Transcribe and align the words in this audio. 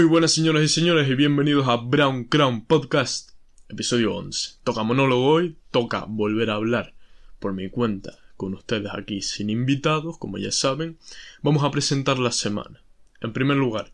Muy 0.00 0.08
buenas 0.08 0.32
señoras 0.32 0.62
y 0.62 0.68
señores 0.68 1.06
y 1.10 1.14
bienvenidos 1.14 1.68
a 1.68 1.76
Brown 1.76 2.24
Crown 2.24 2.64
Podcast, 2.64 3.32
episodio 3.68 4.14
11. 4.14 4.52
Toca 4.64 4.82
monólogo 4.82 5.26
hoy, 5.26 5.58
toca 5.70 6.06
volver 6.08 6.48
a 6.48 6.54
hablar 6.54 6.94
por 7.38 7.52
mi 7.52 7.68
cuenta 7.68 8.18
con 8.38 8.54
ustedes 8.54 8.90
aquí 8.94 9.20
sin 9.20 9.50
invitados, 9.50 10.16
como 10.16 10.38
ya 10.38 10.52
saben. 10.52 10.96
Vamos 11.42 11.64
a 11.64 11.70
presentar 11.70 12.18
la 12.18 12.32
semana. 12.32 12.82
En 13.20 13.34
primer 13.34 13.58
lugar, 13.58 13.92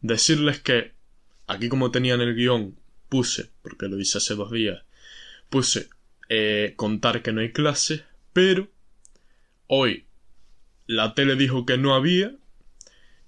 decirles 0.00 0.60
que 0.60 0.92
aquí 1.48 1.68
como 1.68 1.90
tenían 1.90 2.20
el 2.20 2.36
guion 2.36 2.76
puse, 3.08 3.50
porque 3.62 3.88
lo 3.88 3.98
hice 3.98 4.18
hace 4.18 4.36
dos 4.36 4.52
días, 4.52 4.84
puse 5.48 5.88
eh, 6.28 6.74
contar 6.76 7.22
que 7.22 7.32
no 7.32 7.40
hay 7.40 7.50
clase, 7.50 8.04
pero 8.32 8.68
hoy 9.66 10.06
la 10.86 11.14
tele 11.14 11.34
dijo 11.34 11.66
que 11.66 11.76
no 11.76 11.96
había 11.96 12.36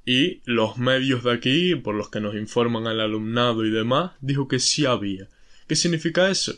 y 0.04 0.40
los 0.44 0.78
medios 0.78 1.24
de 1.24 1.32
aquí, 1.32 1.74
por 1.76 1.94
los 1.94 2.08
que 2.08 2.20
nos 2.20 2.34
informan 2.34 2.86
al 2.86 3.00
alumnado 3.00 3.64
y 3.64 3.70
demás, 3.70 4.12
dijo 4.20 4.48
que 4.48 4.58
sí 4.58 4.84
había. 4.84 5.28
¿Qué 5.66 5.76
significa 5.76 6.30
eso? 6.30 6.54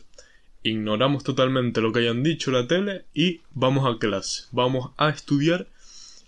Ignoramos 0.62 1.24
totalmente 1.24 1.82
lo 1.82 1.92
que 1.92 2.00
hayan 2.00 2.22
dicho 2.22 2.50
la 2.50 2.66
tele 2.66 3.04
y 3.12 3.42
vamos 3.52 3.86
a 3.86 3.98
clase. 3.98 4.44
Vamos 4.50 4.92
a 4.96 5.10
estudiar 5.10 5.68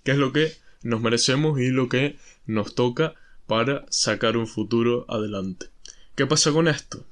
qué 0.04 0.12
es 0.12 0.18
lo 0.18 0.32
que 0.32 0.52
nos 0.82 1.00
merecemos 1.00 1.58
y 1.58 1.70
lo 1.70 1.88
que 1.88 2.16
nos 2.46 2.74
toca 2.74 3.14
para 3.46 3.86
sacar 3.88 4.36
un 4.36 4.46
futuro 4.46 5.06
adelante. 5.08 5.66
¿Qué 6.14 6.26
pasa 6.26 6.52
con 6.52 6.68
esto? 6.68 7.04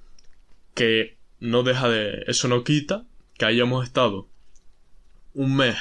Que 0.74 1.16
no 1.40 1.62
deja 1.62 1.88
de... 1.88 2.24
eso 2.26 2.48
no 2.48 2.62
quita 2.62 3.04
que 3.38 3.46
hayamos 3.46 3.84
estado 3.84 4.28
un 5.32 5.56
mes 5.56 5.76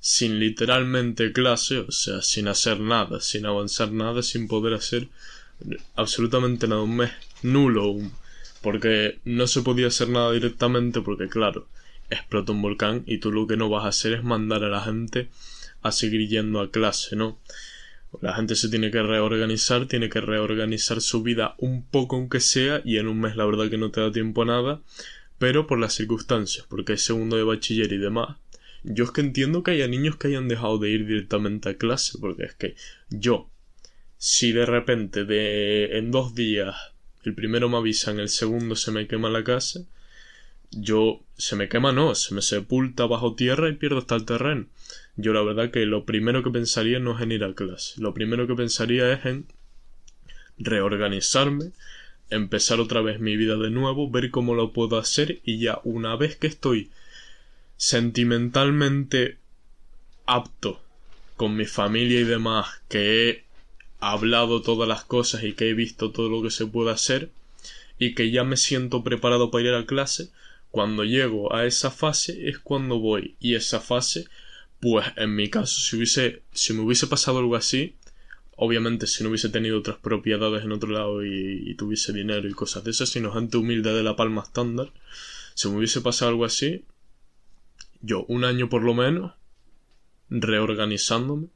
sin 0.00 0.38
literalmente 0.38 1.32
clase, 1.32 1.78
o 1.78 1.90
sea, 1.90 2.22
sin 2.22 2.48
hacer 2.48 2.80
nada, 2.80 3.20
sin 3.20 3.46
avanzar 3.46 3.92
nada, 3.92 4.22
sin 4.22 4.48
poder 4.48 4.74
hacer 4.74 5.08
absolutamente 5.96 6.68
nada, 6.68 6.82
un 6.82 6.96
mes 6.96 7.10
nulo, 7.42 7.96
porque 8.62 9.18
no 9.24 9.46
se 9.46 9.62
podía 9.62 9.88
hacer 9.88 10.08
nada 10.08 10.32
directamente 10.32 11.00
porque 11.00 11.28
claro, 11.28 11.68
explota 12.10 12.52
un 12.52 12.62
volcán 12.62 13.02
y 13.06 13.18
tú 13.18 13.32
lo 13.32 13.46
que 13.46 13.56
no 13.56 13.68
vas 13.68 13.84
a 13.84 13.88
hacer 13.88 14.14
es 14.14 14.24
mandar 14.24 14.64
a 14.64 14.68
la 14.68 14.82
gente 14.82 15.28
a 15.82 15.92
seguir 15.92 16.28
yendo 16.28 16.60
a 16.60 16.70
clase, 16.70 17.16
¿no? 17.16 17.38
La 18.22 18.34
gente 18.34 18.54
se 18.54 18.70
tiene 18.70 18.90
que 18.90 19.02
reorganizar, 19.02 19.86
tiene 19.86 20.08
que 20.08 20.20
reorganizar 20.20 21.00
su 21.02 21.22
vida 21.22 21.54
un 21.58 21.84
poco 21.84 22.16
aunque 22.16 22.40
sea 22.40 22.80
y 22.84 22.96
en 22.96 23.06
un 23.06 23.20
mes 23.20 23.36
la 23.36 23.44
verdad 23.44 23.68
que 23.68 23.76
no 23.76 23.90
te 23.90 24.00
da 24.00 24.10
tiempo 24.10 24.42
a 24.42 24.46
nada, 24.46 24.80
pero 25.38 25.66
por 25.66 25.78
las 25.78 25.94
circunstancias, 25.94 26.64
porque 26.68 26.94
es 26.94 27.04
segundo 27.04 27.36
de 27.36 27.42
bachiller 27.42 27.92
y 27.92 27.98
demás, 27.98 28.36
yo 28.88 29.04
es 29.04 29.10
que 29.10 29.20
entiendo 29.20 29.62
que 29.62 29.72
haya 29.72 29.86
niños 29.86 30.16
que 30.16 30.28
hayan 30.28 30.48
dejado 30.48 30.78
de 30.78 30.90
ir 30.90 31.06
directamente 31.06 31.68
a 31.68 31.76
clase, 31.76 32.18
porque 32.18 32.44
es 32.44 32.54
que 32.54 32.74
yo, 33.10 33.50
si 34.16 34.52
de 34.52 34.66
repente 34.66 35.24
de 35.24 35.98
en 35.98 36.10
dos 36.10 36.34
días 36.34 36.74
el 37.24 37.34
primero 37.34 37.68
me 37.68 37.76
avisan, 37.76 38.18
el 38.18 38.30
segundo 38.30 38.76
se 38.76 38.90
me 38.90 39.06
quema 39.06 39.28
la 39.28 39.44
casa, 39.44 39.80
yo 40.70 41.20
se 41.36 41.56
me 41.56 41.68
quema 41.68 41.92
no, 41.92 42.14
se 42.14 42.34
me 42.34 42.42
sepulta 42.42 43.06
bajo 43.06 43.34
tierra 43.34 43.68
y 43.68 43.74
pierdo 43.74 43.98
hasta 43.98 44.16
el 44.16 44.24
terreno. 44.24 44.66
Yo 45.16 45.32
la 45.32 45.42
verdad 45.42 45.70
que 45.70 45.84
lo 45.84 46.04
primero 46.04 46.42
que 46.42 46.50
pensaría 46.50 46.98
no 46.98 47.16
es 47.16 47.22
en 47.22 47.32
ir 47.32 47.44
a 47.44 47.54
clase, 47.54 48.00
lo 48.00 48.14
primero 48.14 48.46
que 48.46 48.54
pensaría 48.54 49.12
es 49.12 49.26
en 49.26 49.46
reorganizarme, 50.58 51.72
empezar 52.30 52.80
otra 52.80 53.02
vez 53.02 53.20
mi 53.20 53.36
vida 53.36 53.56
de 53.56 53.70
nuevo, 53.70 54.10
ver 54.10 54.30
cómo 54.30 54.54
lo 54.54 54.72
puedo 54.72 54.96
hacer 54.96 55.40
y 55.44 55.58
ya 55.58 55.80
una 55.84 56.16
vez 56.16 56.36
que 56.36 56.46
estoy 56.46 56.90
sentimentalmente 57.78 59.38
apto 60.26 60.82
con 61.36 61.56
mi 61.56 61.64
familia 61.64 62.20
y 62.20 62.24
demás, 62.24 62.66
que 62.90 63.30
he 63.30 63.44
hablado 64.00 64.60
todas 64.60 64.86
las 64.86 65.04
cosas 65.04 65.44
y 65.44 65.54
que 65.54 65.70
he 65.70 65.74
visto 65.74 66.10
todo 66.10 66.28
lo 66.28 66.42
que 66.42 66.50
se 66.50 66.66
puede 66.66 66.90
hacer 66.90 67.30
y 67.98 68.14
que 68.14 68.30
ya 68.30 68.44
me 68.44 68.58
siento 68.58 69.02
preparado 69.02 69.50
para 69.50 69.64
ir 69.64 69.72
a 69.72 69.86
clase, 69.86 70.30
cuando 70.70 71.04
llego 71.04 71.54
a 71.54 71.64
esa 71.64 71.90
fase 71.90 72.50
es 72.50 72.58
cuando 72.58 72.98
voy. 72.98 73.36
Y 73.40 73.54
esa 73.54 73.80
fase 73.80 74.26
pues 74.80 75.06
en 75.16 75.34
mi 75.34 75.48
caso 75.48 75.80
si 75.80 75.96
hubiese 75.96 76.42
si 76.52 76.72
me 76.72 76.80
hubiese 76.80 77.06
pasado 77.06 77.38
algo 77.38 77.56
así 77.56 77.96
obviamente 78.56 79.06
si 79.06 79.22
no 79.22 79.30
hubiese 79.30 79.48
tenido 79.48 79.78
otras 79.78 79.98
propiedades 79.98 80.64
en 80.64 80.72
otro 80.72 80.90
lado 80.90 81.24
y, 81.24 81.62
y 81.66 81.74
tuviese 81.74 82.12
dinero 82.12 82.48
y 82.48 82.52
cosas 82.52 82.84
de 82.84 82.92
esas 82.92 83.08
sino 83.08 83.32
gente 83.32 83.56
humilde 83.56 83.92
de 83.92 84.02
la 84.02 84.16
palma 84.16 84.42
estándar 84.42 84.92
si 85.54 85.68
me 85.68 85.78
hubiese 85.78 86.00
pasado 86.00 86.30
algo 86.30 86.44
así 86.44 86.84
yo 88.00 88.24
un 88.28 88.44
año 88.44 88.68
por 88.68 88.82
lo 88.82 88.94
menos 88.94 89.32
reorganizándome 90.30 91.48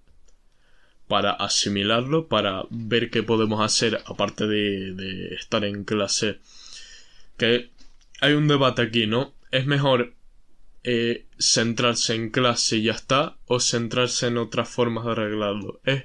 para 1.08 1.32
asimilarlo, 1.32 2.26
para 2.26 2.62
ver 2.70 3.10
qué 3.10 3.22
podemos 3.22 3.60
hacer 3.60 4.02
aparte 4.06 4.46
de, 4.46 5.34
estar 5.34 5.64
en 5.64 5.84
clase. 5.84 6.38
Que 7.36 7.70
hay 8.20 8.32
un 8.32 8.48
debate 8.48 8.82
aquí, 8.82 9.06
¿no? 9.06 9.34
¿Es 9.50 9.66
mejor 9.66 10.14
eh, 10.84 11.26
centrarse 11.38 12.14
en 12.14 12.30
clase 12.30 12.76
y 12.78 12.84
ya 12.84 12.92
está 12.92 13.36
o 13.46 13.60
centrarse 13.60 14.28
en 14.28 14.38
otras 14.38 14.70
formas 14.70 15.04
de 15.04 15.10
arreglarlo? 15.10 15.80
¿Es 15.84 16.04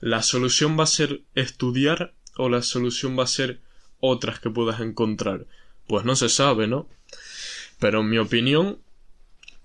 la 0.00 0.22
solución 0.22 0.78
va 0.78 0.84
a 0.84 0.86
ser 0.86 1.20
estudiar 1.34 2.14
o 2.36 2.48
la 2.48 2.62
solución 2.62 3.18
va 3.18 3.24
a 3.24 3.26
ser 3.26 3.60
otras 4.00 4.40
que 4.40 4.48
puedas 4.48 4.80
encontrar? 4.80 5.46
Pues 5.86 6.06
no 6.06 6.16
se 6.16 6.30
sabe, 6.30 6.68
¿no? 6.68 6.88
Pero 7.78 8.00
en 8.00 8.08
mi 8.08 8.18
opinión, 8.18 8.78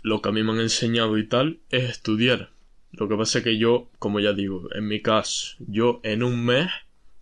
lo 0.04 0.22
que 0.22 0.30
a 0.30 0.32
mí 0.32 0.44
me 0.44 0.52
han 0.52 0.60
enseñado 0.60 1.18
y 1.18 1.26
tal 1.26 1.60
es 1.70 1.90
estudiar. 1.90 2.52
Lo 2.92 3.08
que 3.08 3.16
pasa 3.16 3.40
es 3.40 3.44
que 3.44 3.58
yo, 3.58 3.90
como 3.98 4.20
ya 4.20 4.34
digo, 4.34 4.70
en 4.76 4.88
mi 4.88 5.02
caso, 5.02 5.56
yo 5.60 6.00
en 6.04 6.22
un 6.22 6.46
mes 6.46 6.70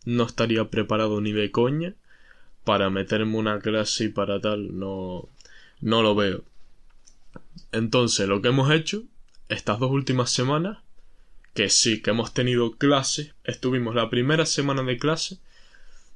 no 0.04 0.24
estaría 0.24 0.70
preparado 0.70 1.22
ni 1.22 1.32
de 1.32 1.52
coña 1.52 1.94
para 2.66 2.90
meterme 2.90 3.38
una 3.38 3.60
clase 3.60 4.06
y 4.06 4.10
para 4.10 4.42
tal, 4.42 4.78
no, 4.78 5.30
no 5.80 6.02
lo 6.02 6.16
veo. 6.16 6.44
Entonces, 7.72 8.28
lo 8.28 8.42
que 8.42 8.50
hemos 8.50 8.72
hecho 8.72 9.04
estas 9.48 9.80
dos 9.80 9.92
últimas 9.92 10.32
semanas, 10.32 10.80
que 11.54 11.70
sí, 11.70 12.02
que 12.02 12.12
hemos 12.12 12.34
tenido 12.34 12.72
clase, 12.74 13.34
estuvimos 13.44 13.96
la 13.96 14.10
primera 14.10 14.46
semana 14.46 14.84
de 14.84 14.98
clase, 14.98 15.38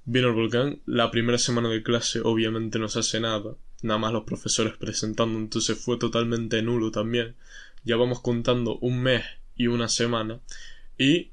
vino 0.05 0.29
el 0.29 0.33
volcán, 0.33 0.79
la 0.85 1.11
primera 1.11 1.37
semana 1.37 1.69
de 1.69 1.83
clase 1.83 2.21
obviamente 2.23 2.79
no 2.79 2.87
se 2.87 2.99
hace 2.99 3.19
nada, 3.19 3.55
nada 3.81 3.99
más 3.99 4.13
los 4.13 4.23
profesores 4.23 4.77
presentando, 4.77 5.37
entonces 5.39 5.77
fue 5.77 5.97
totalmente 5.97 6.61
nulo 6.61 6.91
también. 6.91 7.35
Ya 7.83 7.97
vamos 7.97 8.21
contando 8.21 8.77
un 8.79 9.01
mes 9.01 9.23
y 9.55 9.67
una 9.67 9.89
semana. 9.89 10.39
Y 10.97 11.31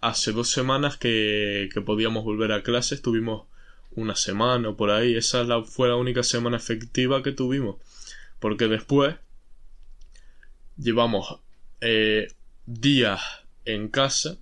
hace 0.00 0.32
dos 0.32 0.50
semanas 0.50 0.96
que, 0.96 1.68
que 1.72 1.80
podíamos 1.80 2.24
volver 2.24 2.52
a 2.52 2.62
clase, 2.62 2.94
estuvimos 2.94 3.46
una 3.94 4.16
semana 4.16 4.70
o 4.70 4.76
por 4.76 4.90
ahí. 4.90 5.14
Esa 5.14 5.44
la, 5.44 5.62
fue 5.62 5.88
la 5.88 5.96
única 5.96 6.22
semana 6.22 6.56
efectiva 6.56 7.22
que 7.22 7.32
tuvimos. 7.32 7.76
Porque 8.40 8.68
después 8.68 9.16
llevamos 10.76 11.40
eh, 11.80 12.28
días 12.66 13.20
en 13.64 13.88
casa. 13.88 14.38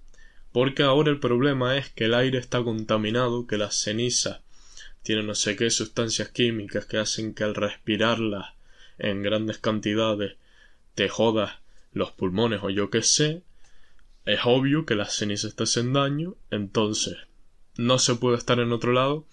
Porque 0.53 0.83
ahora 0.83 1.11
el 1.11 1.21
problema 1.21 1.77
es 1.77 1.91
que 1.91 2.07
el 2.07 2.15
aire 2.15 2.39
está 2.39 2.63
contaminado, 2.63 3.47
que 3.47 3.59
las 3.59 3.77
cenizas 3.77 4.41
tiene 5.03 5.23
no 5.23 5.35
sé 5.35 5.57
qué 5.57 5.71
sustancias 5.71 6.29
químicas 6.29 6.87
que 6.87 6.99
hacen 6.99 7.35
que 7.35 7.45
al 7.45 7.55
respirarlas 7.55 8.55
en 8.99 9.23
grandes 9.23 9.59
cantidades 9.59 10.37
te 10.95 11.09
jodas 11.09 11.59
los 11.93 12.13
pulmones 12.13 12.61
o 12.63 12.71
yo 12.71 12.91
qué 12.91 13.03
sé, 13.03 13.43
es 14.27 14.41
obvio 14.45 14.87
que 14.87 14.95
las 14.95 15.15
cenizas 15.15 15.57
te 15.57 15.65
hacen 15.65 15.93
daño, 15.93 16.37
entonces 16.51 17.17
no 17.77 17.99
se 17.99 18.15
puede 18.17 18.37
estar 18.37 18.61
en 18.61 18.73
otro 18.73 18.93
lado 18.93 19.27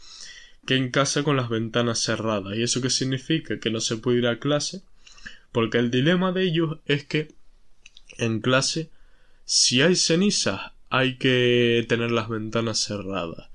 que 0.66 0.76
en 0.76 0.92
casa 0.92 1.24
con 1.24 1.38
las 1.38 1.50
ventanas 1.50 2.00
cerradas. 2.00 2.58
¿Y 2.58 2.64
eso 2.64 2.82
qué 2.82 2.90
significa? 2.90 3.60
Que 3.60 3.70
no 3.70 3.80
se 3.80 3.98
puede 3.98 4.20
ir 4.20 4.28
a 4.28 4.40
clase, 4.40 4.82
porque 5.52 5.78
el 5.78 5.92
dilema 5.92 6.32
de 6.32 6.44
ellos 6.44 6.80
es 6.86 7.06
que 7.06 7.34
en 8.18 8.42
clase, 8.42 8.90
si 9.46 9.82
hay 9.82 9.96
cenizas, 9.96 10.72
hay 10.90 11.18
que 11.18 11.86
tener 11.88 12.12
las 12.12 12.30
ventanas 12.30 12.80
cerradas. 12.80 13.50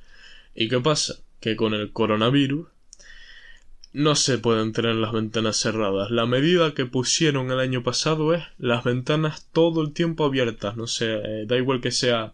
¿Y 0.55 0.69
qué 0.69 0.81
pasa? 0.81 1.17
Que 1.43 1.57
con 1.57 1.75
el 1.75 1.91
coronavirus 1.91 2.69
no 3.93 4.15
se 4.15 4.39
pueden 4.39 4.73
tener 4.73 4.95
las 4.95 5.13
ventanas 5.13 5.59
cerradas. 5.59 6.11
La 6.11 6.25
medida 6.25 6.73
que 6.73 6.87
pusieron 6.87 7.51
el 7.51 7.59
año 7.59 7.83
pasado 7.83 8.33
es 8.33 8.45
las 8.59 8.85
ventanas 8.85 9.49
todo 9.53 9.83
el 9.83 9.93
tiempo 9.93 10.25
abiertas. 10.25 10.77
No 10.77 10.87
sé, 10.87 11.13
eh, 11.13 11.45
da 11.47 11.59
igual 11.59 11.81
que 11.83 11.91
sea 11.91 12.33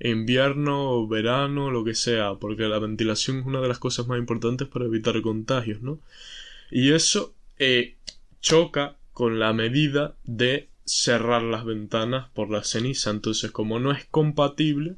invierno 0.00 1.06
verano, 1.06 1.70
lo 1.70 1.84
que 1.84 1.94
sea, 1.94 2.34
porque 2.34 2.64
la 2.64 2.78
ventilación 2.78 3.38
es 3.38 3.46
una 3.46 3.60
de 3.60 3.68
las 3.68 3.78
cosas 3.78 4.06
más 4.06 4.18
importantes 4.18 4.68
para 4.68 4.84
evitar 4.84 5.22
contagios, 5.22 5.80
¿no? 5.80 6.00
Y 6.70 6.92
eso 6.92 7.34
eh, 7.58 7.94
choca 8.40 8.96
con 9.12 9.38
la 9.38 9.52
medida 9.52 10.16
de 10.24 10.68
cerrar 10.84 11.42
las 11.42 11.64
ventanas 11.64 12.28
por 12.34 12.50
la 12.50 12.64
ceniza. 12.64 13.10
Entonces, 13.10 13.50
como 13.50 13.78
no 13.78 13.92
es 13.92 14.04
compatible, 14.04 14.96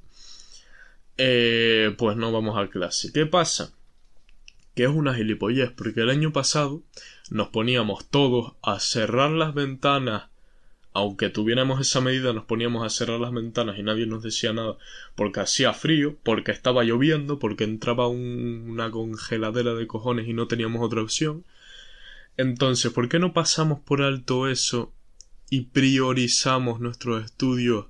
eh, 1.23 1.95
pues 1.99 2.17
no 2.17 2.33
vamos 2.33 2.57
a 2.59 2.71
clase. 2.71 3.13
¿Qué 3.13 3.27
pasa? 3.27 3.75
Que 4.75 4.85
es 4.85 4.89
una 4.89 5.15
gilipollez, 5.15 5.71
porque 5.71 6.01
el 6.01 6.09
año 6.09 6.33
pasado 6.33 6.83
nos 7.31 7.49
poníamos 7.49 8.09
todos 8.09 8.55
a 8.63 8.81
cerrar 8.81 9.31
las 9.31 9.53
ventanas 9.53 10.31
aunque 10.93 11.29
tuviéramos 11.29 11.81
esa 11.81 12.01
medida, 12.01 12.33
nos 12.33 12.45
poníamos 12.45 12.85
a 12.85 12.91
cerrar 12.91 13.21
las 13.21 13.33
ventanas 13.33 13.79
y 13.79 13.83
nadie 13.83 14.07
nos 14.07 14.23
decía 14.23 14.53
nada, 14.53 14.77
porque 15.15 15.41
hacía 15.41 15.73
frío, 15.73 16.17
porque 16.25 16.51
estaba 16.51 16.83
lloviendo, 16.83 17.39
porque 17.39 17.65
entraba 17.65 18.09
una 18.09 18.91
congeladera 18.91 19.75
de 19.75 19.87
cojones 19.87 20.27
y 20.27 20.33
no 20.33 20.49
teníamos 20.49 20.83
otra 20.83 21.03
opción. 21.03 21.45
Entonces, 22.37 22.93
¿por 22.93 23.09
qué 23.09 23.19
no 23.19 23.33
pasamos 23.33 23.81
por 23.81 24.03
alto 24.03 24.49
eso 24.49 24.93
y 25.49 25.63
priorizamos 25.63 26.81
nuestros 26.81 27.25
estudios 27.25 27.87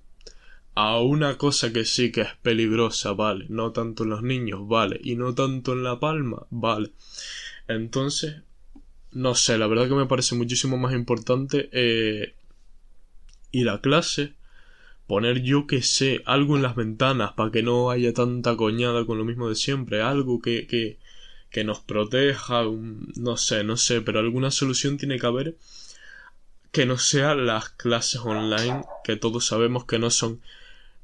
a 0.83 0.99
una 1.01 1.37
cosa 1.37 1.73
que 1.75 1.85
sí 1.85 2.11
que 2.11 2.23
es 2.23 2.35
peligrosa, 2.43 3.13
vale, 3.13 3.45
no 3.51 3.71
tanto 3.73 4.05
en 4.05 4.11
los 4.11 4.23
niños, 4.23 4.67
vale, 4.67 4.99
y 5.05 5.15
no 5.15 5.35
tanto 5.35 5.75
en 5.75 5.83
la 5.83 6.01
palma, 6.01 6.47
vale. 6.49 6.93
Entonces, 7.69 8.37
no 9.13 9.35
sé, 9.35 9.59
la 9.59 9.67
verdad 9.67 9.89
que 9.89 9.95
me 9.95 10.07
parece 10.07 10.35
muchísimo 10.37 10.79
más 10.79 10.95
importante 10.95 11.69
eh, 11.73 12.35
ir 13.53 13.69
a 13.69 13.83
clase, 13.83 14.33
poner 15.07 15.43
yo 15.43 15.67
que 15.67 15.83
sé, 15.83 16.23
algo 16.25 16.57
en 16.57 16.63
las 16.63 16.77
ventanas 16.77 17.33
para 17.33 17.51
que 17.51 17.63
no 17.63 17.91
haya 17.91 18.15
tanta 18.15 18.57
coñada 18.57 19.05
con 19.05 19.19
lo 19.19 19.25
mismo 19.27 19.51
de 19.51 19.57
siempre, 19.57 20.01
algo 20.01 20.41
que, 20.41 20.67
que, 20.67 20.99
que 21.51 21.63
nos 21.63 21.81
proteja, 21.81 22.63
no 23.17 23.37
sé, 23.37 23.65
no 23.65 23.77
sé, 23.77 24.01
pero 24.01 24.21
alguna 24.21 24.51
solución 24.51 24.97
tiene 24.97 25.19
que 25.19 25.27
haber 25.27 25.57
que 26.73 26.87
no 26.87 26.97
sea 26.97 27.35
las 27.35 27.69
clases 27.69 28.21
online, 28.23 28.83
que 29.05 29.17
todos 29.17 29.45
sabemos 29.47 29.85
que 29.85 29.99
no 29.99 30.11
son 30.11 30.41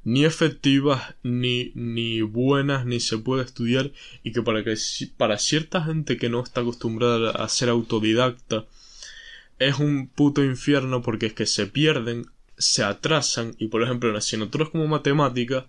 ni 0.07 0.23
efectivas, 0.23 1.15
ni, 1.21 1.73
ni 1.75 2.21
buenas, 2.21 2.85
ni 2.85 3.01
se 3.01 3.17
puede 3.17 3.43
estudiar, 3.43 3.91
y 4.23 4.31
que 4.31 4.41
para, 4.41 4.63
que 4.63 4.73
para 5.17 5.37
cierta 5.37 5.83
gente 5.83 6.15
que 6.15 6.29
no 6.29 6.41
está 6.41 6.61
acostumbrada 6.61 7.31
a 7.31 7.49
ser 7.49 7.67
autodidacta, 7.67 8.63
es 9.59 9.79
un 9.79 10.07
puto 10.07 10.45
infierno 10.45 11.01
porque 11.01 11.25
es 11.25 11.33
que 11.33 11.45
se 11.45 11.67
pierden, 11.67 12.25
se 12.57 12.85
atrasan, 12.85 13.55
y 13.59 13.67
por 13.67 13.83
ejemplo 13.83 14.09
en 14.09 14.15
asignaturas 14.15 14.69
como 14.69 14.87
matemática, 14.87 15.67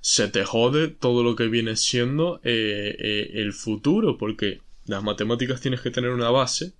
se 0.00 0.28
te 0.28 0.44
jode 0.44 0.86
todo 0.86 1.24
lo 1.24 1.34
que 1.34 1.48
viene 1.48 1.74
siendo 1.74 2.40
eh, 2.44 2.94
eh, 2.96 3.30
el 3.42 3.54
futuro, 3.54 4.18
porque 4.18 4.60
las 4.86 5.02
matemáticas 5.02 5.60
tienes 5.60 5.80
que 5.80 5.90
tener 5.90 6.10
una 6.10 6.30
base 6.30 6.74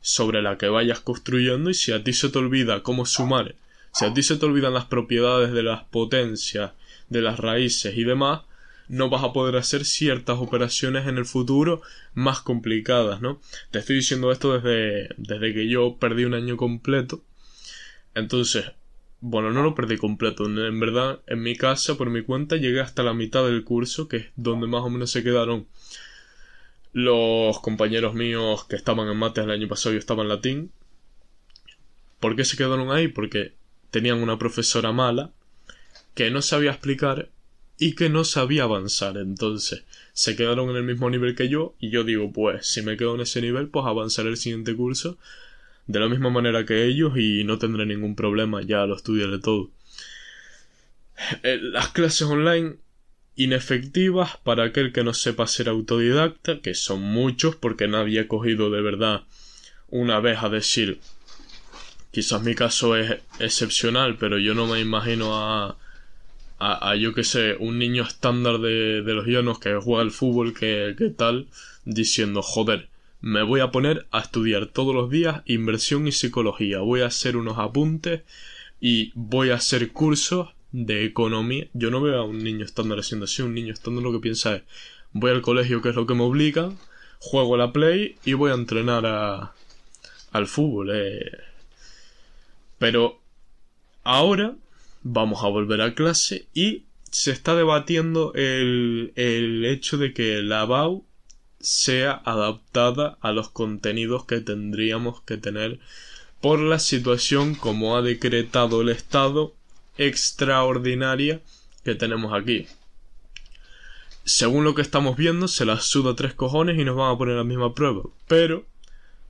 sobre 0.00 0.42
la 0.42 0.58
que 0.58 0.66
vayas 0.66 0.98
construyendo 0.98 1.70
y 1.70 1.74
si 1.74 1.92
a 1.92 2.02
ti 2.02 2.12
se 2.12 2.28
te 2.28 2.38
olvida 2.38 2.82
cómo 2.82 3.06
sumar 3.06 3.54
si 3.92 4.04
a 4.04 4.14
ti 4.14 4.22
se 4.22 4.36
te 4.36 4.46
olvidan 4.46 4.74
las 4.74 4.86
propiedades 4.86 5.52
de 5.52 5.62
las 5.62 5.84
potencias, 5.84 6.72
de 7.08 7.22
las 7.22 7.38
raíces 7.38 7.96
y 7.96 8.04
demás, 8.04 8.42
no 8.88 9.10
vas 9.10 9.22
a 9.22 9.32
poder 9.32 9.56
hacer 9.56 9.84
ciertas 9.84 10.38
operaciones 10.38 11.06
en 11.06 11.18
el 11.18 11.26
futuro 11.26 11.82
más 12.14 12.40
complicadas, 12.40 13.20
¿no? 13.20 13.40
Te 13.70 13.80
estoy 13.80 13.96
diciendo 13.96 14.32
esto 14.32 14.58
desde, 14.58 15.14
desde 15.18 15.52
que 15.52 15.68
yo 15.68 15.96
perdí 15.98 16.24
un 16.24 16.34
año 16.34 16.56
completo. 16.56 17.22
Entonces, 18.14 18.72
bueno, 19.20 19.50
no 19.50 19.62
lo 19.62 19.74
perdí 19.74 19.96
completo. 19.96 20.46
En 20.46 20.80
verdad, 20.80 21.20
en 21.26 21.42
mi 21.42 21.56
casa, 21.56 21.96
por 21.96 22.10
mi 22.10 22.22
cuenta, 22.22 22.56
llegué 22.56 22.80
hasta 22.80 23.02
la 23.02 23.14
mitad 23.14 23.44
del 23.44 23.64
curso, 23.64 24.08
que 24.08 24.16
es 24.16 24.26
donde 24.36 24.66
más 24.66 24.82
o 24.82 24.90
menos 24.90 25.10
se 25.10 25.22
quedaron 25.22 25.66
los 26.92 27.60
compañeros 27.60 28.14
míos 28.14 28.64
que 28.64 28.76
estaban 28.76 29.08
en 29.08 29.16
mates 29.16 29.44
el 29.44 29.50
año 29.50 29.68
pasado 29.68 29.94
y 29.94 29.98
estaban 29.98 30.24
en 30.24 30.28
latín. 30.30 30.72
¿Por 32.20 32.36
qué 32.36 32.44
se 32.44 32.56
quedaron 32.56 32.90
ahí? 32.90 33.08
Porque 33.08 33.52
tenían 33.90 34.22
una 34.22 34.38
profesora 34.38 34.92
mala 34.92 35.32
que 36.14 36.30
no 36.30 36.42
sabía 36.42 36.70
explicar 36.70 37.30
y 37.78 37.94
que 37.94 38.08
no 38.08 38.24
sabía 38.24 38.64
avanzar. 38.64 39.16
Entonces 39.16 39.84
se 40.12 40.36
quedaron 40.36 40.70
en 40.70 40.76
el 40.76 40.82
mismo 40.82 41.08
nivel 41.10 41.34
que 41.34 41.48
yo 41.48 41.74
y 41.78 41.90
yo 41.90 42.04
digo, 42.04 42.32
pues 42.32 42.66
si 42.66 42.82
me 42.82 42.96
quedo 42.96 43.14
en 43.14 43.22
ese 43.22 43.40
nivel, 43.40 43.68
pues 43.68 43.86
avanzaré 43.86 44.30
el 44.30 44.36
siguiente 44.36 44.74
curso 44.74 45.18
de 45.86 46.00
la 46.00 46.08
misma 46.08 46.28
manera 46.30 46.66
que 46.66 46.84
ellos 46.84 47.14
y 47.16 47.44
no 47.44 47.58
tendré 47.58 47.86
ningún 47.86 48.14
problema, 48.14 48.62
ya 48.62 48.84
lo 48.86 48.96
estudiaré 48.96 49.38
todo. 49.38 49.70
Eh, 51.42 51.58
las 51.60 51.88
clases 51.88 52.22
online 52.22 52.76
inefectivas 53.36 54.36
para 54.36 54.64
aquel 54.64 54.92
que 54.92 55.04
no 55.04 55.14
sepa 55.14 55.46
ser 55.46 55.68
autodidacta, 55.68 56.60
que 56.60 56.74
son 56.74 57.00
muchos 57.00 57.56
porque 57.56 57.88
nadie 57.88 58.20
ha 58.20 58.28
cogido 58.28 58.70
de 58.70 58.82
verdad 58.82 59.22
una 59.88 60.20
vez 60.20 60.42
a 60.42 60.48
decir 60.48 61.00
Quizás 62.10 62.42
mi 62.42 62.54
caso 62.54 62.96
es 62.96 63.18
excepcional, 63.38 64.16
pero 64.16 64.38
yo 64.38 64.54
no 64.54 64.66
me 64.66 64.80
imagino 64.80 65.36
a, 65.36 65.76
a, 66.58 66.96
yo 66.96 67.14
que 67.14 67.24
sé, 67.24 67.56
un 67.58 67.78
niño 67.78 68.02
estándar 68.02 68.58
de, 68.58 69.02
de 69.02 69.14
los 69.14 69.26
llanos 69.26 69.58
que 69.58 69.74
juega 69.76 70.02
al 70.02 70.10
fútbol, 70.10 70.54
que, 70.54 70.94
que 70.96 71.10
tal, 71.10 71.46
diciendo, 71.84 72.42
joder, 72.42 72.88
me 73.20 73.42
voy 73.42 73.60
a 73.60 73.70
poner 73.70 74.06
a 74.10 74.20
estudiar 74.20 74.66
todos 74.66 74.94
los 74.94 75.10
días 75.10 75.42
inversión 75.46 76.06
y 76.08 76.12
psicología, 76.12 76.80
voy 76.80 77.02
a 77.02 77.06
hacer 77.06 77.36
unos 77.36 77.58
apuntes 77.58 78.22
y 78.80 79.12
voy 79.14 79.50
a 79.50 79.56
hacer 79.56 79.92
cursos 79.92 80.48
de 80.72 81.04
economía. 81.04 81.66
Yo 81.74 81.90
no 81.90 82.00
veo 82.00 82.20
a 82.20 82.24
un 82.24 82.42
niño 82.42 82.64
estándar 82.64 82.98
haciendo 82.98 83.24
así, 83.24 83.42
un 83.42 83.54
niño 83.54 83.72
estándar 83.72 84.02
lo 84.02 84.12
que 84.12 84.20
piensa 84.20 84.56
es, 84.56 84.62
voy 85.12 85.30
al 85.30 85.42
colegio 85.42 85.82
que 85.82 85.90
es 85.90 85.94
lo 85.94 86.06
que 86.06 86.14
me 86.14 86.22
obliga, 86.22 86.72
juego 87.18 87.54
a 87.54 87.58
la 87.58 87.72
play 87.72 88.16
y 88.24 88.32
voy 88.32 88.50
a 88.50 88.54
entrenar 88.54 89.04
a, 89.04 89.52
al 90.32 90.46
fútbol. 90.46 90.90
Eh 90.94 91.47
pero 92.78 93.20
ahora 94.04 94.54
vamos 95.02 95.44
a 95.44 95.48
volver 95.48 95.80
a 95.80 95.94
clase 95.94 96.46
y 96.54 96.84
se 97.10 97.30
está 97.30 97.54
debatiendo 97.54 98.32
el, 98.34 99.12
el 99.16 99.64
hecho 99.64 99.96
de 99.96 100.12
que 100.12 100.42
la 100.42 100.64
BAU 100.64 101.04
sea 101.60 102.12
adaptada 102.24 103.18
a 103.20 103.32
los 103.32 103.50
contenidos 103.50 104.24
que 104.24 104.40
tendríamos 104.40 105.22
que 105.22 105.36
tener 105.36 105.80
por 106.40 106.60
la 106.60 106.78
situación 106.78 107.54
como 107.54 107.96
ha 107.96 108.02
decretado 108.02 108.82
el 108.82 108.90
Estado 108.90 109.54
extraordinaria 109.96 111.40
que 111.84 111.94
tenemos 111.94 112.32
aquí. 112.32 112.66
Según 114.24 114.64
lo 114.64 114.74
que 114.74 114.82
estamos 114.82 115.16
viendo, 115.16 115.48
se 115.48 115.64
la 115.64 115.80
suda 115.80 116.14
tres 116.14 116.34
cojones 116.34 116.78
y 116.78 116.84
nos 116.84 116.96
van 116.96 117.14
a 117.14 117.18
poner 117.18 117.36
la 117.36 117.44
misma 117.44 117.74
prueba. 117.74 118.02
Pero 118.28 118.66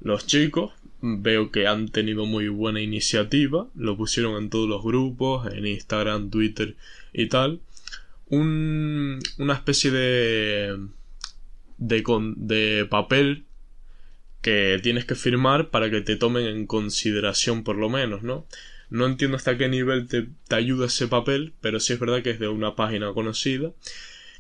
los 0.01 0.27
chicos 0.27 0.73
veo 1.01 1.51
que 1.51 1.67
han 1.67 1.89
tenido 1.89 2.27
muy 2.27 2.49
buena 2.49 2.81
iniciativa, 2.81 3.69
lo 3.75 3.97
pusieron 3.97 4.43
en 4.43 4.51
todos 4.51 4.69
los 4.69 4.83
grupos, 4.83 5.53
en 5.53 5.67
Instagram, 5.67 6.31
Twitter 6.31 6.77
y 7.13 7.27
tal. 7.27 7.61
Un, 8.27 9.21
una 9.39 9.55
especie 9.55 9.91
de, 9.91 10.79
de, 11.79 12.05
de 12.37 12.87
papel 12.87 13.45
que 14.43 14.79
tienes 14.83 15.05
que 15.05 15.15
firmar 15.15 15.71
para 15.71 15.91
que 15.91 16.01
te 16.01 16.17
tomen 16.17 16.47
en 16.47 16.67
consideración 16.67 17.65
por 17.65 17.77
lo 17.77 17.89
menos, 17.89 18.23
¿no? 18.23 18.47
No 18.91 19.07
entiendo 19.07 19.37
hasta 19.37 19.59
qué 19.59 19.69
nivel 19.69 20.09
te, 20.09 20.29
te 20.49 20.55
ayuda 20.55 20.87
ese 20.87 21.09
papel, 21.09 21.53
pero 21.61 21.81
sí 21.81 21.93
es 21.93 22.01
verdad 22.01 22.23
que 22.23 22.31
es 22.31 22.39
de 22.39 22.49
una 22.49 22.75
página 22.75 23.13
conocida 23.13 23.73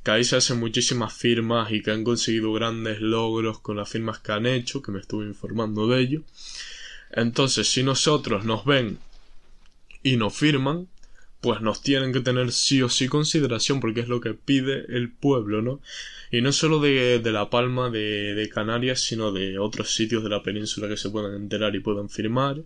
que 0.03 0.11
ahí 0.11 0.25
se 0.25 0.37
hacen 0.37 0.59
muchísimas 0.59 1.13
firmas 1.13 1.73
y 1.73 1.83
que 1.83 1.91
han 1.91 2.05
conseguido 2.05 2.53
grandes 2.53 3.01
logros 3.01 3.61
con 3.61 3.77
las 3.77 3.89
firmas 3.89 4.19
que 4.21 4.33
han 4.33 4.47
hecho, 4.47 4.83
que 4.83 4.93
me 4.93 5.01
estuve 5.01 5.27
informando 5.27 5.89
de 5.89 6.01
ello. 6.01 6.23
Entonces, 7.11 7.69
si 7.69 7.83
nosotros 7.83 8.45
nos 8.45 8.65
ven 8.65 8.99
y 10.03 10.17
nos 10.17 10.37
firman, 10.37 10.89
pues 11.41 11.61
nos 11.61 11.83
tienen 11.83 12.13
que 12.13 12.21
tener 12.21 12.53
sí 12.53 12.83
o 12.83 12.89
sí 12.89 13.09
consideración 13.09 13.81
porque 13.81 14.01
es 14.01 14.09
lo 14.09 14.21
que 14.21 14.35
pide 14.35 14.85
el 14.89 15.11
pueblo, 15.11 15.63
¿no? 15.63 15.81
Y 16.31 16.43
no 16.43 16.53
solo 16.53 16.81
de, 16.81 17.21
de 17.21 17.33
La 17.33 17.49
Palma, 17.49 17.91
de, 17.91 18.35
de, 18.35 18.49
Canarias, 18.49 19.01
sino 19.01 19.33
de 19.33 19.59
otros 19.59 19.95
sitios 19.95 20.23
de 20.23 20.31
la 20.31 20.43
península 20.43 20.89
que 20.89 20.97
se 20.97 21.11
puedan 21.11 21.35
enterar 21.35 21.75
y 21.77 21.81
puedan 21.81 22.11
firmar. 22.11 22.63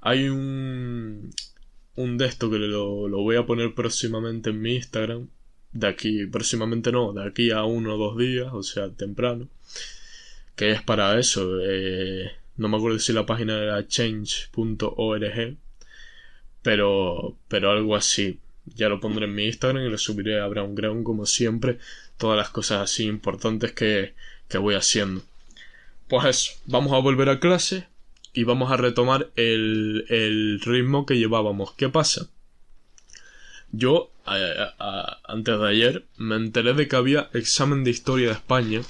Hay 0.00 0.28
un, 0.28 1.32
un 1.96 2.18
de 2.18 2.26
esto 2.26 2.50
que 2.50 2.58
lo, 2.58 3.08
lo 3.08 3.18
voy 3.18 3.36
a 3.36 3.46
poner 3.46 3.74
próximamente 3.74 4.50
en 4.50 4.62
mi 4.62 4.76
Instagram, 4.76 5.28
de 5.78 5.86
aquí, 5.88 6.26
próximamente 6.26 6.90
no, 6.92 7.12
de 7.12 7.26
aquí 7.26 7.50
a 7.50 7.64
uno 7.64 7.94
o 7.94 7.98
dos 7.98 8.18
días, 8.18 8.48
o 8.52 8.62
sea, 8.62 8.90
temprano, 8.90 9.48
que 10.56 10.72
es 10.72 10.82
para 10.82 11.18
eso. 11.18 11.60
Eh, 11.62 12.30
no 12.56 12.68
me 12.68 12.76
acuerdo 12.76 12.98
si 12.98 13.12
la 13.12 13.26
página 13.26 13.62
era 13.62 13.86
change.org, 13.86 15.56
pero, 16.62 17.36
pero 17.48 17.70
algo 17.70 17.96
así. 17.96 18.40
Ya 18.74 18.88
lo 18.88 18.98
pondré 18.98 19.26
en 19.26 19.34
mi 19.34 19.46
Instagram 19.46 19.84
y 19.84 19.90
lo 19.90 19.98
subiré 19.98 20.40
a 20.40 20.48
Brown 20.48 20.74
Ground 20.74 21.04
como 21.04 21.24
siempre, 21.26 21.78
todas 22.16 22.36
las 22.36 22.50
cosas 22.50 22.82
así 22.82 23.04
importantes 23.04 23.72
que, 23.72 24.14
que 24.48 24.58
voy 24.58 24.74
haciendo. 24.74 25.22
Pues 26.08 26.24
eso, 26.26 26.52
vamos 26.66 26.92
a 26.92 26.98
volver 26.98 27.28
a 27.28 27.38
clase 27.38 27.86
y 28.32 28.44
vamos 28.44 28.72
a 28.72 28.76
retomar 28.76 29.30
el, 29.36 30.06
el 30.08 30.60
ritmo 30.60 31.06
que 31.06 31.18
llevábamos. 31.18 31.72
¿Qué 31.74 31.88
pasa? 31.88 32.28
Yo, 33.72 34.10
antes 34.24 35.58
de 35.58 35.68
ayer, 35.68 36.06
me 36.16 36.36
enteré 36.36 36.74
de 36.74 36.88
que 36.88 36.96
había 36.96 37.30
examen 37.32 37.84
de 37.84 37.90
historia 37.90 38.28
de 38.28 38.34
España. 38.34 38.82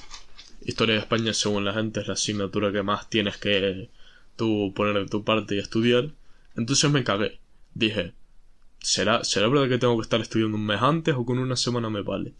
Historia 0.61 0.95
de 0.95 1.01
España, 1.01 1.33
según 1.33 1.65
la 1.65 1.73
gente, 1.73 2.01
es 2.01 2.07
la 2.07 2.13
asignatura 2.13 2.71
que 2.71 2.83
más 2.83 3.09
tienes 3.09 3.37
que 3.37 3.89
tú 4.35 4.73
poner 4.75 4.93
de 4.95 5.07
tu 5.07 5.23
parte 5.23 5.55
y 5.55 5.59
estudiar. 5.59 6.11
Entonces 6.55 6.89
me 6.91 7.03
cagué. 7.03 7.39
Dije, 7.73 8.13
¿será, 8.79 9.23
¿será 9.23 9.47
verdad 9.47 9.69
que 9.69 9.77
tengo 9.77 9.97
que 9.97 10.03
estar 10.03 10.21
estudiando 10.21 10.57
un 10.57 10.65
mes 10.65 10.81
antes 10.81 11.15
o 11.15 11.25
con 11.25 11.39
una 11.39 11.55
semana 11.55 11.89
me 11.89 12.01
vale? 12.01 12.33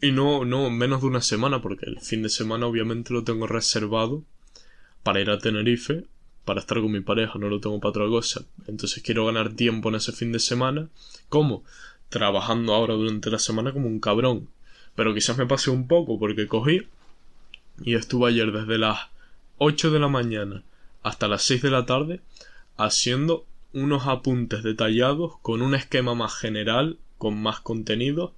Y 0.00 0.12
no, 0.12 0.44
no, 0.44 0.68
menos 0.70 1.00
de 1.00 1.06
una 1.06 1.22
semana, 1.22 1.62
porque 1.62 1.86
el 1.86 2.00
fin 2.00 2.22
de 2.22 2.28
semana 2.28 2.66
obviamente 2.66 3.14
lo 3.14 3.24
tengo 3.24 3.46
reservado 3.46 4.24
para 5.02 5.20
ir 5.20 5.30
a 5.30 5.38
Tenerife 5.38 6.04
para 6.46 6.60
estar 6.60 6.80
con 6.80 6.92
mi 6.92 7.00
pareja, 7.00 7.38
no 7.38 7.48
lo 7.48 7.60
tengo 7.60 7.78
para 7.80 7.90
otra 7.90 8.06
cosa. 8.06 8.46
Entonces 8.68 9.02
quiero 9.02 9.26
ganar 9.26 9.52
tiempo 9.52 9.88
en 9.90 9.96
ese 9.96 10.12
fin 10.12 10.32
de 10.32 10.38
semana. 10.38 10.88
¿Cómo? 11.28 11.64
Trabajando 12.08 12.72
ahora 12.72 12.94
durante 12.94 13.30
la 13.30 13.40
semana 13.40 13.72
como 13.72 13.88
un 13.88 13.98
cabrón. 13.98 14.48
Pero 14.94 15.12
quizás 15.12 15.36
me 15.36 15.46
pase 15.46 15.70
un 15.70 15.88
poco 15.88 16.18
porque 16.18 16.46
cogí 16.46 16.86
y 17.82 17.96
estuve 17.96 18.30
ayer 18.30 18.52
desde 18.52 18.78
las 18.78 19.08
8 19.58 19.90
de 19.90 19.98
la 19.98 20.08
mañana 20.08 20.62
hasta 21.02 21.28
las 21.28 21.42
6 21.42 21.62
de 21.62 21.70
la 21.70 21.84
tarde 21.84 22.20
haciendo 22.76 23.44
unos 23.72 24.06
apuntes 24.06 24.62
detallados 24.62 25.32
con 25.42 25.62
un 25.62 25.74
esquema 25.74 26.14
más 26.14 26.32
general, 26.34 26.96
con 27.18 27.42
más 27.42 27.58
contenido, 27.60 28.34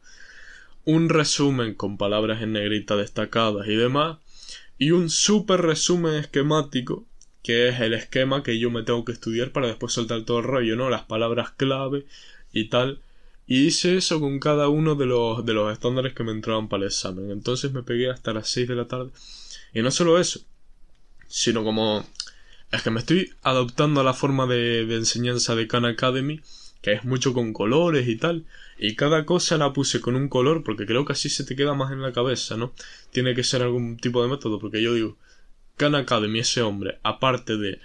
un 0.85 1.11
resumen 1.11 1.75
con 1.75 1.99
palabras 1.99 2.41
en 2.41 2.53
negrita 2.53 2.97
destacadas 2.97 3.69
y 3.69 3.77
demás, 3.77 4.17
y 4.79 4.93
un 4.93 5.11
super 5.11 5.61
resumen 5.61 6.15
esquemático 6.15 7.05
que 7.49 7.67
es 7.69 7.81
el 7.81 7.95
esquema 7.95 8.43
que 8.43 8.59
yo 8.59 8.71
me 8.71 8.83
tengo 8.83 9.07
que 9.07 9.13
estudiar 9.13 9.53
para 9.53 9.69
después 9.69 9.95
soltar 9.95 10.23
todo 10.27 10.41
el 10.41 10.45
rollo, 10.45 10.77
¿no? 10.77 10.91
Las 10.91 11.05
palabras 11.05 11.51
clave 11.53 12.05
y 12.53 12.69
tal. 12.69 13.01
Y 13.47 13.65
hice 13.65 13.97
eso 13.97 14.21
con 14.21 14.39
cada 14.39 14.69
uno 14.69 14.97
de 14.97 15.07
los, 15.07 15.47
de 15.47 15.55
los 15.55 15.73
estándares 15.73 16.13
que 16.13 16.25
me 16.25 16.33
entraban 16.33 16.69
para 16.69 16.83
el 16.83 16.89
examen. 16.89 17.31
Entonces 17.31 17.73
me 17.73 17.83
pegué 17.83 18.11
hasta 18.11 18.35
las 18.35 18.51
6 18.51 18.69
de 18.69 18.75
la 18.75 18.87
tarde. 18.87 19.13
Y 19.73 19.81
no 19.81 19.91
solo 19.91 20.21
eso, 20.21 20.41
sino 21.27 21.65
como 21.65 22.07
es 22.71 22.83
que 22.83 22.91
me 22.91 23.01
estoy 23.01 23.33
adoptando 23.41 24.03
a 24.03 24.05
la 24.05 24.13
forma 24.13 24.47
de, 24.47 24.85
de 24.85 24.97
enseñanza 24.97 25.55
de 25.55 25.69
Khan 25.69 25.87
Academy, 25.87 26.43
que 26.83 26.93
es 26.93 27.07
mucho 27.07 27.33
con 27.33 27.55
colores 27.55 28.09
y 28.09 28.17
tal. 28.17 28.45
Y 28.79 28.95
cada 28.95 29.25
cosa 29.25 29.57
la 29.57 29.73
puse 29.73 30.03
con 30.03 30.17
un 30.17 30.29
color 30.29 30.65
porque 30.65 30.85
creo 30.85 31.07
que 31.07 31.15
así 31.15 31.31
se 31.31 31.45
te 31.45 31.57
queda 31.57 31.73
más 31.73 31.93
en 31.93 32.03
la 32.03 32.13
cabeza, 32.13 32.59
¿no? 32.59 32.75
Tiene 33.11 33.35
que 33.35 33.43
ser 33.43 33.63
algún 33.63 33.97
tipo 33.97 34.23
de 34.23 34.29
método 34.29 34.59
porque 34.59 34.83
yo 34.83 34.93
digo, 34.93 35.17
Khan 35.79 35.95
Academy, 35.95 36.41
ese 36.41 36.61
hombre, 36.61 36.99
aparte 37.03 37.57
de 37.57 37.81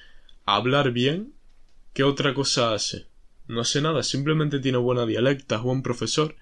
hablar 0.46 0.92
bien, 0.92 1.34
¿qué 1.94 2.04
otra 2.04 2.34
cosa 2.34 2.74
hace? 2.74 3.06
No 3.48 3.62
hace 3.62 3.82
nada, 3.82 4.04
simplemente 4.04 4.60
tiene 4.60 4.80
buena 4.80 5.06
dialecta, 5.06 5.56
es 5.56 5.62
buen 5.62 5.84
profesor. 5.84 6.36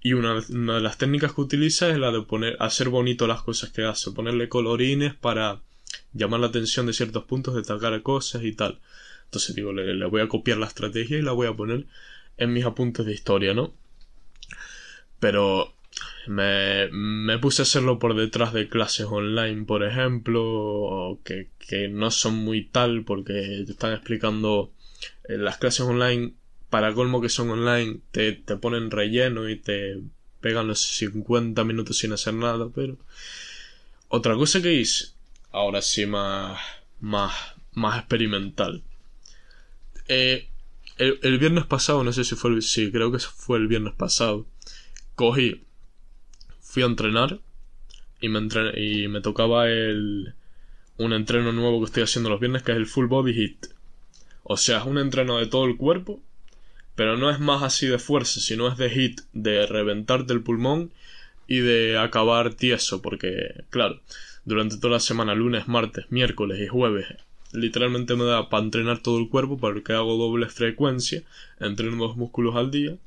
Y 0.00 0.14
una, 0.14 0.40
de 0.40 0.80
las 0.80 0.96
técnicas 0.96 1.34
que 1.34 1.42
utiliza 1.42 1.90
es 1.90 1.98
la 1.98 2.10
de 2.10 2.22
poner, 2.22 2.56
hacer 2.60 2.88
bonito 2.88 3.26
las 3.26 3.42
cosas 3.42 3.70
que 3.70 3.84
hace, 3.84 4.12
ponerle 4.12 4.48
colorines 4.48 5.14
para 5.14 5.60
llamar 6.12 6.40
la 6.40 6.46
atención 6.46 6.86
de 6.86 6.92
ciertos 6.92 7.24
puntos, 7.24 7.54
destacar 7.54 8.00
cosas 8.02 8.42
y 8.42 8.52
tal. 8.52 8.80
Entonces 9.24 9.54
digo, 9.54 9.72
le, 9.72 9.94
le 9.94 10.06
voy 10.06 10.22
a 10.22 10.28
copiar 10.28 10.58
la 10.58 10.66
estrategia 10.66 11.18
y 11.18 11.22
la 11.22 11.32
voy 11.32 11.48
a 11.48 11.54
poner 11.54 11.86
en 12.38 12.52
mis 12.52 12.64
apuntes 12.64 13.04
de 13.04 13.12
historia, 13.12 13.52
¿no? 13.52 13.74
Pero 15.20 15.74
me, 16.26 16.88
me, 16.90 17.38
puse 17.38 17.62
a 17.62 17.64
hacerlo 17.64 17.98
por 17.98 18.14
detrás 18.14 18.52
de 18.52 18.68
clases 18.68 19.06
online, 19.06 19.64
por 19.64 19.84
ejemplo, 19.84 21.18
que, 21.24 21.48
que 21.58 21.88
no 21.88 22.10
son 22.10 22.34
muy 22.34 22.64
tal 22.64 23.04
porque 23.04 23.62
te 23.66 23.72
están 23.72 23.92
explicando 23.92 24.72
eh, 25.28 25.38
las 25.38 25.58
clases 25.58 25.82
online, 25.82 26.34
para 26.70 26.92
colmo 26.92 27.20
que 27.20 27.28
son 27.28 27.50
online, 27.50 28.00
te, 28.10 28.32
te 28.32 28.56
ponen 28.56 28.90
relleno 28.90 29.48
y 29.48 29.56
te 29.56 29.98
pegan 30.40 30.68
los 30.68 30.80
50 30.80 31.64
minutos 31.64 31.98
sin 31.98 32.12
hacer 32.12 32.34
nada, 32.34 32.68
pero... 32.74 32.98
Otra 34.10 34.34
cosa 34.36 34.62
que 34.62 34.72
hice, 34.72 35.08
ahora 35.52 35.82
sí 35.82 36.06
más, 36.06 36.58
más, 37.00 37.32
más 37.72 37.98
experimental. 37.98 38.82
Eh, 40.08 40.48
el, 40.96 41.18
el, 41.22 41.38
viernes 41.38 41.66
pasado, 41.66 42.02
no 42.04 42.12
sé 42.14 42.24
si 42.24 42.34
fue 42.34 42.50
el, 42.52 42.62
sí, 42.62 42.90
creo 42.90 43.12
que 43.12 43.18
fue 43.18 43.58
el 43.58 43.68
viernes 43.68 43.92
pasado, 43.94 44.46
cogí 45.14 45.62
fui 46.68 46.82
a 46.82 46.86
entrenar 46.86 47.40
y 48.20 48.28
me, 48.28 48.40
y 48.76 49.08
me 49.08 49.22
tocaba 49.22 49.70
el, 49.70 50.34
un 50.98 51.14
entreno 51.14 51.50
nuevo 51.52 51.80
que 51.80 51.86
estoy 51.86 52.02
haciendo 52.02 52.28
los 52.28 52.40
viernes 52.40 52.62
que 52.62 52.72
es 52.72 52.76
el 52.76 52.86
full 52.86 53.06
body 53.06 53.32
hit. 53.32 53.66
O 54.42 54.58
sea, 54.58 54.78
es 54.78 54.84
un 54.84 54.98
entreno 54.98 55.38
de 55.38 55.46
todo 55.46 55.64
el 55.64 55.78
cuerpo, 55.78 56.20
pero 56.94 57.16
no 57.16 57.30
es 57.30 57.40
más 57.40 57.62
así 57.62 57.86
de 57.86 57.98
fuerza, 57.98 58.40
sino 58.40 58.68
es 58.68 58.76
de 58.76 58.90
hit, 58.90 59.22
de 59.32 59.66
reventarte 59.66 60.34
el 60.34 60.42
pulmón 60.42 60.92
y 61.46 61.60
de 61.60 61.96
acabar 61.98 62.52
tieso, 62.52 63.00
porque, 63.00 63.64
claro, 63.70 64.02
durante 64.44 64.76
toda 64.76 64.94
la 64.94 65.00
semana, 65.00 65.34
lunes, 65.34 65.68
martes, 65.68 66.04
miércoles 66.10 66.60
y 66.60 66.66
jueves, 66.66 67.06
literalmente 67.52 68.14
me 68.14 68.24
da 68.24 68.50
para 68.50 68.64
entrenar 68.64 68.98
todo 68.98 69.18
el 69.18 69.30
cuerpo 69.30 69.56
porque 69.56 69.94
hago 69.94 70.18
doble 70.18 70.46
frecuencia, 70.48 71.22
entreno 71.60 71.96
dos 71.96 72.16
músculos 72.18 72.56
al 72.56 72.70
día 72.70 72.98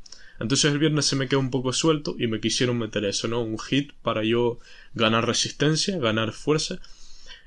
entonces 0.42 0.72
el 0.72 0.80
viernes 0.80 1.06
se 1.06 1.16
me 1.16 1.28
quedó 1.28 1.40
un 1.40 1.52
poco 1.52 1.72
suelto 1.72 2.16
y 2.18 2.28
me 2.28 2.40
quisieron 2.40 2.80
meter 2.80 3.06
eso, 3.06 3.28
¿no? 3.28 3.42
Un 3.42 3.60
hit 3.60 3.92
para 4.02 4.24
yo 4.24 4.60
ganar 4.94 5.28
resistencia, 5.28 6.00
ganar 6.00 6.32
fuerza. 6.32 6.80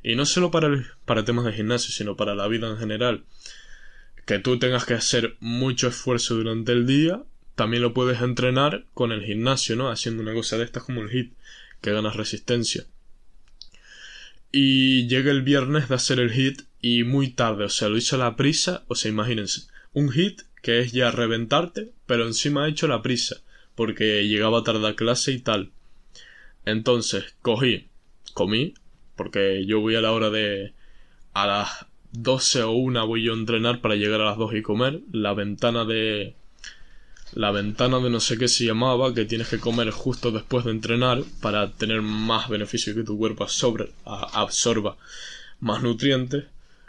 Y 0.03 0.15
no 0.15 0.27
solo 0.27 0.51
para, 0.51 0.71
para 1.05 1.25
temas 1.25 1.45
de 1.45 1.53
gimnasio, 1.53 1.93
sino 1.93 2.17
para 2.17 2.35
la 2.35 2.47
vida 2.47 2.69
en 2.69 2.79
general. 2.79 3.25
Que 4.27 4.39
tú 4.39 4.59
tengas 4.59 4.85
que 4.85 4.95
hacer 4.95 5.37
mucho 5.41 5.89
esfuerzo 5.89 6.37
durante 6.37 6.73
el 6.73 6.87
día, 6.87 7.25
también 7.57 7.83
lo 7.83 7.95
puedes 7.95 8.21
entrenar 8.21 8.87
con 8.95 9.13
el 9.13 9.25
gimnasio, 9.25 9.77
¿no? 9.77 9.91
Haciendo 9.91 10.23
una 10.23 10.35
cosa 10.35 10.57
de 10.57 10.65
estas 10.65 10.85
como 10.85 11.03
el 11.03 11.11
hit, 11.11 11.35
que 11.81 11.93
ganas 11.93 12.17
resistencia. 12.17 12.85
Y 14.53 15.09
llega 15.09 15.33
el 15.33 15.43
viernes 15.43 15.89
de 15.89 15.97
hacer 15.97 16.21
el 16.21 16.31
hit 16.31 16.63
y 16.81 17.03
muy 17.03 17.31
tarde, 17.31 17.65
o 17.65 17.69
sea, 17.69 17.89
lo 17.89 17.97
hice 17.97 18.15
a 18.15 18.19
la 18.19 18.37
prisa, 18.37 18.85
o 18.87 18.95
sea, 18.95 19.11
imagínense, 19.11 19.63
un 19.93 20.11
hit 20.11 20.43
que 20.65 20.81
es 20.81 20.93
ya 20.93 21.11
reventarte, 21.11 21.93
pero 22.07 22.27
encima 22.27 22.67
he 22.67 22.71
hecho 22.71 22.89
la 22.89 23.03
prisa, 23.03 23.43
porque 23.75 24.27
llegaba 24.27 24.65
tarde 24.65 24.89
a 24.89 24.97
clase 24.97 25.33
y 25.33 25.39
tal. 25.39 25.73
Entonces, 26.65 27.37
cogí, 27.43 27.89
comí, 28.33 28.73
porque 29.15 29.67
yo 29.67 29.81
voy 29.81 29.95
a 29.95 30.01
la 30.01 30.13
hora 30.13 30.31
de... 30.31 30.73
a 31.35 31.47
las 31.47 31.87
12 32.13 32.63
o 32.63 32.71
1 32.71 33.07
voy 33.07 33.25
yo 33.25 33.35
a 33.35 33.37
entrenar 33.37 33.83
para 33.83 33.97
llegar 33.97 34.23
a 34.23 34.25
las 34.25 34.39
2 34.39 34.55
y 34.55 34.63
comer. 34.63 35.01
La 35.13 35.35
ventana 35.35 35.85
de... 35.85 36.35
La 37.35 37.51
ventana 37.51 37.99
de 37.99 38.09
no 38.09 38.21
sé 38.21 38.39
qué 38.39 38.49
se 38.49 38.65
llamaba, 38.65 39.13
que 39.13 39.27
tienes 39.27 39.49
que 39.49 39.59
comer 39.59 39.91
justo 39.91 40.31
después 40.31 40.65
de 40.65 40.71
entrenar 40.71 41.25
para 41.43 41.73
tener 41.73 42.01
más 42.01 42.49
beneficio 42.49 42.95
que 42.95 43.05
tu 43.05 43.19
cuerpo 43.19 43.47
absorba 44.07 44.97
más 45.61 45.83
nutrientes. 45.83 46.45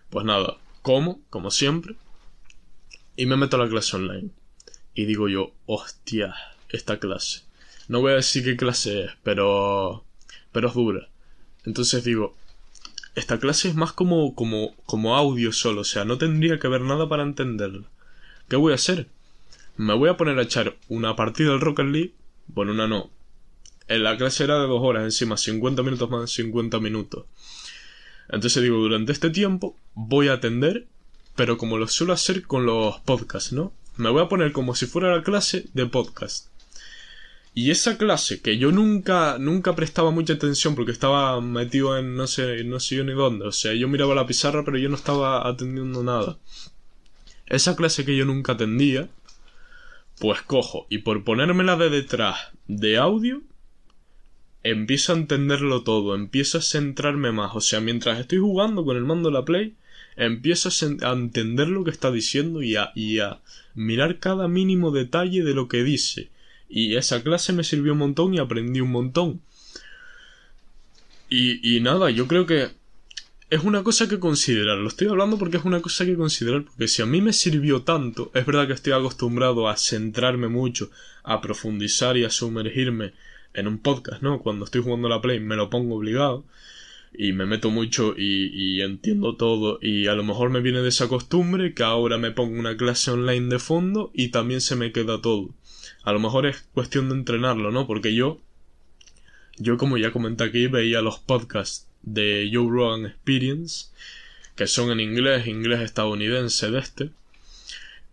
Pues 0.09 0.25
nada, 0.25 0.55
como, 0.81 1.19
como 1.29 1.51
siempre, 1.51 1.95
y 3.15 3.25
me 3.25 3.37
meto 3.37 3.55
a 3.55 3.59
la 3.59 3.69
clase 3.69 3.95
online. 3.95 4.29
Y 4.93 5.05
digo 5.05 5.27
yo, 5.27 5.51
hostia, 5.65 6.35
esta 6.69 6.99
clase. 6.99 7.41
No 7.87 8.01
voy 8.01 8.13
a 8.13 8.15
decir 8.15 8.43
qué 8.43 8.57
clase 8.57 9.05
es, 9.05 9.11
pero. 9.23 10.03
pero 10.51 10.69
es 10.69 10.73
dura. 10.73 11.09
Entonces 11.65 12.03
digo, 12.03 12.35
esta 13.15 13.39
clase 13.39 13.69
es 13.69 13.75
más 13.75 13.93
como, 13.93 14.35
como, 14.35 14.75
como 14.85 15.15
audio 15.15 15.51
solo, 15.51 15.81
o 15.81 15.85
sea, 15.85 16.05
no 16.05 16.17
tendría 16.17 16.59
que 16.59 16.67
haber 16.67 16.81
nada 16.81 17.07
para 17.09 17.23
entenderla. 17.23 17.87
¿Qué 18.47 18.55
voy 18.55 18.71
a 18.71 18.75
hacer? 18.75 19.07
Me 19.77 19.93
voy 19.93 20.09
a 20.09 20.17
poner 20.17 20.37
a 20.39 20.43
echar 20.43 20.75
una 20.87 21.15
partida 21.15 21.51
del 21.51 21.61
Rocket 21.61 21.87
League. 21.87 22.13
Bueno, 22.47 22.73
una 22.73 22.87
no. 22.87 23.09
En 23.87 24.03
la 24.03 24.17
clase 24.17 24.43
era 24.43 24.59
de 24.59 24.67
dos 24.67 24.81
horas, 24.81 25.03
encima 25.03 25.37
50 25.37 25.83
minutos 25.83 26.09
más 26.09 26.21
de 26.21 26.27
50 26.27 26.79
minutos. 26.79 27.25
Entonces 28.29 28.63
digo, 28.63 28.77
durante 28.77 29.11
este 29.11 29.29
tiempo 29.29 29.75
voy 29.93 30.27
a 30.27 30.33
atender 30.33 30.87
pero 31.35 31.57
como 31.57 31.77
lo 31.77 31.87
suelo 31.87 32.13
hacer 32.13 32.43
con 32.43 32.65
los 32.65 32.99
podcasts, 33.01 33.53
¿no? 33.53 33.73
Me 33.97 34.09
voy 34.09 34.23
a 34.23 34.29
poner 34.29 34.51
como 34.51 34.75
si 34.75 34.85
fuera 34.85 35.15
la 35.15 35.23
clase 35.23 35.65
de 35.73 35.85
podcast. 35.85 36.47
Y 37.53 37.71
esa 37.71 37.97
clase 37.97 38.41
que 38.41 38.57
yo 38.57 38.71
nunca, 38.71 39.37
nunca 39.39 39.75
prestaba 39.75 40.11
mucha 40.11 40.33
atención 40.33 40.75
porque 40.75 40.91
estaba 40.91 41.39
metido 41.39 41.97
en 41.97 42.17
no 42.17 42.27
sé, 42.27 42.65
no 42.65 42.81
sé 42.81 42.97
yo 42.97 43.05
ni 43.05 43.13
dónde. 43.13 43.47
O 43.47 43.51
sea, 43.53 43.73
yo 43.73 43.87
miraba 43.87 44.13
la 44.13 44.27
pizarra 44.27 44.65
pero 44.65 44.77
yo 44.77 44.89
no 44.89 44.95
estaba 44.95 45.47
atendiendo 45.47 46.03
nada. 46.03 46.37
Esa 47.45 47.75
clase 47.77 48.03
que 48.03 48.17
yo 48.17 48.25
nunca 48.25 48.53
atendía, 48.53 49.07
pues 50.19 50.41
cojo 50.41 50.87
y 50.89 50.99
por 50.99 51.23
ponérmela 51.23 51.77
de 51.77 51.89
detrás 51.89 52.37
de 52.67 52.97
audio, 52.97 53.41
empiezo 54.63 55.13
a 55.13 55.17
entenderlo 55.17 55.83
todo, 55.83 56.15
empiezo 56.15 56.57
a 56.57 56.61
centrarme 56.61 57.31
más. 57.31 57.55
O 57.55 57.61
sea, 57.61 57.79
mientras 57.79 58.19
estoy 58.19 58.39
jugando 58.39 58.83
con 58.83 58.97
el 58.97 59.05
mando 59.05 59.29
de 59.29 59.33
la 59.33 59.45
Play, 59.45 59.75
empiezo 60.15 60.69
a 60.69 61.11
entender 61.13 61.67
lo 61.67 61.83
que 61.83 61.91
está 61.91 62.11
diciendo 62.11 62.61
y 62.61 62.75
a, 62.75 62.91
y 62.95 63.19
a 63.19 63.39
mirar 63.73 64.19
cada 64.19 64.47
mínimo 64.47 64.91
detalle 64.91 65.43
de 65.43 65.53
lo 65.53 65.67
que 65.67 65.83
dice. 65.83 66.29
Y 66.69 66.95
esa 66.95 67.21
clase 67.21 67.53
me 67.53 67.63
sirvió 67.63 67.93
un 67.93 67.99
montón 67.99 68.33
y 68.33 68.39
aprendí 68.39 68.81
un 68.81 68.91
montón. 68.91 69.41
Y, 71.29 71.77
y 71.77 71.79
nada, 71.81 72.09
yo 72.09 72.27
creo 72.27 72.45
que 72.45 72.69
es 73.49 73.63
una 73.63 73.83
cosa 73.83 74.07
que 74.07 74.19
considerar. 74.19 74.77
Lo 74.77 74.87
estoy 74.87 75.07
hablando 75.07 75.37
porque 75.37 75.57
es 75.57 75.65
una 75.65 75.81
cosa 75.81 76.05
que 76.05 76.15
considerar. 76.15 76.63
Porque 76.63 76.87
si 76.87 77.01
a 77.01 77.05
mí 77.05 77.21
me 77.21 77.33
sirvió 77.33 77.83
tanto, 77.83 78.31
es 78.33 78.45
verdad 78.45 78.67
que 78.67 78.73
estoy 78.73 78.93
acostumbrado 78.93 79.67
a 79.69 79.77
centrarme 79.77 80.47
mucho, 80.47 80.89
a 81.23 81.41
profundizar 81.41 82.17
y 82.17 82.23
a 82.23 82.29
sumergirme 82.29 83.13
en 83.53 83.67
un 83.67 83.79
podcast, 83.79 84.21
¿no? 84.21 84.41
Cuando 84.41 84.65
estoy 84.65 84.81
jugando 84.81 85.07
la 85.07 85.21
Play 85.21 85.39
me 85.39 85.55
lo 85.55 85.69
pongo 85.69 85.95
obligado 85.95 86.43
y 87.17 87.33
me 87.33 87.45
meto 87.45 87.69
mucho 87.69 88.13
y, 88.17 88.81
entiendo 88.81 89.35
todo 89.35 89.79
y 89.81 90.07
a 90.07 90.15
lo 90.15 90.23
mejor 90.23 90.49
me 90.49 90.61
viene 90.61 90.81
de 90.81 90.89
esa 90.89 91.07
costumbre 91.07 91.73
que 91.73 91.83
ahora 91.83 92.17
me 92.17 92.31
pongo 92.31 92.59
una 92.59 92.77
clase 92.77 93.11
online 93.11 93.49
de 93.49 93.59
fondo 93.59 94.11
y 94.13 94.29
también 94.29 94.61
se 94.61 94.75
me 94.75 94.91
queda 94.91 95.21
todo. 95.21 95.49
A 96.03 96.13
lo 96.13 96.19
mejor 96.19 96.45
es 96.45 96.67
cuestión 96.73 97.09
de 97.09 97.15
entrenarlo, 97.15 97.71
¿no? 97.71 97.87
Porque 97.87 98.13
yo, 98.13 98.39
yo 99.57 99.77
como 99.77 99.97
ya 99.97 100.11
comenté 100.11 100.43
aquí, 100.43 100.67
veía 100.67 101.01
los 101.01 101.19
podcasts 101.19 101.87
de 102.01 102.49
Joe 102.53 102.69
Rogan 102.69 103.05
Experience 103.05 103.87
que 104.55 104.67
son 104.67 104.91
en 104.91 104.99
inglés, 104.99 105.47
inglés 105.47 105.81
estadounidense 105.81 106.71
de 106.71 106.79
este, 106.79 107.09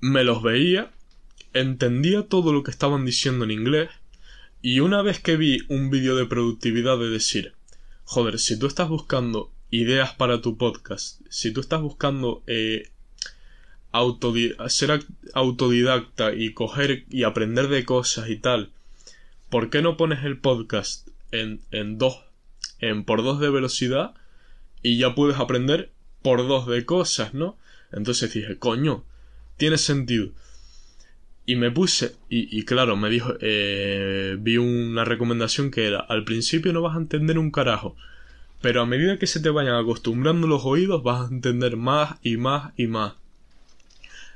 me 0.00 0.24
los 0.24 0.42
veía, 0.42 0.90
entendía 1.54 2.22
todo 2.22 2.52
lo 2.52 2.64
que 2.64 2.72
estaban 2.72 3.04
diciendo 3.04 3.44
en 3.44 3.52
inglés, 3.52 3.90
y 4.60 4.80
una 4.80 5.02
vez 5.02 5.20
que 5.20 5.36
vi 5.36 5.60
un 5.68 5.90
vídeo 5.90 6.16
de 6.16 6.26
productividad 6.26 6.98
de 6.98 7.10
decir, 7.10 7.52
joder, 8.04 8.38
si 8.38 8.58
tú 8.58 8.66
estás 8.66 8.88
buscando 8.88 9.50
ideas 9.70 10.14
para 10.14 10.40
tu 10.40 10.56
podcast, 10.56 11.20
si 11.28 11.52
tú 11.52 11.60
estás 11.60 11.80
buscando 11.80 12.42
eh, 12.46 12.90
ser 14.68 15.04
autodidacta 15.34 16.34
y 16.34 16.52
coger 16.52 17.04
y 17.10 17.24
aprender 17.24 17.68
de 17.68 17.84
cosas 17.84 18.28
y 18.28 18.36
tal, 18.36 18.70
¿por 19.50 19.70
qué 19.70 19.82
no 19.82 19.96
pones 19.96 20.24
el 20.24 20.38
podcast 20.38 21.08
en, 21.30 21.60
en 21.70 21.98
dos, 21.98 22.20
en 22.80 23.04
por 23.04 23.22
dos 23.22 23.40
de 23.40 23.50
velocidad 23.50 24.14
y 24.82 24.98
ya 24.98 25.14
puedes 25.14 25.38
aprender 25.38 25.90
por 26.22 26.46
dos 26.46 26.66
de 26.66 26.84
cosas, 26.84 27.34
¿no? 27.34 27.58
Entonces 27.92 28.32
dije, 28.32 28.58
coño, 28.58 29.04
tiene 29.56 29.78
sentido. 29.78 30.30
Y 31.44 31.56
me 31.56 31.72
puse, 31.72 32.14
y, 32.28 32.64
claro, 32.64 32.96
me 32.96 33.10
dijo, 33.10 33.34
eh, 33.40 34.36
vi 34.38 34.58
una 34.58 35.04
recomendación 35.04 35.72
que 35.72 35.86
era, 35.86 35.98
al 35.98 36.24
principio 36.24 36.72
no 36.72 36.82
vas 36.82 36.94
a 36.94 37.00
entender 37.00 37.36
un 37.36 37.50
carajo, 37.50 37.96
pero 38.60 38.80
a 38.80 38.86
medida 38.86 39.18
que 39.18 39.26
se 39.26 39.40
te 39.40 39.50
vayan 39.50 39.74
acostumbrando 39.74 40.46
los 40.46 40.64
oídos 40.64 41.02
vas 41.02 41.22
a 41.28 41.34
entender 41.34 41.76
más 41.76 42.16
y 42.22 42.36
más 42.36 42.72
y 42.76 42.86
más. 42.86 43.14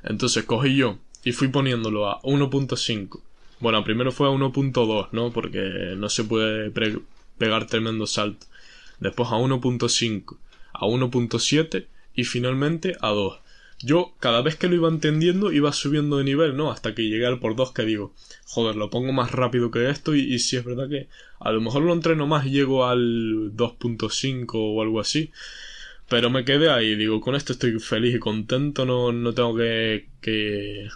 Entonces 0.03 0.43
cogí 0.43 0.75
yo 0.75 0.99
y 1.23 1.31
fui 1.31 1.47
poniéndolo 1.47 2.09
a 2.09 2.21
1.5. 2.23 3.21
Bueno, 3.59 3.83
primero 3.85 4.11
fue 4.11 4.27
a 4.27 4.31
1.2, 4.31 5.09
¿no? 5.13 5.31
Porque 5.31 5.93
no 5.97 6.09
se 6.09 6.25
puede 6.25 6.71
pegar 7.37 7.67
tremendo 7.67 8.05
salto. 8.05 8.45
Después 8.99 9.29
a 9.29 9.35
1.5, 9.35 10.37
a 10.73 10.85
1.7 10.85 11.85
y 12.15 12.23
finalmente 12.25 12.97
a 12.99 13.09
2. 13.09 13.39
Yo, 13.79 14.15
cada 14.19 14.41
vez 14.41 14.55
que 14.55 14.67
lo 14.67 14.75
iba 14.75 14.89
entendiendo, 14.89 15.51
iba 15.51 15.71
subiendo 15.71 16.17
de 16.17 16.23
nivel, 16.23 16.57
¿no? 16.57 16.71
Hasta 16.71 16.95
que 16.95 17.07
llegué 17.07 17.27
al 17.27 17.39
por 17.39 17.55
2 17.55 17.73
que 17.73 17.83
digo, 17.83 18.13
joder, 18.45 18.75
lo 18.75 18.89
pongo 18.89 19.13
más 19.13 19.31
rápido 19.31 19.69
que 19.69 19.89
esto 19.89 20.15
y, 20.15 20.39
si 20.39 20.57
es 20.57 20.65
verdad 20.65 20.89
que 20.89 21.07
a 21.39 21.51
lo 21.51 21.61
mejor 21.61 21.83
lo 21.83 21.93
entreno 21.93 22.25
más 22.25 22.47
y 22.47 22.51
llego 22.51 22.85
al 22.87 23.55
2.5 23.55 24.49
o 24.53 24.81
algo 24.81 24.99
así. 24.99 25.31
Pero 26.09 26.29
me 26.29 26.45
quedé 26.45 26.71
ahí, 26.71 26.95
digo, 26.95 27.21
con 27.21 27.35
esto 27.35 27.53
estoy 27.53 27.79
feliz 27.79 28.15
y 28.15 28.19
contento, 28.19 28.85
no, 28.85 29.11
no 29.11 29.33
tengo 29.33 29.55
que, 29.55 30.07
que, 30.21 30.87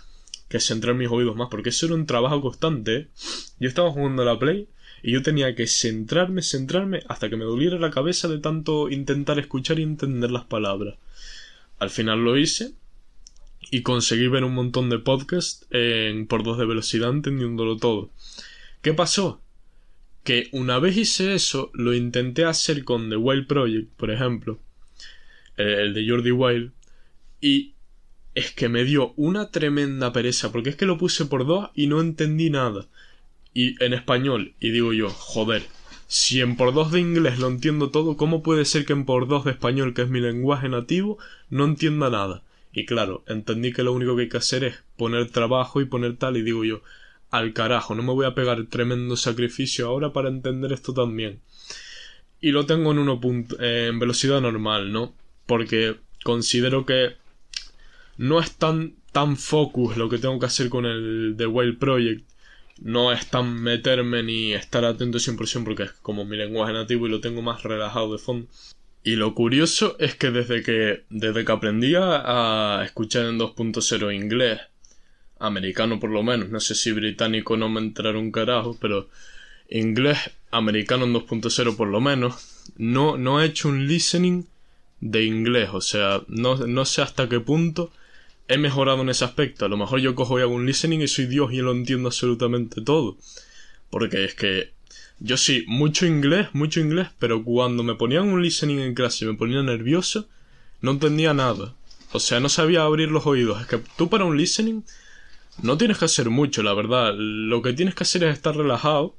que 0.49 0.59
centrar 0.59 0.95
mis 0.95 1.09
oídos 1.09 1.35
más, 1.35 1.49
porque 1.51 1.69
eso 1.69 1.85
era 1.85 1.95
un 1.95 2.05
trabajo 2.07 2.41
constante. 2.41 2.95
¿eh? 2.95 3.07
Yo 3.59 3.67
estaba 3.69 3.91
jugando 3.91 4.23
a 4.23 4.25
la 4.25 4.39
Play 4.39 4.67
y 5.03 5.11
yo 5.11 5.21
tenía 5.21 5.53
que 5.55 5.67
centrarme, 5.67 6.41
centrarme 6.41 7.03
hasta 7.07 7.29
que 7.29 7.37
me 7.37 7.45
doliera 7.45 7.77
la 7.77 7.91
cabeza 7.91 8.27
de 8.27 8.39
tanto 8.39 8.89
intentar 8.89 9.37
escuchar 9.39 9.79
y 9.79 9.83
entender 9.83 10.31
las 10.31 10.45
palabras. 10.45 10.95
Al 11.81 11.89
final 11.89 12.23
lo 12.23 12.37
hice 12.37 12.75
y 13.71 13.81
conseguí 13.81 14.27
ver 14.27 14.43
un 14.43 14.53
montón 14.53 14.91
de 14.91 14.99
podcasts 14.99 15.65
en, 15.71 16.27
por 16.27 16.43
dos 16.43 16.59
de 16.59 16.67
velocidad 16.67 17.09
entendiéndolo 17.09 17.77
todo. 17.77 18.11
¿Qué 18.83 18.93
pasó? 18.93 19.41
Que 20.23 20.47
una 20.51 20.77
vez 20.77 20.95
hice 20.95 21.33
eso, 21.33 21.71
lo 21.73 21.95
intenté 21.95 22.45
hacer 22.45 22.83
con 22.83 23.09
The 23.09 23.15
Wild 23.15 23.47
Project, 23.47 23.89
por 23.97 24.11
ejemplo, 24.11 24.59
el 25.57 25.95
de 25.95 26.07
Jordi 26.07 26.29
Wild, 26.29 26.71
y 27.41 27.73
es 28.35 28.51
que 28.51 28.69
me 28.69 28.83
dio 28.83 29.13
una 29.15 29.49
tremenda 29.49 30.13
pereza, 30.13 30.51
porque 30.51 30.69
es 30.69 30.75
que 30.75 30.85
lo 30.85 30.99
puse 30.99 31.25
por 31.25 31.47
dos 31.47 31.71
y 31.73 31.87
no 31.87 31.99
entendí 31.99 32.51
nada. 32.51 32.85
Y 33.55 33.83
en 33.83 33.93
español, 33.93 34.53
y 34.59 34.69
digo 34.69 34.93
yo, 34.93 35.09
joder, 35.09 35.63
si 36.13 36.41
en 36.41 36.57
por 36.57 36.73
dos 36.73 36.91
de 36.91 36.99
inglés 36.99 37.39
lo 37.39 37.47
entiendo 37.47 37.89
todo, 37.89 38.17
¿cómo 38.17 38.43
puede 38.43 38.65
ser 38.65 38.85
que 38.85 38.91
en 38.91 39.05
por 39.05 39.29
dos 39.29 39.45
de 39.45 39.51
español, 39.51 39.93
que 39.93 40.01
es 40.01 40.09
mi 40.09 40.19
lenguaje 40.19 40.67
nativo, 40.67 41.17
no 41.49 41.63
entienda 41.63 42.09
nada? 42.09 42.43
Y 42.73 42.85
claro, 42.85 43.23
entendí 43.27 43.71
que 43.71 43.81
lo 43.81 43.93
único 43.93 44.17
que 44.17 44.23
hay 44.23 44.29
que 44.29 44.35
hacer 44.35 44.65
es 44.65 44.83
poner 44.97 45.31
trabajo 45.31 45.79
y 45.79 45.85
poner 45.85 46.17
tal, 46.17 46.35
y 46.35 46.41
digo 46.41 46.65
yo, 46.65 46.81
al 47.29 47.53
carajo, 47.53 47.95
no 47.95 48.03
me 48.03 48.11
voy 48.11 48.25
a 48.25 48.35
pegar 48.35 48.65
tremendo 48.65 49.15
sacrificio 49.15 49.87
ahora 49.87 50.11
para 50.11 50.27
entender 50.27 50.73
esto 50.73 50.93
también. 50.93 51.39
Y 52.41 52.51
lo 52.51 52.65
tengo 52.65 52.91
en 52.91 52.97
uno 52.97 53.21
en 53.59 53.97
velocidad 53.97 54.41
normal, 54.41 54.91
¿no? 54.91 55.13
Porque 55.45 55.95
considero 56.25 56.85
que 56.85 57.15
no 58.17 58.41
es 58.41 58.51
tan, 58.57 58.95
tan 59.13 59.37
focus 59.37 59.95
lo 59.95 60.09
que 60.09 60.17
tengo 60.17 60.37
que 60.39 60.47
hacer 60.47 60.67
con 60.67 60.85
el 60.85 61.35
The 61.37 61.47
Wild 61.47 61.79
Project 61.79 62.30
no 62.81 63.11
es 63.11 63.27
tan 63.27 63.61
meterme 63.61 64.23
ni 64.23 64.53
estar 64.53 64.83
atento 64.85 65.19
100% 65.19 65.63
porque 65.63 65.83
es 65.83 65.91
como 65.91 66.25
mi 66.25 66.35
lenguaje 66.35 66.73
nativo 66.73 67.07
y 67.07 67.11
lo 67.11 67.21
tengo 67.21 67.41
más 67.41 67.63
relajado 67.63 68.11
de 68.11 68.19
fondo. 68.19 68.47
Y 69.03 69.15
lo 69.15 69.33
curioso 69.33 69.95
es 69.99 70.15
que 70.15 70.29
desde 70.29 70.61
que, 70.61 71.03
desde 71.09 71.45
que 71.45 71.51
aprendí 71.51 71.93
a 71.95 72.81
escuchar 72.83 73.25
en 73.25 73.39
2.0 73.39 74.13
inglés, 74.13 74.59
americano 75.41 75.99
por 75.99 76.11
lo 76.11 76.23
menos, 76.23 76.49
no 76.49 76.59
sé 76.59 76.75
si 76.75 76.91
británico 76.91 77.57
no 77.57 77.67
me 77.67 77.81
entrará 77.81 78.17
un 78.17 78.31
carajo, 78.31 78.77
pero 78.79 79.09
inglés 79.69 80.31
americano 80.51 81.05
en 81.05 81.13
2.0 81.13 81.75
por 81.75 81.87
lo 81.87 81.99
menos, 81.99 82.63
no, 82.77 83.17
no 83.17 83.41
he 83.41 83.45
hecho 83.47 83.69
un 83.69 83.87
listening 83.87 84.45
de 84.99 85.23
inglés, 85.23 85.69
o 85.73 85.81
sea, 85.81 86.21
no, 86.27 86.55
no 86.55 86.85
sé 86.85 87.01
hasta 87.01 87.27
qué 87.27 87.39
punto 87.39 87.91
he 88.51 88.57
mejorado 88.57 89.01
en 89.01 89.09
ese 89.09 89.23
aspecto. 89.23 89.65
A 89.65 89.69
lo 89.69 89.77
mejor 89.77 90.01
yo 90.01 90.13
cojo 90.13 90.37
y 90.37 90.41
hago 90.41 90.53
un 90.53 90.65
listening 90.65 90.99
y 90.99 91.07
soy 91.07 91.25
Dios 91.25 91.53
y 91.53 91.57
lo 91.57 91.71
entiendo 91.71 92.09
absolutamente 92.09 92.81
todo. 92.81 93.17
Porque 93.89 94.25
es 94.25 94.35
que 94.35 94.73
yo 95.19 95.37
sí, 95.37 95.63
mucho 95.67 96.05
inglés, 96.05 96.49
mucho 96.51 96.81
inglés, 96.81 97.07
pero 97.17 97.45
cuando 97.45 97.81
me 97.81 97.95
ponían 97.95 98.27
un 98.27 98.43
listening 98.43 98.79
en 98.79 98.93
clase 98.93 99.23
y 99.23 99.29
me 99.29 99.35
ponía 99.35 99.63
nervioso, 99.63 100.27
no 100.81 100.91
entendía 100.91 101.33
nada. 101.33 101.75
O 102.11 102.19
sea, 102.19 102.41
no 102.41 102.49
sabía 102.49 102.83
abrir 102.83 103.09
los 103.09 103.25
oídos. 103.25 103.61
Es 103.61 103.67
que 103.67 103.79
tú 103.95 104.09
para 104.09 104.25
un 104.25 104.35
listening 104.35 104.81
no 105.63 105.77
tienes 105.77 105.97
que 105.97 106.05
hacer 106.05 106.29
mucho, 106.29 106.61
la 106.61 106.73
verdad. 106.73 107.13
Lo 107.15 107.61
que 107.61 107.71
tienes 107.71 107.95
que 107.95 108.03
hacer 108.03 108.25
es 108.25 108.33
estar 108.33 108.57
relajado, 108.57 109.15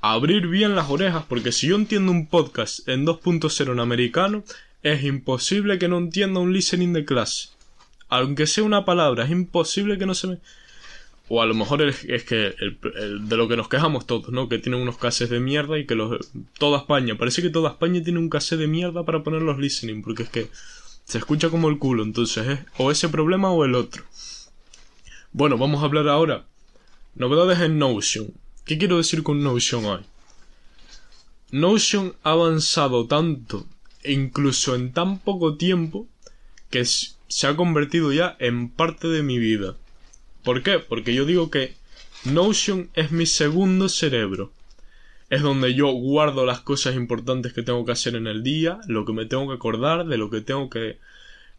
abrir 0.00 0.46
bien 0.46 0.76
las 0.76 0.88
orejas, 0.88 1.24
porque 1.28 1.50
si 1.50 1.66
yo 1.66 1.74
entiendo 1.74 2.12
un 2.12 2.28
podcast 2.28 2.88
en 2.88 3.04
2.0 3.04 3.72
en 3.72 3.80
americano, 3.80 4.44
es 4.84 5.02
imposible 5.02 5.80
que 5.80 5.88
no 5.88 5.98
entienda 5.98 6.38
un 6.38 6.52
listening 6.52 6.92
de 6.92 7.04
clase 7.04 7.48
aunque 8.12 8.46
sea 8.46 8.62
una 8.62 8.84
palabra, 8.84 9.24
es 9.24 9.30
imposible 9.30 9.96
que 9.96 10.04
no 10.04 10.14
se 10.14 10.26
me... 10.26 10.38
O 11.28 11.40
a 11.40 11.46
lo 11.46 11.54
mejor 11.54 11.80
es, 11.80 12.24
que 12.24 12.54
de 13.20 13.36
lo 13.38 13.48
que 13.48 13.56
nos 13.56 13.68
quejamos 13.68 14.06
todos, 14.06 14.28
¿no? 14.28 14.50
Que 14.50 14.58
tienen 14.58 14.82
unos 14.82 14.98
cases 14.98 15.30
de 15.30 15.40
mierda 15.40 15.78
y 15.78 15.86
que 15.86 15.94
los, 15.94 16.30
toda 16.58 16.80
España, 16.80 17.16
parece 17.16 17.40
que 17.40 17.48
toda 17.48 17.70
España 17.70 18.02
tiene 18.02 18.18
un 18.18 18.28
cassette 18.28 18.58
de 18.58 18.66
mierda 18.66 19.04
para 19.04 19.22
poner 19.22 19.40
los 19.40 19.58
listening, 19.58 20.02
porque 20.02 20.24
es 20.24 20.28
que 20.28 20.50
se 21.04 21.16
escucha 21.16 21.48
como 21.48 21.70
el 21.70 21.78
culo, 21.78 22.02
entonces 22.02 22.46
es 22.46 22.58
o 22.76 22.90
ese 22.90 23.08
problema 23.08 23.50
o 23.50 23.64
el 23.64 23.74
otro. 23.74 24.04
Bueno, 25.32 25.56
vamos 25.56 25.82
a 25.82 25.86
hablar 25.86 26.06
ahora. 26.08 26.44
Novedades 27.14 27.60
en 27.60 27.78
Notion. 27.78 28.34
¿Qué 28.66 28.76
quiero 28.76 28.98
decir 28.98 29.22
con 29.22 29.42
Notion 29.42 29.86
hoy? 29.86 30.00
Notion 31.50 32.14
ha 32.24 32.32
avanzado 32.32 33.06
tanto, 33.06 33.66
e 34.02 34.12
incluso 34.12 34.74
en 34.74 34.92
tan 34.92 35.18
poco 35.18 35.56
tiempo, 35.56 36.06
que 36.68 36.84
se 37.32 37.46
ha 37.46 37.56
convertido 37.56 38.12
ya 38.12 38.36
en 38.40 38.68
parte 38.68 39.08
de 39.08 39.22
mi 39.22 39.38
vida. 39.38 39.74
¿Por 40.44 40.62
qué? 40.62 40.78
Porque 40.78 41.14
yo 41.14 41.24
digo 41.24 41.50
que 41.50 41.74
Notion 42.24 42.90
es 42.92 43.10
mi 43.10 43.24
segundo 43.24 43.88
cerebro. 43.88 44.52
Es 45.30 45.40
donde 45.40 45.72
yo 45.72 45.90
guardo 45.92 46.44
las 46.44 46.60
cosas 46.60 46.94
importantes 46.94 47.54
que 47.54 47.62
tengo 47.62 47.86
que 47.86 47.92
hacer 47.92 48.16
en 48.16 48.26
el 48.26 48.42
día, 48.42 48.80
lo 48.86 49.06
que 49.06 49.14
me 49.14 49.24
tengo 49.24 49.48
que 49.48 49.54
acordar, 49.54 50.06
de 50.06 50.18
lo 50.18 50.28
que 50.28 50.42
tengo 50.42 50.68
que, 50.68 50.98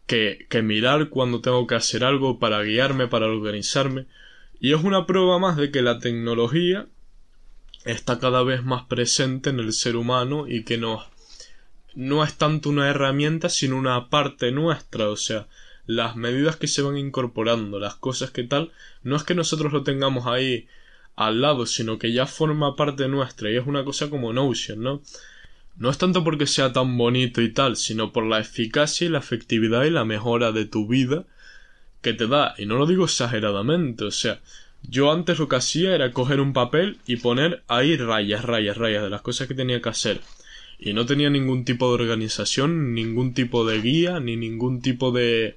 que, 0.06 0.46
que 0.48 0.62
mirar 0.62 1.08
cuando 1.08 1.40
tengo 1.40 1.66
que 1.66 1.74
hacer 1.74 2.04
algo 2.04 2.38
para 2.38 2.62
guiarme, 2.62 3.08
para 3.08 3.26
organizarme. 3.26 4.06
Y 4.60 4.74
es 4.74 4.84
una 4.84 5.06
prueba 5.06 5.40
más 5.40 5.56
de 5.56 5.72
que 5.72 5.82
la 5.82 5.98
tecnología 5.98 6.86
está 7.84 8.20
cada 8.20 8.44
vez 8.44 8.62
más 8.62 8.84
presente 8.84 9.50
en 9.50 9.58
el 9.58 9.72
ser 9.72 9.96
humano 9.96 10.46
y 10.46 10.62
que 10.62 10.78
nos 10.78 11.02
no 11.96 12.24
es 12.24 12.34
tanto 12.34 12.70
una 12.70 12.88
herramienta 12.88 13.48
sino 13.48 13.76
una 13.76 14.08
parte 14.08 14.52
nuestra, 14.52 15.08
o 15.08 15.16
sea, 15.16 15.48
las 15.86 16.16
medidas 16.16 16.56
que 16.56 16.66
se 16.66 16.82
van 16.82 16.96
incorporando, 16.96 17.78
las 17.78 17.94
cosas 17.96 18.30
que 18.30 18.44
tal, 18.44 18.72
no 19.02 19.16
es 19.16 19.22
que 19.22 19.34
nosotros 19.34 19.72
lo 19.72 19.82
tengamos 19.82 20.26
ahí 20.26 20.66
al 21.16 21.40
lado, 21.40 21.66
sino 21.66 21.98
que 21.98 22.12
ya 22.12 22.26
forma 22.26 22.76
parte 22.76 23.08
nuestra 23.08 23.50
y 23.50 23.56
es 23.56 23.66
una 23.66 23.84
cosa 23.84 24.10
como 24.10 24.32
Notion, 24.32 24.82
¿no? 24.82 25.02
No 25.76 25.90
es 25.90 25.98
tanto 25.98 26.22
porque 26.22 26.46
sea 26.46 26.72
tan 26.72 26.96
bonito 26.96 27.42
y 27.42 27.52
tal, 27.52 27.76
sino 27.76 28.12
por 28.12 28.24
la 28.26 28.38
eficacia 28.38 29.06
y 29.06 29.10
la 29.10 29.18
efectividad 29.18 29.84
y 29.84 29.90
la 29.90 30.04
mejora 30.04 30.52
de 30.52 30.64
tu 30.66 30.86
vida 30.86 31.24
que 32.00 32.12
te 32.12 32.26
da. 32.26 32.54
Y 32.58 32.66
no 32.66 32.76
lo 32.76 32.86
digo 32.86 33.04
exageradamente, 33.04 34.04
o 34.04 34.10
sea, 34.10 34.40
yo 34.82 35.10
antes 35.10 35.38
lo 35.38 35.48
que 35.48 35.56
hacía 35.56 35.94
era 35.94 36.12
coger 36.12 36.40
un 36.40 36.52
papel 36.52 36.98
y 37.06 37.16
poner 37.16 37.62
ahí 37.68 37.96
rayas, 37.96 38.44
rayas, 38.44 38.76
rayas 38.76 39.02
de 39.02 39.10
las 39.10 39.22
cosas 39.22 39.48
que 39.48 39.54
tenía 39.54 39.80
que 39.80 39.88
hacer 39.88 40.20
y 40.78 40.92
no 40.92 41.06
tenía 41.06 41.30
ningún 41.30 41.64
tipo 41.64 41.88
de 41.88 42.02
organización, 42.02 42.94
ningún 42.94 43.32
tipo 43.34 43.64
de 43.64 43.80
guía, 43.80 44.20
ni 44.20 44.36
ningún 44.36 44.82
tipo 44.82 45.12
de 45.12 45.56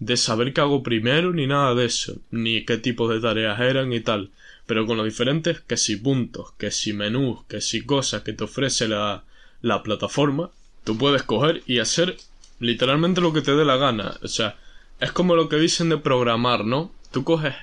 de 0.00 0.16
saber 0.16 0.52
qué 0.52 0.62
hago 0.62 0.82
primero, 0.82 1.32
ni 1.32 1.46
nada 1.46 1.74
de 1.74 1.84
eso, 1.84 2.16
ni 2.30 2.64
qué 2.64 2.78
tipo 2.78 3.08
de 3.08 3.20
tareas 3.20 3.60
eran 3.60 3.92
y 3.92 4.00
tal, 4.00 4.30
pero 4.66 4.86
con 4.86 4.96
lo 4.96 5.04
diferentes 5.04 5.60
que 5.60 5.76
si 5.76 5.96
puntos, 5.96 6.52
que 6.58 6.70
si 6.70 6.92
menús, 6.92 7.44
que 7.44 7.60
si 7.60 7.82
cosas 7.82 8.22
que 8.22 8.32
te 8.32 8.44
ofrece 8.44 8.88
la, 8.88 9.24
la 9.62 9.82
plataforma, 9.82 10.50
tú 10.84 10.96
puedes 10.96 11.22
coger 11.22 11.62
y 11.66 11.78
hacer 11.78 12.16
literalmente 12.60 13.20
lo 13.20 13.32
que 13.32 13.42
te 13.42 13.54
dé 13.54 13.64
la 13.64 13.76
gana. 13.76 14.16
O 14.22 14.28
sea, 14.28 14.56
es 15.00 15.12
como 15.12 15.36
lo 15.36 15.48
que 15.48 15.56
dicen 15.56 15.90
de 15.90 15.98
programar, 15.98 16.64
¿no? 16.64 16.92
Tú 17.10 17.24
coges, 17.24 17.54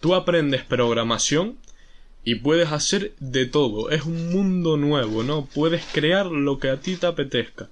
tú 0.00 0.14
aprendes 0.14 0.62
programación 0.62 1.56
y 2.24 2.36
puedes 2.36 2.72
hacer 2.72 3.12
de 3.20 3.46
todo. 3.46 3.90
Es 3.90 4.02
un 4.04 4.32
mundo 4.32 4.76
nuevo, 4.76 5.22
¿no? 5.22 5.46
Puedes 5.46 5.84
crear 5.92 6.26
lo 6.26 6.58
que 6.58 6.70
a 6.70 6.80
ti 6.80 6.96
te 6.96 7.06
apetezca. 7.06 7.68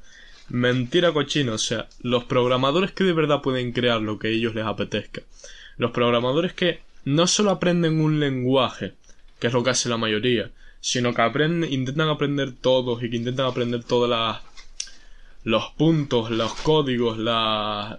Mentira 0.52 1.14
cochina, 1.14 1.54
o 1.54 1.58
sea, 1.58 1.88
los 2.02 2.24
programadores 2.24 2.92
que 2.92 3.04
de 3.04 3.14
verdad 3.14 3.40
pueden 3.40 3.72
crear 3.72 4.02
lo 4.02 4.18
que 4.18 4.28
ellos 4.28 4.54
les 4.54 4.66
apetezca. 4.66 5.22
Los 5.78 5.92
programadores 5.92 6.52
que 6.52 6.80
no 7.06 7.26
solo 7.26 7.52
aprenden 7.52 8.02
un 8.02 8.20
lenguaje, 8.20 8.92
que 9.40 9.46
es 9.46 9.52
lo 9.54 9.64
que 9.64 9.70
hace 9.70 9.88
la 9.88 9.96
mayoría, 9.96 10.50
sino 10.82 11.14
que 11.14 11.22
aprenden, 11.22 11.72
intentan 11.72 12.10
aprender 12.10 12.52
todos 12.52 13.02
y 13.02 13.08
que 13.08 13.16
intentan 13.16 13.46
aprender 13.46 13.82
todas 13.82 14.10
las 14.10 14.42
los 15.42 15.70
puntos, 15.70 16.30
los 16.30 16.52
códigos, 16.52 17.16
las 17.16 17.96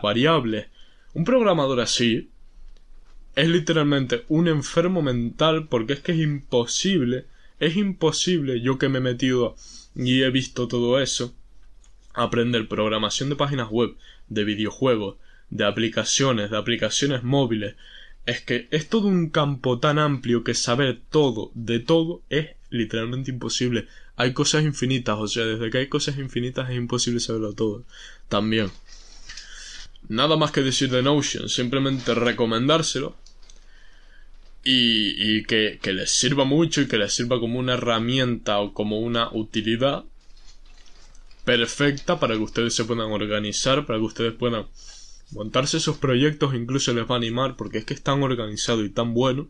variables. 0.00 0.68
Un 1.12 1.24
programador 1.24 1.80
así 1.80 2.30
es 3.34 3.48
literalmente 3.48 4.24
un 4.28 4.46
enfermo 4.46 5.02
mental 5.02 5.66
porque 5.66 5.94
es 5.94 6.00
que 6.00 6.12
es 6.12 6.18
imposible, 6.18 7.24
es 7.58 7.76
imposible, 7.76 8.60
yo 8.60 8.78
que 8.78 8.88
me 8.88 8.98
he 8.98 9.02
metido 9.02 9.56
y 9.96 10.22
he 10.22 10.30
visto 10.30 10.68
todo 10.68 11.00
eso, 11.00 11.34
aprender 12.14 12.68
programación 12.68 13.28
de 13.28 13.36
páginas 13.36 13.68
web, 13.70 13.94
de 14.28 14.44
videojuegos, 14.44 15.16
de 15.50 15.64
aplicaciones, 15.64 16.50
de 16.50 16.56
aplicaciones 16.56 17.22
móviles. 17.22 17.76
Es 18.26 18.40
que 18.42 18.68
es 18.70 18.88
todo 18.88 19.08
un 19.08 19.30
campo 19.30 19.78
tan 19.78 19.98
amplio 19.98 20.44
que 20.44 20.54
saber 20.54 21.00
todo 21.10 21.50
de 21.54 21.78
todo 21.80 22.22
es 22.28 22.50
literalmente 22.70 23.30
imposible. 23.30 23.86
Hay 24.16 24.32
cosas 24.32 24.64
infinitas, 24.64 25.16
o 25.18 25.28
sea, 25.28 25.44
desde 25.44 25.70
que 25.70 25.78
hay 25.78 25.86
cosas 25.88 26.18
infinitas 26.18 26.68
es 26.70 26.76
imposible 26.76 27.20
saberlo 27.20 27.54
todo. 27.54 27.84
También. 28.28 28.70
Nada 30.08 30.36
más 30.36 30.50
que 30.52 30.62
decir 30.62 30.90
de 30.90 31.02
Notion, 31.02 31.48
simplemente 31.48 32.14
recomendárselo. 32.14 33.16
Y, 34.70 35.44
que, 35.44 35.78
que 35.80 35.94
les 35.94 36.10
sirva 36.10 36.44
mucho 36.44 36.82
y 36.82 36.88
que 36.88 36.98
les 36.98 37.14
sirva 37.14 37.40
como 37.40 37.58
una 37.58 37.72
herramienta 37.72 38.58
o 38.58 38.74
como 38.74 38.98
una 38.98 39.32
utilidad 39.32 40.04
perfecta 41.48 42.20
para 42.20 42.34
que 42.34 42.42
ustedes 42.42 42.74
se 42.74 42.84
puedan 42.84 43.10
organizar, 43.10 43.86
para 43.86 43.98
que 43.98 44.04
ustedes 44.04 44.34
puedan 44.34 44.66
montarse 45.30 45.78
esos 45.78 45.96
proyectos, 45.96 46.54
incluso 46.54 46.92
les 46.92 47.08
va 47.08 47.14
a 47.14 47.16
animar 47.16 47.56
porque 47.56 47.78
es 47.78 47.86
que 47.86 47.94
es 47.94 48.02
tan 48.02 48.22
organizado 48.22 48.84
y 48.84 48.90
tan 48.90 49.14
bueno 49.14 49.48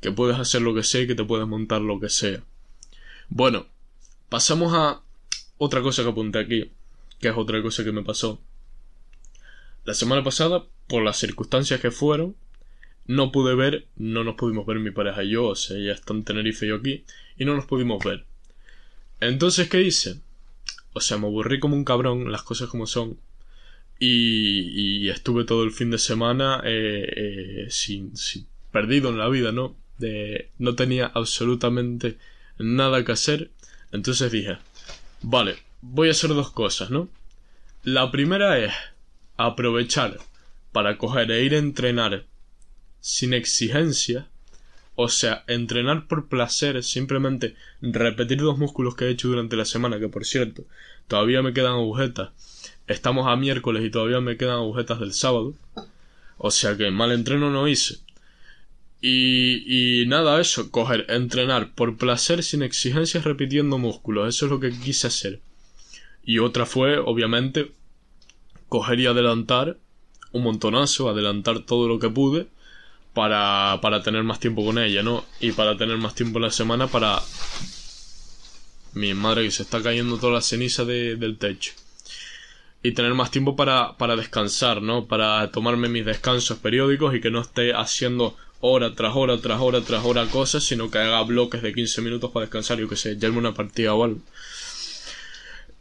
que 0.00 0.12
puedes 0.12 0.38
hacer 0.38 0.62
lo 0.62 0.72
que 0.72 0.84
sea 0.84 1.00
y 1.00 1.08
que 1.08 1.16
te 1.16 1.24
puedes 1.24 1.48
montar 1.48 1.80
lo 1.80 1.98
que 1.98 2.08
sea. 2.08 2.44
Bueno, 3.28 3.66
pasamos 4.28 4.74
a 4.74 5.02
otra 5.58 5.82
cosa 5.82 6.04
que 6.04 6.10
apunté 6.10 6.38
aquí, 6.38 6.70
que 7.18 7.30
es 7.30 7.34
otra 7.36 7.60
cosa 7.62 7.82
que 7.82 7.90
me 7.90 8.04
pasó. 8.04 8.40
La 9.84 9.94
semana 9.94 10.22
pasada, 10.22 10.66
por 10.86 11.02
las 11.02 11.16
circunstancias 11.16 11.80
que 11.80 11.90
fueron, 11.90 12.36
no 13.06 13.32
pude 13.32 13.56
ver, 13.56 13.88
no 13.96 14.22
nos 14.22 14.36
pudimos 14.36 14.66
ver 14.66 14.78
mi 14.78 14.92
pareja 14.92 15.24
y 15.24 15.30
yo, 15.30 15.46
o 15.46 15.56
sea, 15.56 15.76
ella 15.76 15.94
está 15.94 16.14
en 16.14 16.22
Tenerife 16.22 16.64
y 16.64 16.68
yo 16.68 16.76
aquí, 16.76 17.04
y 17.36 17.44
no 17.44 17.56
nos 17.56 17.66
pudimos 17.66 18.04
ver. 18.04 18.24
Entonces, 19.18 19.68
¿qué 19.68 19.82
hice? 19.82 20.20
O 20.92 21.00
sea, 21.00 21.18
me 21.18 21.26
aburrí 21.26 21.60
como 21.60 21.76
un 21.76 21.84
cabrón, 21.84 22.30
las 22.30 22.42
cosas 22.42 22.68
como 22.68 22.86
son, 22.86 23.18
y, 23.98 25.08
estuve 25.08 25.44
todo 25.44 25.62
el 25.64 25.70
fin 25.70 25.90
de 25.90 25.98
semana 25.98 26.60
eh, 26.64 27.06
eh, 27.16 27.66
sin, 27.70 28.16
sin, 28.16 28.46
perdido 28.72 29.10
en 29.10 29.18
la 29.18 29.28
vida, 29.28 29.52
¿no? 29.52 29.76
De, 29.98 30.50
no 30.58 30.74
tenía 30.74 31.06
absolutamente 31.14 32.18
nada 32.58 33.04
que 33.04 33.12
hacer. 33.12 33.50
Entonces 33.92 34.32
dije, 34.32 34.58
vale, 35.22 35.56
voy 35.82 36.08
a 36.08 36.12
hacer 36.12 36.30
dos 36.30 36.50
cosas, 36.50 36.90
¿no? 36.90 37.08
La 37.84 38.10
primera 38.10 38.58
es 38.58 38.72
aprovechar 39.36 40.18
para 40.72 40.98
coger 40.98 41.30
e 41.30 41.44
ir 41.44 41.54
a 41.54 41.58
entrenar 41.58 42.24
sin 43.00 43.34
exigencia, 43.34 44.28
o 44.94 45.08
sea, 45.08 45.44
entrenar 45.46 46.06
por 46.06 46.28
placer, 46.28 46.82
simplemente 46.82 47.54
repetir 47.80 48.40
los 48.42 48.58
músculos 48.58 48.94
que 48.94 49.06
he 49.06 49.10
hecho 49.10 49.28
durante 49.28 49.56
la 49.56 49.64
semana, 49.64 49.98
que 49.98 50.08
por 50.08 50.24
cierto, 50.24 50.64
todavía 51.08 51.42
me 51.42 51.54
quedan 51.54 51.72
agujetas. 51.72 52.30
Estamos 52.86 53.26
a 53.26 53.36
miércoles 53.36 53.84
y 53.84 53.90
todavía 53.90 54.20
me 54.20 54.36
quedan 54.36 54.56
agujetas 54.56 55.00
del 55.00 55.14
sábado. 55.14 55.54
O 56.36 56.50
sea 56.50 56.76
que 56.76 56.90
mal 56.90 57.12
entreno 57.12 57.50
no 57.50 57.68
hice. 57.68 57.98
Y, 59.00 60.02
y 60.02 60.06
nada, 60.06 60.40
eso, 60.40 60.70
coger, 60.70 61.06
entrenar 61.08 61.74
por 61.74 61.96
placer 61.96 62.42
sin 62.42 62.62
exigencias 62.62 63.24
repitiendo 63.24 63.78
músculos, 63.78 64.28
eso 64.28 64.46
es 64.46 64.52
lo 64.52 64.60
que 64.60 64.70
quise 64.70 65.08
hacer. 65.08 65.40
Y 66.24 66.38
otra 66.38 66.66
fue, 66.66 66.98
obviamente, 66.98 67.72
coger 68.68 69.00
y 69.00 69.06
adelantar 69.06 69.78
un 70.30 70.44
montonazo, 70.44 71.08
adelantar 71.08 71.60
todo 71.60 71.88
lo 71.88 71.98
que 71.98 72.10
pude 72.10 72.46
para, 73.14 73.78
para 73.82 74.02
tener 74.02 74.22
más 74.22 74.40
tiempo 74.40 74.64
con 74.64 74.78
ella, 74.78 75.02
¿no? 75.02 75.24
Y 75.40 75.52
para 75.52 75.76
tener 75.76 75.96
más 75.98 76.14
tiempo 76.14 76.38
en 76.38 76.44
la 76.44 76.50
semana 76.50 76.86
para... 76.86 77.20
Mi 78.94 79.14
madre 79.14 79.44
que 79.44 79.50
se 79.50 79.62
está 79.62 79.82
cayendo 79.82 80.18
toda 80.18 80.34
la 80.34 80.42
ceniza 80.42 80.84
de, 80.84 81.16
del 81.16 81.38
techo. 81.38 81.72
Y 82.82 82.92
tener 82.92 83.14
más 83.14 83.30
tiempo 83.30 83.56
para, 83.56 83.96
para 83.96 84.16
descansar, 84.16 84.82
¿no? 84.82 85.06
Para 85.06 85.50
tomarme 85.50 85.88
mis 85.88 86.04
descansos 86.04 86.58
periódicos 86.58 87.14
y 87.14 87.20
que 87.20 87.30
no 87.30 87.40
esté 87.40 87.72
haciendo 87.72 88.36
hora 88.60 88.94
tras 88.94 89.16
hora 89.16 89.38
tras 89.38 89.60
hora 89.60 89.80
tras 89.80 90.04
hora 90.04 90.26
cosas, 90.26 90.62
sino 90.62 90.90
que 90.90 90.98
haga 90.98 91.22
bloques 91.22 91.62
de 91.62 91.72
15 91.72 92.00
minutos 92.02 92.30
para 92.30 92.44
descansar, 92.46 92.78
yo 92.78 92.88
que 92.88 92.96
sé, 92.96 93.16
llame 93.18 93.38
una 93.38 93.54
partida 93.54 93.94
o 93.94 94.04
algo. 94.04 94.20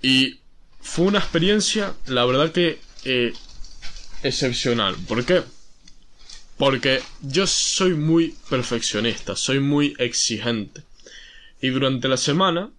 Y 0.02 0.40
fue 0.80 1.06
una 1.06 1.20
experiencia, 1.20 1.94
la 2.08 2.26
verdad 2.26 2.52
que 2.52 2.80
eh, 3.06 3.34
excepcional. 4.24 4.96
¿Por 5.08 5.26
qué? 5.26 5.44
Porque 6.62 7.02
yo 7.24 7.48
soy 7.48 7.96
muy 7.96 8.36
perfeccionista, 8.48 9.36
soy 9.36 9.60
muy 9.60 9.96
exigente. 9.98 10.84
Y 11.60 11.70
durante 11.70 12.08
la 12.08 12.18
semana, 12.18 12.70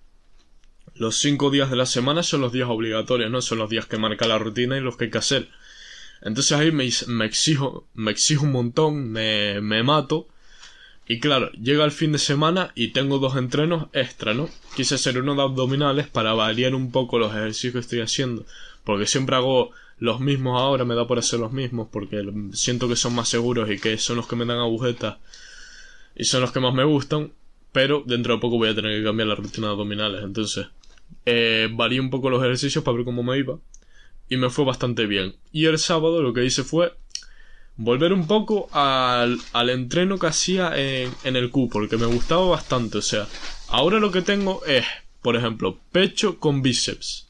los 0.95 1.17
cinco 1.17 1.51
días 1.51 1.69
de 1.69 1.75
la 1.75 1.87
semana 1.87 2.23
son 2.23 2.43
los 2.43 2.53
días 2.53 2.69
obligatorios, 2.71 3.29
¿no? 3.29 3.43
Son 3.43 3.59
los 3.59 3.69
días 3.69 3.87
que 3.87 3.99
marca 3.99 4.29
la 4.29 4.39
rutina 4.39 4.79
y 4.79 4.81
los 4.81 4.97
que 4.97 5.07
hay 5.07 5.11
que 5.11 5.19
hacer. 5.19 5.49
Entonces 6.21 6.53
ahí 6.53 6.71
me, 6.71 6.85
exijo, 7.25 7.89
me 7.95 8.13
exijo 8.13 8.45
un 8.45 8.53
montón, 8.53 9.11
me, 9.11 9.61
me 9.61 9.83
mato. 9.83 10.29
Y 11.09 11.19
claro, 11.19 11.51
llega 11.51 11.85
el 11.85 11.91
fin 11.91 12.13
de 12.13 12.21
semana 12.21 12.71
y 12.77 12.93
tengo 12.93 13.19
dos 13.19 13.37
entrenos 13.37 13.89
extra, 13.95 14.33
¿no? 14.33 14.49
Quise 14.77 14.95
hacer 14.95 15.19
uno 15.19 15.35
de 15.35 15.43
abdominales 15.43 16.07
para 16.07 16.35
variar 16.35 16.77
un 16.77 16.93
poco 16.93 17.19
los 17.19 17.33
ejercicios 17.33 17.73
que 17.73 17.81
estoy 17.81 18.01
haciendo. 18.01 18.47
Porque 18.85 19.07
siempre 19.07 19.35
hago 19.35 19.73
los 20.03 20.19
mismos 20.19 20.61
ahora, 20.61 20.85
me 20.85 20.97
da 20.97 21.07
por 21.07 21.21
hacer 21.21 21.39
los 21.39 21.53
mismos, 21.53 21.87
porque 21.93 22.29
siento 22.55 22.89
que 22.89 22.97
son 22.97 23.15
más 23.15 23.29
seguros 23.29 23.71
y 23.71 23.79
que 23.79 23.97
son 23.99 24.17
los 24.17 24.27
que 24.27 24.35
me 24.35 24.45
dan 24.45 24.59
agujetas 24.59 25.19
y 26.17 26.25
son 26.25 26.41
los 26.41 26.51
que 26.51 26.59
más 26.59 26.75
me 26.75 26.83
gustan. 26.83 27.31
Pero 27.71 28.03
dentro 28.05 28.35
de 28.35 28.41
poco 28.41 28.59
voy 28.59 28.71
a 28.71 28.75
tener 28.75 28.99
que 28.99 29.05
cambiar 29.05 29.29
la 29.29 29.37
rutina 29.37 29.69
de 29.69 29.73
abdominales. 29.75 30.25
Entonces, 30.25 30.67
eh, 31.25 31.69
un 32.01 32.11
poco 32.11 32.31
los 32.31 32.43
ejercicios 32.43 32.83
para 32.83 32.97
ver 32.97 33.05
cómo 33.05 33.23
me 33.23 33.39
iba 33.39 33.61
y 34.29 34.37
me 34.39 34.51
fue 34.51 34.65
bastante 34.65 35.07
bien. 35.07 35.37
Y 35.53 35.67
el 35.67 35.79
sábado 35.79 36.21
lo 36.21 36.33
que 36.33 36.45
hice 36.45 36.65
fue 36.65 36.95
volver 37.77 38.13
un 38.13 38.27
poco 38.27 38.69
al, 38.73 39.39
al 39.53 39.71
entreno 39.71 40.19
que 40.19 40.27
hacía 40.27 40.73
en, 40.75 41.15
en 41.23 41.37
el 41.37 41.51
Q, 41.51 41.69
porque 41.73 41.97
me 41.97 42.07
gustaba 42.07 42.45
bastante. 42.49 42.99
O 42.99 43.03
sea, 43.03 43.29
ahora 43.69 44.01
lo 44.01 44.11
que 44.11 44.23
tengo 44.23 44.65
es, 44.67 44.85
por 45.23 45.37
ejemplo, 45.37 45.79
pecho 45.93 46.41
con 46.41 46.61
bíceps, 46.61 47.29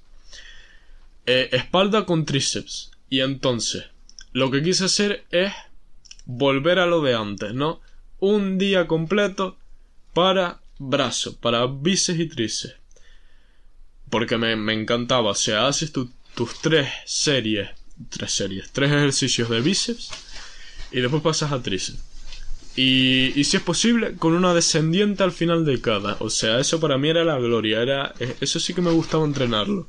eh, 1.27 1.49
espalda 1.53 2.07
con 2.07 2.25
tríceps. 2.25 2.91
Y 3.09 3.21
entonces, 3.21 3.85
lo 4.33 4.51
que 4.51 4.63
quise 4.63 4.87
hacer 4.87 5.25
es 5.31 5.53
volver 6.25 6.79
a 6.79 6.87
lo 6.87 7.03
de 7.03 7.15
antes, 7.15 7.55
¿no? 7.55 7.81
Un 8.19 8.59
día 8.59 8.87
completo 8.87 9.57
para 10.15 10.61
brazo, 10.79 11.37
para 11.39 11.67
bíceps 11.67 12.21
y 12.21 12.27
tríceps. 12.27 12.77
Porque 14.11 14.37
me, 14.37 14.73
encantaba, 14.73 15.31
o 15.31 15.35
sea, 15.35 15.67
haces 15.67 15.93
tu 15.93 16.11
tus 16.35 16.61
tres 16.61 16.89
series, 17.05 17.69
tres 18.09 18.33
series, 18.33 18.71
tres 18.73 18.91
ejercicios 18.91 19.51
de 19.51 19.61
bíceps 19.61 20.11
y 20.91 21.01
después 21.01 21.23
pasas 21.23 21.53
a 21.53 21.63
tríceps. 21.63 21.99
Y, 22.75 23.39
y 23.39 23.45
si 23.45 23.59
es 23.59 23.63
posible, 23.63 24.17
con 24.17 24.33
una 24.33 24.55
descendiente 24.55 25.23
al 25.23 25.33
final 25.33 25.67
de 25.67 25.81
cada. 25.81 26.17
O 26.21 26.31
sea, 26.31 26.59
eso 26.59 26.81
para 26.81 26.97
mí 26.97 27.11
era 27.11 27.23
la 27.23 27.39
gloria. 27.39 27.83
Era, 27.83 28.15
eh, 28.19 28.35
eso 28.41 28.59
sí 28.59 28.73
que 28.73 28.81
me 28.81 28.91
gustaba 28.91 29.27
entrenarlo. 29.27 29.87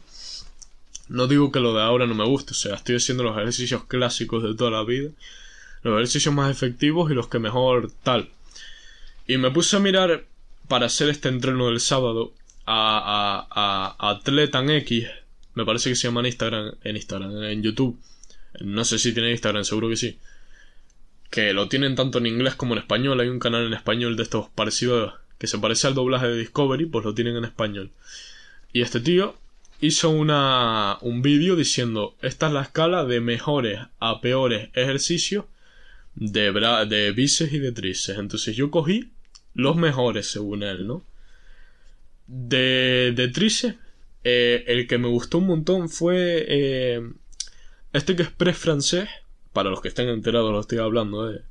No 1.14 1.28
digo 1.28 1.52
que 1.52 1.60
lo 1.60 1.76
de 1.76 1.84
ahora 1.84 2.08
no 2.08 2.16
me 2.16 2.26
guste, 2.26 2.54
o 2.54 2.56
sea, 2.56 2.74
estoy 2.74 2.96
haciendo 2.96 3.22
los 3.22 3.38
ejercicios 3.38 3.86
clásicos 3.86 4.42
de 4.42 4.56
toda 4.56 4.72
la 4.72 4.84
vida. 4.84 5.12
Los 5.84 5.94
ejercicios 5.94 6.34
más 6.34 6.50
efectivos 6.50 7.12
y 7.12 7.14
los 7.14 7.28
que 7.28 7.38
mejor 7.38 7.92
tal. 8.02 8.30
Y 9.28 9.38
me 9.38 9.52
puse 9.52 9.76
a 9.76 9.80
mirar 9.80 10.26
para 10.68 10.88
hacer 10.88 11.10
este 11.10 11.30
entreno 11.30 11.68
del 11.68 11.82
sábado 11.82 12.34
a, 12.66 13.46
a, 13.48 13.96
a 14.00 14.10
Atletan 14.10 14.72
X, 14.72 15.08
me 15.54 15.66
parece 15.66 15.92
que 15.92 15.96
se 15.96 16.08
llama 16.08 16.22
en 16.22 16.26
Instagram, 16.26 16.72
en 16.84 16.96
Instagram, 16.96 17.44
en 17.44 17.62
YouTube. 17.62 18.00
No 18.62 18.84
sé 18.84 18.98
si 18.98 19.14
tiene 19.14 19.30
Instagram, 19.30 19.66
seguro 19.66 19.90
que 19.90 19.98
sí. 19.98 20.18
Que 21.30 21.54
lo 21.54 21.68
tienen 21.68 21.94
tanto 21.94 22.18
en 22.18 22.26
inglés 22.26 22.56
como 22.56 22.74
en 22.74 22.80
español. 22.80 23.20
Hay 23.20 23.28
un 23.28 23.38
canal 23.38 23.68
en 23.68 23.74
español 23.76 24.18
de 24.18 24.24
estos 24.24 24.50
parecidos 24.50 25.14
que 25.38 25.46
se 25.46 25.60
parece 25.60 25.86
al 25.86 25.94
doblaje 25.94 26.28
de 26.28 26.38
Discovery, 26.38 26.88
pues 26.88 27.06
lo 27.06 27.14
tienen 27.14 27.36
en 27.36 27.46
español. 27.46 27.92
Y 28.72 28.82
este 28.82 29.00
tío 29.00 29.36
hizo 29.84 30.12
una, 30.12 30.98
un 31.02 31.22
vídeo 31.22 31.58
diciendo, 31.58 32.16
esta 32.22 32.48
es 32.48 32.54
la 32.54 32.62
escala 32.62 33.04
de 33.04 33.20
mejores 33.20 33.82
a 34.00 34.22
peores 34.22 34.70
ejercicios 34.76 35.44
de, 36.16 36.54
de 36.88 37.12
bíceps 37.12 37.52
y 37.52 37.60
de 37.60 37.74
tríceps. 37.74 38.18
Entonces 38.18 38.56
yo 38.56 38.72
cogí 38.72 39.12
los 39.54 39.76
mejores 39.76 40.28
según 40.28 40.64
él, 40.64 40.88
¿no? 40.88 41.04
De, 42.28 43.12
de 43.14 43.28
tríceps, 43.28 43.78
eh, 44.24 44.64
el 44.68 44.88
que 44.88 44.98
me 44.98 45.10
gustó 45.10 45.40
un 45.40 45.48
montón 45.48 45.90
fue 45.90 46.46
eh, 46.48 47.02
este 47.92 48.16
que 48.16 48.24
es 48.24 48.32
pre 48.32 48.54
francés, 48.54 49.10
para 49.52 49.70
los 49.70 49.82
que 49.82 49.90
estén 49.90 50.08
enterados 50.08 50.54
lo 50.54 50.62
estoy 50.62 50.78
hablando, 50.78 51.30
de 51.30 51.42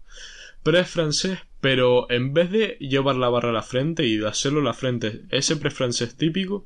pre 0.63 0.85
francés, 0.85 1.39
pero 1.61 2.11
en 2.11 2.33
vez 2.33 2.51
de 2.51 2.79
llevar 2.81 3.17
la 3.17 3.29
barra 3.29 3.51
a 3.51 3.53
la 3.53 3.63
frente 3.63 4.07
y 4.07 4.17
de 4.17 4.27
hacerlo 4.27 4.61
a 4.61 4.65
la 4.65 4.73
frente, 4.73 5.21
ese 5.29 5.57
pre 5.57 5.71
francés 5.71 6.17
típico, 6.17 6.65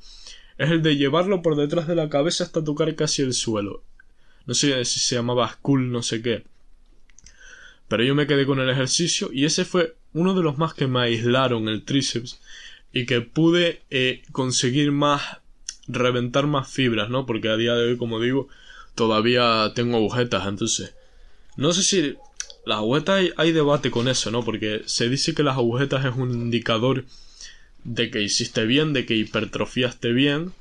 es 0.58 0.70
el 0.70 0.82
de 0.82 0.96
llevarlo 0.96 1.42
por 1.42 1.56
detrás 1.56 1.86
de 1.86 1.94
la 1.94 2.08
cabeza 2.08 2.44
hasta 2.44 2.64
tocar 2.64 2.94
casi 2.94 3.22
el 3.22 3.34
suelo. 3.34 3.82
No 4.46 4.54
sé 4.54 4.84
si 4.84 5.00
se 5.00 5.16
llamaba 5.16 5.50
Skull, 5.50 5.90
no 5.90 6.02
sé 6.02 6.22
qué. 6.22 6.44
Pero 7.88 8.02
yo 8.02 8.14
me 8.14 8.26
quedé 8.26 8.46
con 8.46 8.60
el 8.60 8.70
ejercicio 8.70 9.30
y 9.32 9.44
ese 9.44 9.64
fue 9.64 9.96
uno 10.12 10.34
de 10.34 10.42
los 10.42 10.58
más 10.58 10.74
que 10.74 10.86
me 10.86 11.00
aislaron 11.00 11.68
el 11.68 11.84
tríceps 11.84 12.40
y 12.92 13.06
que 13.06 13.20
pude 13.20 13.82
eh, 13.90 14.22
conseguir 14.32 14.92
más, 14.92 15.22
reventar 15.86 16.46
más 16.46 16.68
fibras, 16.68 17.10
¿no? 17.10 17.26
Porque 17.26 17.48
a 17.48 17.56
día 17.56 17.74
de 17.74 17.90
hoy, 17.90 17.96
como 17.96 18.20
digo, 18.20 18.48
todavía 18.94 19.72
tengo 19.74 19.98
agujetas, 19.98 20.46
entonces. 20.46 20.94
No 21.56 21.72
sé 21.72 21.82
si 21.82 22.16
las 22.64 22.78
agujetas 22.78 23.16
hay, 23.16 23.32
hay, 23.36 23.52
debate 23.52 23.90
con 23.90 24.08
eso, 24.08 24.30
¿no? 24.30 24.44
Porque 24.44 24.82
se 24.86 25.08
dice 25.08 25.34
que 25.34 25.42
las 25.42 25.56
agujetas 25.56 26.04
es 26.04 26.14
un 26.16 26.30
indicador 26.32 27.04
de 27.86 28.10
que 28.10 28.22
hiciste 28.22 28.66
bien, 28.66 28.92
de 28.92 29.06
que 29.06 29.14
hipertrofiaste 29.14 30.12
bien. 30.12 30.52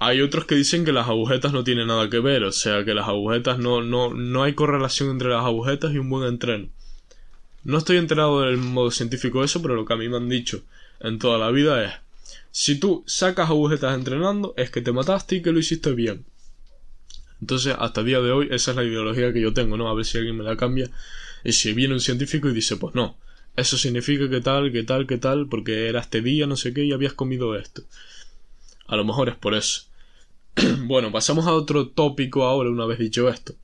Hay 0.00 0.20
otros 0.22 0.46
que 0.46 0.54
dicen 0.54 0.84
que 0.84 0.92
las 0.92 1.08
agujetas 1.08 1.52
no 1.52 1.64
tienen 1.64 1.88
nada 1.88 2.08
que 2.08 2.20
ver, 2.20 2.44
o 2.44 2.52
sea 2.52 2.84
que 2.84 2.94
las 2.94 3.08
agujetas 3.08 3.58
no, 3.58 3.82
no, 3.82 4.14
no 4.14 4.42
hay 4.42 4.54
correlación 4.54 5.10
entre 5.10 5.28
las 5.28 5.44
agujetas 5.44 5.92
y 5.92 5.98
un 5.98 6.08
buen 6.08 6.26
entreno. 6.26 6.68
No 7.64 7.78
estoy 7.78 7.98
enterado 7.98 8.42
del 8.42 8.56
modo 8.56 8.90
científico 8.90 9.40
de 9.40 9.46
eso, 9.46 9.60
pero 9.60 9.74
lo 9.74 9.84
que 9.84 9.92
a 9.92 9.96
mí 9.96 10.08
me 10.08 10.16
han 10.16 10.28
dicho 10.28 10.62
en 11.00 11.18
toda 11.18 11.38
la 11.38 11.50
vida 11.50 11.84
es 11.84 11.92
si 12.50 12.78
tú 12.78 13.04
sacas 13.06 13.50
agujetas 13.50 13.94
entrenando 13.94 14.54
es 14.56 14.70
que 14.70 14.80
te 14.80 14.92
mataste 14.92 15.36
y 15.36 15.42
que 15.42 15.52
lo 15.52 15.58
hiciste 15.58 15.92
bien. 15.92 16.24
Entonces, 17.40 17.76
hasta 17.78 18.00
el 18.00 18.06
día 18.06 18.20
de 18.20 18.32
hoy, 18.32 18.48
esa 18.50 18.72
es 18.72 18.76
la 18.76 18.84
ideología 18.84 19.32
que 19.32 19.40
yo 19.40 19.52
tengo, 19.52 19.76
¿no? 19.76 19.88
A 19.88 19.94
ver 19.94 20.04
si 20.04 20.18
alguien 20.18 20.36
me 20.36 20.44
la 20.44 20.56
cambia. 20.56 20.90
Y 21.44 21.52
si 21.52 21.72
viene 21.72 21.94
un 21.94 22.00
científico 22.00 22.48
y 22.48 22.52
dice, 22.52 22.76
pues 22.76 22.94
no, 22.94 23.16
eso 23.58 23.76
significa 23.76 24.30
que 24.30 24.40
tal, 24.40 24.70
que 24.70 24.84
tal, 24.84 25.06
que 25.06 25.18
tal, 25.18 25.48
porque 25.48 25.88
era 25.88 26.00
este 26.00 26.20
día, 26.22 26.46
no 26.46 26.56
sé 26.56 26.72
qué, 26.72 26.84
y 26.84 26.92
habías 26.92 27.14
comido 27.14 27.56
esto. 27.56 27.82
A 28.86 28.94
lo 28.94 29.04
mejor 29.04 29.28
es 29.28 29.34
por 29.34 29.54
eso. 29.54 29.86
bueno, 30.84 31.10
pasamos 31.10 31.46
a 31.46 31.52
otro 31.52 31.88
tópico 31.88 32.44
ahora, 32.44 32.70
una 32.70 32.86
vez 32.86 33.00
dicho 33.00 33.28
esto. 33.28 33.54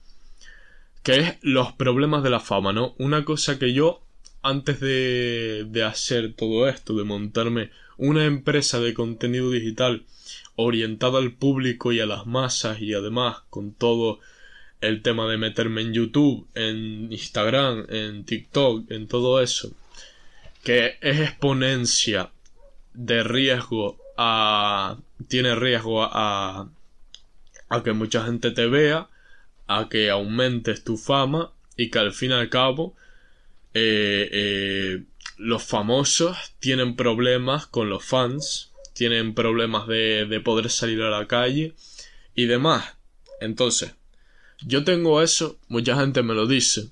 Que 1.05 1.21
es 1.21 1.37
los 1.43 1.73
problemas 1.75 2.25
de 2.25 2.31
la 2.31 2.41
fama, 2.41 2.73
¿no? 2.73 2.97
Una 2.99 3.25
cosa 3.25 3.59
que 3.59 3.73
yo, 3.73 4.03
antes 4.43 4.81
de, 4.81 5.65
de 5.69 5.85
hacer 5.85 6.35
todo 6.35 6.69
esto, 6.69 6.97
de 6.97 7.05
montarme 7.05 7.71
una 7.97 8.25
empresa 8.25 8.81
de 8.81 8.95
contenido 8.95 9.51
digital 9.53 10.05
orientada 10.57 11.19
al 11.19 11.35
público 11.35 11.93
y 11.93 12.01
a 12.01 12.07
las 12.07 12.27
masas 12.27 12.81
y 12.81 12.95
además 12.95 13.43
con 13.49 13.73
todo 13.73 14.19
el 14.81 15.03
tema 15.03 15.29
de 15.29 15.39
meterme 15.39 15.83
en 15.83 15.93
YouTube, 15.93 16.49
en 16.55 17.13
Instagram, 17.13 17.87
en 17.89 18.25
TikTok, 18.25 18.91
en 18.91 19.07
todo 19.07 19.41
eso, 19.41 19.73
que 20.65 20.97
es 21.01 21.21
exponencia 21.21 22.31
de 22.95 23.23
riesgo 23.23 23.99
a... 24.17 24.97
tiene 25.29 25.55
riesgo 25.55 26.03
a... 26.03 26.69
a 27.69 27.83
que 27.83 27.93
mucha 27.93 28.25
gente 28.25 28.51
te 28.51 28.67
vea, 28.67 29.09
a 29.67 29.89
que 29.89 30.11
aumentes 30.11 30.83
tu 30.83 30.97
fama 30.97 31.53
y 31.77 31.91
que 31.91 31.99
al 31.99 32.13
fin 32.13 32.31
y 32.31 32.35
al 32.35 32.49
cabo 32.49 32.95
eh, 33.75 34.29
eh, 34.33 35.03
los 35.37 35.63
famosos 35.65 36.55
tienen 36.61 36.95
problemas 36.97 37.67
con 37.67 37.91
los 37.91 38.05
fans, 38.05 38.71
tienen 38.93 39.35
problemas 39.35 39.87
de, 39.89 40.27
de 40.27 40.41
poder 40.41 40.71
salir 40.71 41.03
a 41.03 41.11
la 41.11 41.27
calle 41.27 41.75
y 42.35 42.47
demás. 42.47 42.97
Entonces, 43.41 43.95
yo 44.61 44.85
tengo 44.85 45.21
eso, 45.21 45.59
mucha 45.69 45.97
gente 45.97 46.23
me 46.23 46.35
lo 46.35 46.47
dice, 46.47 46.89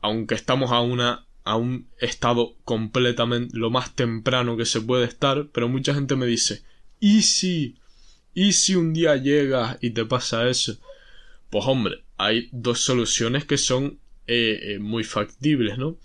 aunque 0.00 0.36
estamos 0.36 0.70
a 0.70 0.80
una 0.80 1.26
a 1.50 1.56
un 1.56 1.88
estado 1.98 2.54
completamente 2.64 3.58
lo 3.58 3.70
más 3.70 3.96
temprano 3.96 4.56
que 4.56 4.64
se 4.64 4.80
puede 4.80 5.04
estar, 5.06 5.48
pero 5.52 5.68
mucha 5.68 5.92
gente 5.92 6.14
me 6.14 6.26
dice, 6.26 6.62
¿y 7.00 7.22
si? 7.22 7.74
¿Y 8.34 8.52
si 8.52 8.76
un 8.76 8.92
día 8.92 9.16
llegas 9.16 9.76
y 9.80 9.90
te 9.90 10.04
pasa 10.04 10.48
eso? 10.48 10.78
Pues 11.50 11.64
hombre, 11.66 12.04
hay 12.18 12.48
dos 12.52 12.78
soluciones 12.78 13.46
que 13.46 13.58
son 13.58 13.98
eh, 14.28 14.60
eh, 14.62 14.78
muy 14.78 15.02
factibles, 15.02 15.76
¿no? 15.76 15.98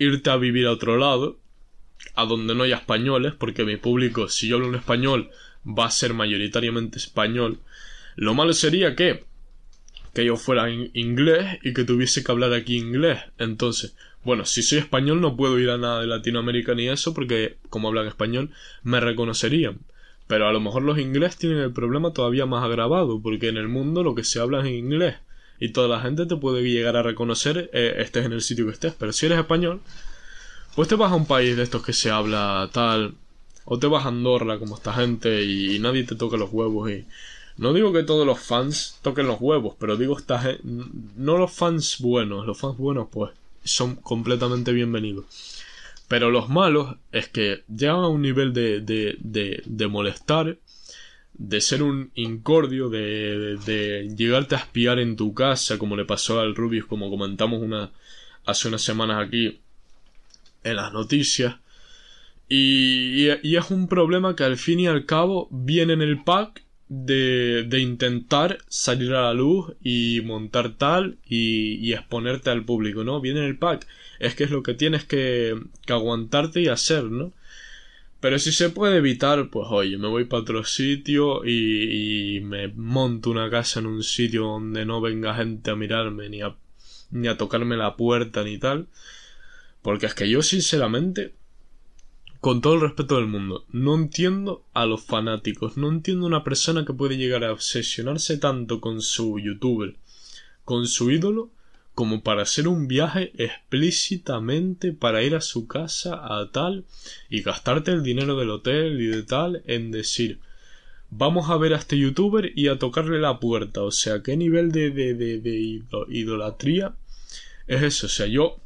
Irte 0.00 0.30
a 0.30 0.36
vivir 0.38 0.66
a 0.66 0.72
otro 0.72 0.96
lado, 0.96 1.38
a 2.16 2.24
donde 2.24 2.56
no 2.56 2.64
haya 2.64 2.78
españoles, 2.78 3.32
porque 3.38 3.64
mi 3.64 3.76
público, 3.76 4.28
si 4.28 4.48
yo 4.48 4.56
hablo 4.56 4.66
un 4.66 4.74
español, 4.74 5.30
va 5.64 5.86
a 5.86 5.92
ser 5.92 6.14
mayoritariamente 6.14 6.98
español. 6.98 7.60
Lo 8.16 8.34
malo 8.34 8.52
sería 8.52 8.96
que 8.96 9.22
que 10.14 10.24
yo 10.24 10.36
fuera 10.36 10.70
inglés 10.70 11.58
y 11.62 11.74
que 11.74 11.84
tuviese 11.84 12.22
que 12.22 12.32
hablar 12.32 12.52
aquí 12.54 12.76
inglés. 12.76 13.18
Entonces, 13.36 13.96
bueno, 14.24 14.44
si 14.44 14.62
soy 14.62 14.78
español 14.78 15.20
no 15.20 15.36
puedo 15.36 15.58
ir 15.58 15.70
a 15.70 15.78
nada 15.78 16.00
de 16.00 16.06
Latinoamérica 16.06 16.74
ni 16.74 16.88
eso 16.88 17.14
porque 17.14 17.58
como 17.68 17.88
hablan 17.88 18.06
español 18.06 18.50
me 18.82 19.00
reconocerían. 19.00 19.80
Pero 20.26 20.48
a 20.48 20.52
lo 20.52 20.60
mejor 20.60 20.82
los 20.82 20.98
ingleses 20.98 21.38
tienen 21.38 21.58
el 21.58 21.72
problema 21.72 22.12
todavía 22.12 22.46
más 22.46 22.64
agravado 22.64 23.20
porque 23.20 23.48
en 23.48 23.58
el 23.58 23.68
mundo 23.68 24.02
lo 24.02 24.14
que 24.14 24.24
se 24.24 24.40
habla 24.40 24.60
es 24.60 24.66
inglés 24.66 25.16
y 25.60 25.70
toda 25.70 25.88
la 25.88 26.00
gente 26.00 26.26
te 26.26 26.36
puede 26.36 26.62
llegar 26.62 26.96
a 26.96 27.02
reconocer 27.02 27.70
eh, 27.72 27.96
estés 27.98 28.24
en 28.24 28.32
el 28.32 28.40
sitio 28.40 28.66
que 28.66 28.72
estés. 28.72 28.94
Pero 28.98 29.12
si 29.12 29.26
eres 29.26 29.38
español, 29.38 29.80
pues 30.74 30.88
te 30.88 30.94
vas 30.94 31.12
a 31.12 31.16
un 31.16 31.26
país 31.26 31.56
de 31.56 31.62
estos 31.62 31.84
que 31.84 31.92
se 31.92 32.10
habla 32.10 32.68
tal 32.72 33.14
o 33.64 33.78
te 33.78 33.86
vas 33.86 34.04
a 34.04 34.08
Andorra 34.08 34.58
como 34.58 34.76
esta 34.76 34.92
gente 34.92 35.44
y, 35.44 35.78
nadie 35.78 36.04
te 36.04 36.16
toca 36.16 36.36
los 36.36 36.50
huevos 36.52 36.90
y 36.90 37.06
no 37.56 37.72
digo 37.72 37.92
que 37.92 38.02
todos 38.02 38.26
los 38.26 38.40
fans 38.40 38.98
toquen 39.02 39.26
los 39.26 39.40
huevos, 39.40 39.76
pero 39.78 39.96
digo 39.96 40.18
esta 40.18 40.58
no 40.62 41.38
los 41.38 41.52
fans 41.52 41.98
buenos, 42.00 42.46
los 42.46 42.58
fans 42.58 42.76
buenos 42.76 43.08
pues 43.10 43.30
son 43.64 43.96
completamente 43.96 44.72
bienvenidos. 44.72 45.26
Pero 46.08 46.30
los 46.30 46.48
malos 46.48 46.96
es 47.12 47.28
que 47.28 47.64
llegan 47.74 47.96
a 47.96 48.08
un 48.08 48.22
nivel 48.22 48.52
de, 48.52 48.80
de, 48.80 49.62
de, 49.64 49.86
molestar, 49.86 50.58
de 51.32 51.60
ser 51.60 51.82
un 51.82 52.10
incordio, 52.14 52.90
de, 52.90 53.56
de, 53.64 54.14
llegarte 54.14 54.54
a 54.54 54.58
espiar 54.58 54.98
en 54.98 55.16
tu 55.16 55.34
casa, 55.34 55.78
como 55.78 55.96
le 55.96 56.04
pasó 56.04 56.40
al 56.40 56.54
Rubius, 56.54 56.86
como 56.86 57.08
comentamos 57.10 57.90
hace 58.44 58.68
unas 58.68 58.82
semanas 58.82 59.26
aquí 59.26 59.60
en 60.62 60.76
las 60.76 60.92
noticias. 60.92 61.56
Y, 62.48 63.26
y, 63.42 63.56
es 63.56 63.70
un 63.70 63.88
problema 63.88 64.36
que 64.36 64.44
al 64.44 64.58
fin 64.58 64.80
y 64.80 64.86
al 64.86 65.06
cabo 65.06 65.48
viene 65.50 65.94
en 65.94 66.02
el 66.02 66.22
pack 66.22 66.63
de, 67.02 67.64
de 67.64 67.80
intentar 67.80 68.58
salir 68.68 69.12
a 69.14 69.22
la 69.22 69.34
luz 69.34 69.72
y 69.82 70.20
montar 70.24 70.76
tal 70.76 71.18
y, 71.26 71.74
y, 71.76 71.92
exponerte 71.92 72.50
al 72.50 72.64
público, 72.64 73.04
¿no? 73.04 73.20
Viene 73.20 73.40
en 73.40 73.46
el 73.46 73.58
pack. 73.58 73.86
Es 74.20 74.34
que 74.34 74.44
es 74.44 74.50
lo 74.50 74.62
que 74.62 74.74
tienes 74.74 75.04
que, 75.04 75.58
que 75.86 75.92
aguantarte 75.92 76.60
y 76.60 76.68
hacer, 76.68 77.04
¿no? 77.04 77.32
Pero 78.20 78.38
si 78.38 78.52
se 78.52 78.70
puede 78.70 78.98
evitar, 78.98 79.50
pues 79.50 79.66
oye, 79.70 79.98
me 79.98 80.08
voy 80.08 80.24
para 80.24 80.42
otro 80.42 80.64
sitio 80.64 81.44
y, 81.44 82.36
y, 82.36 82.40
me 82.40 82.68
monto 82.68 83.30
una 83.30 83.50
casa 83.50 83.80
en 83.80 83.86
un 83.86 84.02
sitio 84.02 84.44
donde 84.44 84.86
no 84.86 85.00
venga 85.00 85.34
gente 85.34 85.70
a 85.70 85.76
mirarme 85.76 86.28
ni 86.30 86.40
a, 86.42 86.56
ni 87.10 87.28
a 87.28 87.36
tocarme 87.36 87.76
la 87.76 87.96
puerta 87.96 88.44
ni 88.44 88.58
tal. 88.58 88.88
Porque 89.82 90.06
es 90.06 90.14
que 90.14 90.28
yo 90.28 90.42
sinceramente 90.42 91.34
con 92.44 92.60
todo 92.60 92.74
el 92.74 92.82
respeto 92.82 93.16
del 93.16 93.26
mundo, 93.26 93.64
no 93.72 93.94
entiendo 93.94 94.66
a 94.74 94.84
los 94.84 95.02
fanáticos, 95.02 95.78
no 95.78 95.88
entiendo 95.88 96.26
una 96.26 96.44
persona 96.44 96.84
que 96.84 96.92
puede 96.92 97.16
llegar 97.16 97.42
a 97.42 97.52
obsesionarse 97.54 98.36
tanto 98.36 98.82
con 98.82 99.00
su 99.00 99.38
youtuber, 99.38 99.96
con 100.62 100.86
su 100.86 101.10
ídolo, 101.10 101.48
como 101.94 102.22
para 102.22 102.42
hacer 102.42 102.68
un 102.68 102.86
viaje 102.86 103.32
explícitamente 103.42 104.92
para 104.92 105.22
ir 105.22 105.34
a 105.34 105.40
su 105.40 105.66
casa 105.66 106.20
a 106.22 106.50
tal 106.50 106.84
y 107.30 107.40
gastarte 107.40 107.92
el 107.92 108.02
dinero 108.02 108.36
del 108.36 108.50
hotel 108.50 109.00
y 109.00 109.06
de 109.06 109.22
tal 109.22 109.62
en 109.66 109.90
decir 109.90 110.38
vamos 111.08 111.48
a 111.48 111.56
ver 111.56 111.72
a 111.72 111.78
este 111.78 111.96
youtuber 111.96 112.52
y 112.54 112.68
a 112.68 112.78
tocarle 112.78 113.20
la 113.20 113.40
puerta. 113.40 113.80
O 113.80 113.90
sea, 113.90 114.22
¿qué 114.22 114.36
nivel 114.36 114.70
de, 114.70 114.90
de, 114.90 115.14
de, 115.14 115.38
de 115.38 115.82
idolatría 116.10 116.94
es 117.66 117.82
eso? 117.82 118.04
O 118.04 118.10
sea, 118.10 118.26
yo 118.26 118.60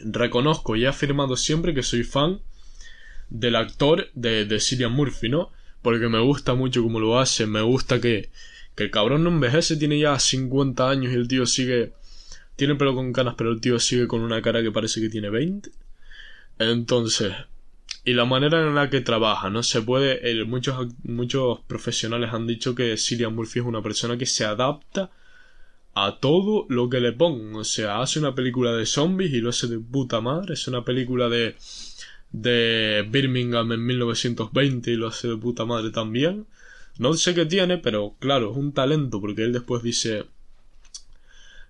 reconozco 0.00 0.74
y 0.74 0.86
he 0.86 0.88
afirmado 0.88 1.36
siempre 1.36 1.72
que 1.72 1.84
soy 1.84 2.02
fan 2.02 2.40
del 3.30 3.56
actor 3.56 4.10
de, 4.14 4.44
de 4.44 4.60
Cillian 4.60 4.92
Murphy, 4.92 5.28
¿no? 5.28 5.50
Porque 5.82 6.08
me 6.08 6.20
gusta 6.20 6.54
mucho 6.54 6.82
cómo 6.82 7.00
lo 7.00 7.18
hace, 7.18 7.46
me 7.46 7.62
gusta 7.62 8.00
que, 8.00 8.30
que 8.74 8.84
el 8.84 8.90
cabrón 8.90 9.24
no 9.24 9.30
envejece, 9.30 9.76
tiene 9.76 9.98
ya 9.98 10.18
50 10.18 10.90
años 10.90 11.12
y 11.12 11.16
el 11.16 11.28
tío 11.28 11.46
sigue... 11.46 11.92
Tiene 12.56 12.74
pelo 12.74 12.94
con 12.94 13.12
canas, 13.12 13.34
pero 13.38 13.50
el 13.50 13.60
tío 13.60 13.78
sigue 13.78 14.06
con 14.06 14.20
una 14.20 14.42
cara 14.42 14.62
que 14.62 14.70
parece 14.70 15.00
que 15.00 15.08
tiene 15.08 15.30
20. 15.30 15.70
Entonces... 16.58 17.32
y 18.04 18.12
la 18.12 18.26
manera 18.26 18.60
en 18.66 18.74
la 18.74 18.90
que 18.90 19.00
trabaja, 19.00 19.48
¿no? 19.48 19.62
Se 19.62 19.80
puede, 19.80 20.44
muchos, 20.44 20.88
muchos 21.04 21.60
profesionales 21.60 22.30
han 22.32 22.46
dicho 22.46 22.74
que 22.74 22.96
Cillian 22.98 23.34
Murphy 23.34 23.60
es 23.60 23.64
una 23.64 23.82
persona 23.82 24.18
que 24.18 24.26
se 24.26 24.44
adapta 24.44 25.10
a 25.94 26.18
todo 26.20 26.66
lo 26.68 26.88
que 26.88 27.00
le 27.00 27.12
pongan. 27.12 27.54
O 27.56 27.64
sea, 27.64 28.00
hace 28.00 28.18
una 28.18 28.34
película 28.34 28.72
de 28.72 28.86
zombies 28.86 29.32
y 29.32 29.40
lo 29.40 29.50
hace 29.50 29.66
de 29.66 29.78
puta 29.78 30.20
madre. 30.20 30.54
Es 30.54 30.68
una 30.68 30.84
película 30.84 31.28
de, 31.28 31.56
de 32.32 33.06
Birmingham 33.08 33.72
en 33.72 33.84
1920 33.84 34.90
y 34.90 34.96
lo 34.96 35.08
hace 35.08 35.28
de 35.28 35.36
puta 35.36 35.64
madre 35.64 35.90
también. 35.90 36.46
No 36.98 37.14
sé 37.14 37.34
qué 37.34 37.46
tiene, 37.46 37.78
pero 37.78 38.14
claro, 38.18 38.50
es 38.50 38.56
un 38.56 38.72
talento 38.72 39.20
porque 39.20 39.42
él 39.42 39.52
después 39.52 39.82
dice... 39.82 40.26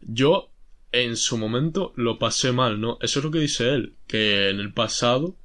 Yo 0.03 0.51
en 0.93 1.17
su 1.17 1.37
momento 1.37 1.93
lo 1.97 2.19
pasé 2.19 2.53
mal, 2.53 2.81
¿no? 2.81 2.99
Eso 3.01 3.21
es 3.21 3.25
lo 3.25 3.31
que 3.31 3.39
dice 3.39 3.75
él, 3.75 3.95
que 4.07 4.49
en 4.49 4.61
el 4.61 4.73
pasado 4.73 5.37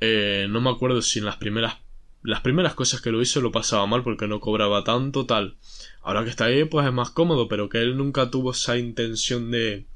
eh, 0.00 0.46
no 0.48 0.60
me 0.60 0.70
acuerdo 0.70 1.02
si 1.02 1.18
en 1.18 1.24
las 1.24 1.36
primeras 1.36 1.76
las 2.22 2.40
primeras 2.40 2.74
cosas 2.74 3.00
que 3.00 3.12
lo 3.12 3.22
hizo 3.22 3.40
lo 3.40 3.52
pasaba 3.52 3.86
mal 3.86 4.02
porque 4.02 4.26
no 4.26 4.40
cobraba 4.40 4.84
tanto 4.84 5.24
tal. 5.26 5.56
Ahora 6.02 6.24
que 6.24 6.30
está 6.30 6.46
ahí 6.46 6.64
pues 6.64 6.86
es 6.86 6.92
más 6.92 7.10
cómodo, 7.10 7.48
pero 7.48 7.68
que 7.68 7.78
él 7.78 7.96
nunca 7.96 8.30
tuvo 8.30 8.50
esa 8.50 8.76
intención 8.76 9.50
de 9.50 9.86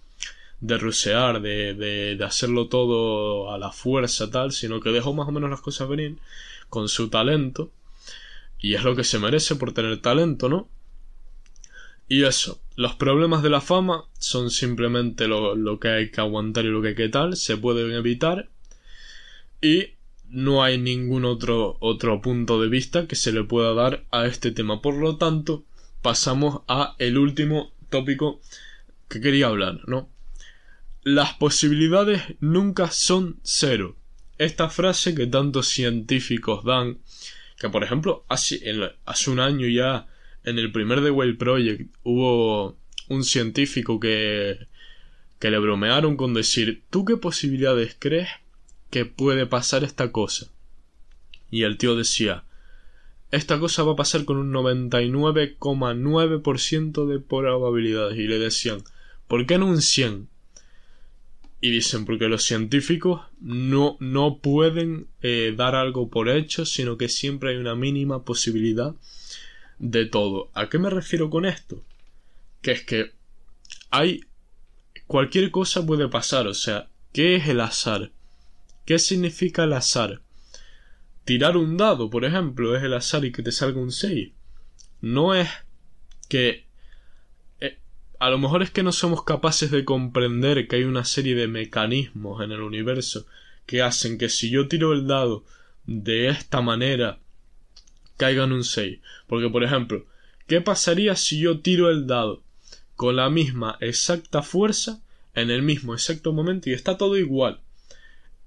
de 0.63 0.79
rusear, 0.79 1.43
de, 1.43 1.75
de, 1.75 2.17
de 2.17 2.25
hacerlo 2.25 2.69
todo 2.69 3.53
a 3.53 3.59
la 3.59 3.73
fuerza 3.73 4.31
tal, 4.31 4.53
sino 4.53 4.81
que 4.81 4.91
dejó 4.91 5.13
más 5.13 5.29
o 5.29 5.33
menos 5.33 5.51
las 5.51 5.61
cosas 5.61 5.89
venir 5.89 6.17
con 6.71 6.89
su 6.89 7.11
talento 7.11 7.71
y 8.61 8.75
es 8.75 8.85
lo 8.85 8.95
que 8.95 9.05
se 9.05 9.19
merece 9.19 9.57
por 9.57 9.75
tener 9.75 10.01
talento, 10.01 10.49
¿no? 10.49 10.69
Y 12.09 12.23
eso, 12.23 12.61
los 12.77 12.95
problemas 12.95 13.43
de 13.43 13.51
la 13.51 13.61
fama 13.61 14.05
son 14.19 14.51
simplemente 14.51 15.27
lo, 15.27 15.57
lo 15.57 15.81
que 15.81 15.89
hay 15.89 16.11
que 16.11 16.21
aguantar 16.21 16.65
y 16.65 16.69
lo 16.69 16.81
que 16.81 16.89
hay 16.89 16.95
que 16.95 17.09
tal, 17.09 17.37
se 17.37 17.57
pueden 17.57 17.91
evitar 17.91 18.49
y 19.61 19.95
no 20.29 20.63
hay 20.63 20.79
ningún 20.79 21.25
otro, 21.25 21.77
otro 21.81 22.23
punto 22.23 22.61
de 22.61 22.69
vista 22.69 23.09
que 23.09 23.17
se 23.17 23.33
le 23.33 23.43
pueda 23.43 23.75
dar 23.75 24.05
a 24.13 24.27
este 24.27 24.53
tema. 24.53 24.81
Por 24.81 24.95
lo 24.95 25.17
tanto, 25.17 25.65
pasamos 26.03 26.63
a 26.69 26.95
el 26.99 27.19
último 27.19 27.73
tópico 27.91 28.41
que 29.09 29.21
quería 29.21 29.49
hablar, 29.49 29.81
¿no? 29.89 30.09
Las 31.03 31.35
posibilidades 31.35 32.23
nunca 32.41 32.91
son 32.91 33.41
cero. 33.43 33.97
Esta 34.39 34.69
frase 34.69 35.15
que 35.15 35.27
tantos 35.27 35.69
científicos 35.69 36.65
dan, 36.65 36.99
que 37.59 37.69
por 37.69 37.85
ejemplo 37.85 38.25
hace, 38.29 38.61
un 39.27 39.41
año 39.41 39.69
ya 39.69 40.07
en 40.45 40.59
el 40.59 40.73
primer 40.73 41.03
The 41.03 41.11
Whale 41.11 41.35
Project 41.35 41.95
hubo 42.03 42.77
un 43.09 43.25
científico 43.25 44.01
que, 44.01 44.59
que 45.39 45.51
le 45.51 45.59
bromearon 45.59 46.17
con 46.17 46.35
decir, 46.35 46.83
¿tú 46.91 47.05
qué 47.05 47.17
posibilidades 47.17 47.97
crees 47.99 48.29
que 48.93 49.05
puede 49.07 49.47
pasar 49.47 49.83
esta 49.85 50.13
cosa. 50.13 50.49
Y 51.51 51.63
el 51.63 51.79
tío 51.79 51.97
decía, 51.97 52.45
esta 53.31 53.59
cosa 53.59 53.85
va 53.85 53.95
a 53.95 53.97
pasar 53.97 54.27
con 54.27 54.37
un 54.37 54.53
99,9% 54.53 57.07
de 57.07 57.19
probabilidades. 57.19 58.19
Y 58.19 58.27
le 58.27 58.39
decían, 58.39 58.85
¿por 59.29 59.47
qué 59.47 59.57
no 59.57 59.65
un 59.67 59.81
100? 59.81 60.29
Y 61.63 61.71
dicen, 61.71 62.05
porque 62.05 62.29
los 62.29 62.43
científicos 62.43 63.23
no, 63.41 63.97
no 64.01 64.39
pueden 64.39 65.07
eh, 65.23 65.55
dar 65.57 65.77
algo 65.77 66.11
por 66.11 66.29
hecho, 66.29 66.67
sino 66.67 66.99
que 66.99 67.09
siempre 67.09 67.51
hay 67.51 67.57
una 67.57 67.77
mínima 67.77 68.25
posibilidad 68.25 68.97
de 69.79 70.05
todo. 70.07 70.51
¿A 70.55 70.69
qué 70.69 70.81
me 70.81 70.91
refiero 70.91 71.31
con 71.31 71.47
esto? 71.47 71.85
Que 72.63 72.73
es 72.73 72.83
que 72.83 73.13
hay 73.91 74.23
cualquier 75.07 75.53
cosa 75.53 75.87
puede 75.87 76.09
pasar, 76.09 76.49
o 76.49 76.55
sea, 76.55 76.89
¿qué 77.13 77.37
es 77.37 77.47
el 77.47 77.61
azar? 77.61 78.11
¿Qué 78.85 78.99
significa 78.99 79.65
el 79.65 79.75
azar? 79.75 80.21
Tirar 81.25 81.57
un 81.57 81.77
dado, 81.77 82.11
por 82.11 82.25
ejemplo, 82.25 82.77
es 82.77 82.83
el 82.83 82.95
azar 82.95 83.25
y 83.25 83.31
que 83.31 83.43
te 83.43 83.53
salga 83.53 83.81
un 83.81 83.93
6. 83.93 84.33
No 85.01 85.35
es 85.35 85.49
que... 86.29 86.67
A 88.23 88.31
lo 88.31 88.39
mejor 88.39 88.63
es 88.63 88.71
que 88.71 88.85
no 88.85 88.93
somos 88.93 89.25
capaces 89.25 89.73
de 89.73 89.85
comprender 89.85 90.69
que 90.69 90.77
hay 90.77 90.85
una 90.85 91.05
serie 91.05 91.35
de 91.35 91.49
mecanismos 91.49 92.41
en 92.41 92.53
el 92.53 92.61
universo 92.61 93.27
que 93.67 93.83
hacen 93.83 94.17
que 94.17 94.29
si 94.29 94.49
yo 94.49 94.69
tiro 94.69 94.93
el 94.93 95.09
dado 95.09 95.45
de 95.87 96.29
esta 96.29 96.61
manera 96.61 97.19
caigan 98.19 98.53
un 98.53 98.63
6. 98.63 99.01
Porque, 99.27 99.51
por 99.51 99.65
ejemplo, 99.65 100.07
¿qué 100.47 100.61
pasaría 100.61 101.17
si 101.17 101.41
yo 101.41 101.59
tiro 101.63 101.91
el 101.91 102.07
dado 102.07 102.45
con 102.95 103.17
la 103.17 103.29
misma 103.29 103.77
exacta 103.81 104.43
fuerza 104.43 105.03
en 105.35 105.51
el 105.51 105.63
mismo 105.63 105.93
exacto 105.93 106.33
momento 106.33 106.71
y 106.71 106.75
está 106.75 106.97
todo 106.97 107.19
igual? 107.19 107.59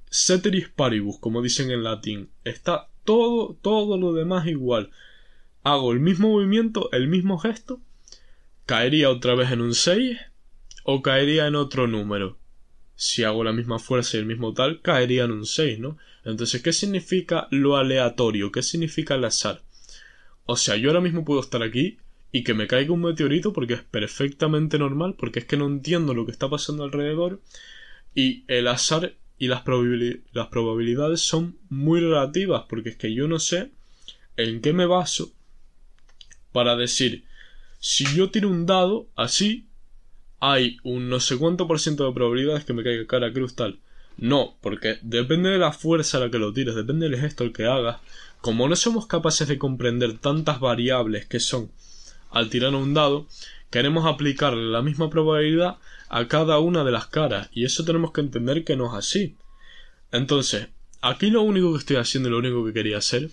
ceteris 0.09 0.69
paribus, 0.69 1.19
como 1.19 1.41
dicen 1.41 1.69
en 1.69 1.83
latín. 1.83 2.29
Está 2.45 2.88
todo, 3.03 3.57
todo 3.61 3.97
lo 3.97 4.13
demás 4.13 4.47
igual. 4.47 4.91
Hago 5.63 5.91
el 5.91 5.99
mismo 5.99 6.29
movimiento, 6.29 6.89
el 6.93 7.09
mismo 7.09 7.38
gesto, 7.39 7.81
caería 8.65 9.10
otra 9.10 9.36
vez 9.36 9.51
en 9.51 9.62
un 9.62 9.73
6 9.73 10.17
o 10.84 11.01
caería 11.01 11.47
en 11.47 11.56
otro 11.56 11.88
número. 11.88 12.38
Si 12.95 13.23
hago 13.23 13.43
la 13.43 13.51
misma 13.51 13.80
fuerza 13.80 14.17
y 14.17 14.21
el 14.21 14.25
mismo 14.25 14.54
tal, 14.54 14.82
caería 14.82 15.25
en 15.25 15.32
un 15.32 15.45
6, 15.45 15.80
¿no? 15.80 15.97
Entonces, 16.23 16.62
¿qué 16.62 16.73
significa 16.73 17.47
lo 17.51 17.78
aleatorio? 17.78 18.51
¿Qué 18.51 18.63
significa 18.63 19.15
el 19.15 19.25
azar? 19.25 19.62
O 20.45 20.58
sea, 20.58 20.75
yo 20.75 20.89
ahora 20.89 21.01
mismo 21.01 21.25
puedo 21.25 21.41
estar 21.41 21.62
aquí 21.62 21.97
y 22.32 22.43
que 22.43 22.54
me 22.54 22.67
caiga 22.67 22.93
un 22.93 23.01
meteorito 23.01 23.54
porque 23.54 23.75
es 23.75 23.82
perfectamente 23.82 24.80
normal, 24.80 25.15
porque 25.17 25.39
es 25.39 25.45
que 25.45 25.58
no 25.58 25.67
entiendo 25.67 26.13
lo 26.13 26.25
que 26.25 26.32
está 26.32 26.49
pasando 26.49 26.84
alrededor 26.84 27.41
y 28.13 28.43
el 28.47 28.67
azar 28.67 29.15
y 29.38 29.47
las, 29.47 29.63
las 30.34 30.47
probabilidades 30.47 31.21
son 31.21 31.58
muy 31.69 31.99
relativas 31.99 32.63
porque 32.69 32.89
es 32.89 32.97
que 32.97 33.13
yo 33.13 33.28
no 33.28 33.39
sé 33.39 33.71
en 34.38 34.62
qué 34.62 34.73
me 34.73 34.86
baso 34.86 35.34
para 36.51 36.75
decir 36.75 37.25
si 37.88 38.04
yo 38.15 38.32
tiro 38.32 38.50
un 38.50 38.65
dado 38.65 39.08
así 39.15 39.67
hay 40.39 40.78
un 40.84 41.08
no 41.08 41.19
sé 41.19 41.38
cuánto 41.38 41.67
por 41.67 41.80
ciento 41.80 42.06
de 42.08 42.13
probabilidades 42.13 42.65
que 42.65 42.74
me 42.74 42.84
caiga 42.84 43.06
cara 43.06 43.32
cruz 43.32 43.56
tal 43.56 43.80
no 44.17 44.58
porque 44.62 44.98
depende 45.04 45.50
de 45.50 45.60
la 45.60 45.71
fuerza 45.71 46.17
a 46.17 46.21
la 46.21 46.32
que 46.32 46.39
lo 46.39 46.52
tires 46.52 46.74
depende 46.74 47.08
del 47.08 47.19
gesto 47.19 47.54
que 47.54 47.65
hagas 47.65 47.98
como 48.41 48.67
no 48.67 48.76
somos 48.76 49.06
capaces 49.06 49.48
de 49.48 49.60
comprender 49.60 50.17
tantas 50.17 50.60
variables 50.60 51.28
que 51.28 51.39
son 51.39 51.69
al 52.32 52.50
tirar 52.50 52.74
un 52.74 52.95
dado 52.95 53.28
queremos 53.69 54.06
aplicarle 54.06 54.63
la 54.71 54.82
misma 54.82 55.10
probabilidad 55.10 55.78
a 56.10 56.28
cada 56.28 56.60
una 56.60 56.84
de 56.84 56.91
las 56.91 57.08
caras 57.08 57.50
y 57.52 57.65
eso 57.65 57.84
tenemos 57.84 58.12
que 58.12 58.21
entender 58.21 58.63
que 58.63 58.76
no 58.76 58.88
es 58.88 58.93
así. 58.93 59.36
Entonces, 60.12 60.69
aquí 61.02 61.30
lo 61.30 61.41
único 61.41 61.74
que 61.74 61.80
estoy 61.80 61.98
haciendo 61.98 62.30
lo 62.30 62.38
único 62.38 62.65
que 62.65 62.74
quería 62.74 63.00
hacer 63.00 63.30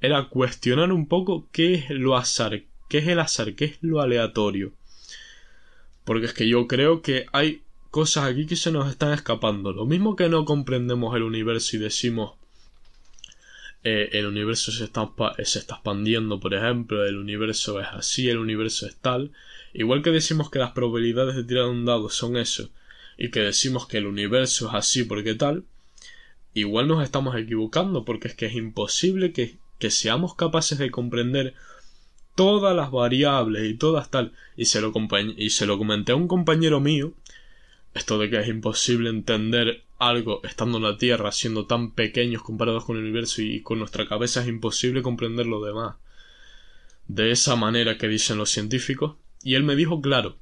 era 0.00 0.28
cuestionar 0.28 0.92
un 0.92 1.08
poco 1.08 1.48
qué 1.52 1.74
es 1.74 1.90
lo 1.90 2.16
azar, 2.16 2.62
qué 2.90 2.98
es 2.98 3.08
el 3.08 3.20
azar, 3.20 3.54
qué 3.54 3.64
es 3.64 3.78
lo 3.80 4.02
aleatorio. 4.02 4.72
Porque 6.04 6.26
es 6.26 6.34
que 6.34 6.46
yo 6.46 6.66
creo 6.66 7.00
que 7.00 7.24
hay 7.32 7.62
cosas 7.90 8.24
aquí 8.24 8.44
que 8.44 8.56
se 8.56 8.72
nos 8.72 8.90
están 8.90 9.12
escapando. 9.12 9.72
Lo 9.72 9.86
mismo 9.86 10.16
que 10.16 10.28
no 10.28 10.44
comprendemos 10.44 11.16
el 11.16 11.22
universo 11.22 11.76
y 11.76 11.78
decimos 11.78 12.34
eh, 13.82 14.10
el 14.12 14.26
universo 14.26 14.72
se 14.72 14.84
está, 14.84 15.10
se 15.42 15.58
está 15.58 15.76
expandiendo, 15.76 16.38
por 16.38 16.52
ejemplo, 16.52 17.06
el 17.06 17.16
universo 17.16 17.80
es 17.80 17.86
así, 17.90 18.28
el 18.28 18.36
universo 18.36 18.86
es 18.86 18.96
tal, 18.96 19.32
Igual 19.72 20.02
que 20.02 20.10
decimos 20.10 20.50
que 20.50 20.58
las 20.58 20.72
probabilidades 20.72 21.36
de 21.36 21.44
tirar 21.44 21.66
un 21.66 21.84
dado 21.84 22.08
son 22.08 22.36
eso, 22.36 22.70
y 23.16 23.30
que 23.30 23.40
decimos 23.40 23.86
que 23.86 23.98
el 23.98 24.06
universo 24.06 24.68
es 24.68 24.74
así 24.74 25.04
porque 25.04 25.34
tal, 25.34 25.64
igual 26.54 26.88
nos 26.88 27.04
estamos 27.04 27.36
equivocando 27.36 28.04
porque 28.04 28.28
es 28.28 28.34
que 28.34 28.46
es 28.46 28.54
imposible 28.54 29.32
que 29.32 29.90
seamos 29.90 30.34
capaces 30.34 30.78
de 30.78 30.90
comprender 30.90 31.54
todas 32.40 32.74
las 32.74 32.90
variables 32.90 33.70
y 33.70 33.74
todas 33.74 34.10
tal. 34.10 34.32
Y 34.56 34.64
se, 34.64 34.80
lo 34.80 34.94
y 35.36 35.50
se 35.50 35.66
lo 35.66 35.76
comenté 35.76 36.12
a 36.12 36.16
un 36.16 36.26
compañero 36.26 36.80
mío, 36.80 37.12
esto 37.92 38.16
de 38.16 38.30
que 38.30 38.40
es 38.40 38.48
imposible 38.48 39.10
entender 39.10 39.82
algo 39.98 40.40
estando 40.42 40.78
en 40.78 40.84
la 40.84 40.96
Tierra, 40.96 41.32
siendo 41.32 41.66
tan 41.66 41.92
pequeños 41.92 42.42
comparados 42.42 42.86
con 42.86 42.96
el 42.96 43.02
universo 43.02 43.42
y 43.42 43.60
con 43.60 43.78
nuestra 43.78 44.08
cabeza 44.08 44.40
es 44.40 44.48
imposible 44.48 45.02
comprender 45.02 45.44
lo 45.44 45.62
demás. 45.62 45.96
De 47.08 47.30
esa 47.30 47.56
manera 47.56 47.98
que 47.98 48.08
dicen 48.08 48.38
los 48.38 48.48
científicos, 48.48 49.16
y 49.42 49.54
él 49.54 49.62
me 49.62 49.76
dijo, 49.76 50.00
claro, 50.00 50.38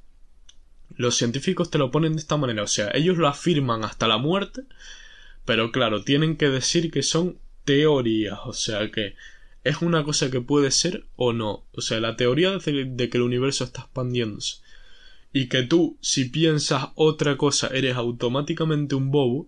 los 0.95 1.15
científicos 1.15 1.69
te 1.69 1.79
lo 1.79 1.91
ponen 1.91 2.13
de 2.13 2.19
esta 2.19 2.37
manera, 2.37 2.63
o 2.63 2.67
sea, 2.67 2.91
ellos 2.93 3.17
lo 3.17 3.27
afirman 3.27 3.83
hasta 3.83 4.07
la 4.07 4.17
muerte, 4.17 4.61
pero 5.43 5.73
claro, 5.73 6.05
tienen 6.05 6.37
que 6.37 6.47
decir 6.47 6.91
que 6.91 7.03
son 7.03 7.39
teorías, 7.65 8.39
o 8.45 8.53
sea, 8.53 8.89
que 8.89 9.15
es 9.63 9.81
una 9.81 10.03
cosa 10.03 10.31
que 10.31 10.41
puede 10.41 10.71
ser 10.71 11.05
o 11.15 11.33
no, 11.33 11.65
o 11.73 11.81
sea, 11.81 11.99
la 11.99 12.15
teoría 12.15 12.51
de, 12.57 13.09
que 13.09 13.17
el 13.17 13.23
universo 13.23 13.63
está 13.63 13.81
expandiéndose 13.81 14.57
y 15.31 15.47
que 15.47 15.63
tú, 15.63 15.97
si 16.01 16.25
piensas 16.25 16.87
otra 16.95 17.37
cosa, 17.37 17.67
eres 17.67 17.95
automáticamente 17.95 18.95
un 18.95 19.11
bobo, 19.11 19.47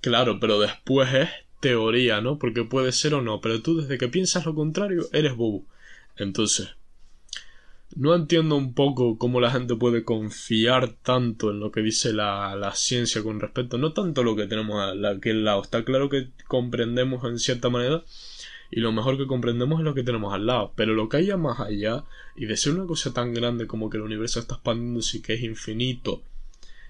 claro, 0.00 0.38
pero 0.38 0.60
después 0.60 1.12
es 1.12 1.28
teoría, 1.60 2.20
¿no? 2.20 2.38
Porque 2.38 2.62
puede 2.64 2.92
ser 2.92 3.14
o 3.14 3.22
no, 3.22 3.40
pero 3.40 3.62
tú 3.62 3.80
desde 3.80 3.98
que 3.98 4.08
piensas 4.08 4.46
lo 4.46 4.54
contrario, 4.54 5.08
eres 5.12 5.34
bobo. 5.34 5.64
Entonces, 6.16 6.68
no 7.96 8.14
entiendo 8.14 8.56
un 8.56 8.74
poco 8.74 9.18
cómo 9.18 9.40
la 9.40 9.50
gente 9.50 9.74
puede 9.74 10.04
confiar 10.04 10.92
tanto 11.02 11.50
en 11.50 11.60
lo 11.60 11.72
que 11.72 11.80
dice 11.80 12.12
la, 12.12 12.54
la 12.54 12.74
ciencia 12.74 13.22
con 13.22 13.40
respecto, 13.40 13.78
no 13.78 13.92
tanto 13.92 14.22
lo 14.22 14.36
que 14.36 14.46
tenemos 14.46 14.80
a 14.80 15.08
aquel 15.08 15.44
lado, 15.44 15.62
está 15.62 15.84
claro 15.84 16.08
que 16.08 16.28
comprendemos 16.46 17.24
en 17.24 17.38
cierta 17.38 17.70
manera 17.70 18.04
y 18.70 18.80
lo 18.80 18.92
mejor 18.92 19.16
que 19.16 19.26
comprendemos 19.26 19.80
es 19.80 19.84
lo 19.84 19.94
que 19.94 20.02
tenemos 20.02 20.34
al 20.34 20.46
lado, 20.46 20.72
pero 20.76 20.94
lo 20.94 21.08
que 21.08 21.18
haya 21.18 21.36
más 21.36 21.60
allá 21.60 22.04
y 22.34 22.46
decir 22.46 22.72
una 22.72 22.86
cosa 22.86 23.12
tan 23.12 23.34
grande 23.34 23.66
como 23.66 23.90
que 23.90 23.96
el 23.96 24.02
universo 24.02 24.40
está 24.40 24.54
expandiéndose 24.54 25.18
y 25.18 25.22
que 25.22 25.34
es 25.34 25.42
infinito, 25.42 26.22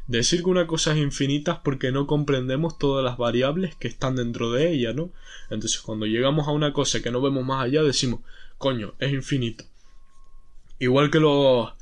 decir 0.07 0.43
que 0.43 0.51
una 0.51 0.66
cosa 0.66 0.93
es 0.93 0.99
infinita 0.99 1.53
es 1.53 1.59
porque 1.59 1.93
no 1.93 2.07
comprendemos 2.07 2.79
todas 2.79 3.05
las 3.05 3.18
variables 3.18 3.74
que 3.77 3.89
están 3.89 4.16
dentro 4.16 4.53
de 4.53 4.70
ella, 4.72 4.93
¿no? 4.93 5.11
Entonces 5.51 5.81
cuando 5.81 6.07
llegamos 6.07 6.49
a 6.49 6.53
una 6.53 6.72
cosa 6.72 7.03
que 7.03 7.11
no 7.11 7.20
vemos 7.20 7.45
más 7.45 7.64
allá 7.64 7.83
decimos, 7.83 8.20
coño, 8.59 8.95
es 8.99 9.12
infinito 9.12 9.64
Igual 10.79 11.11
que 11.11 11.20
los 11.20 11.72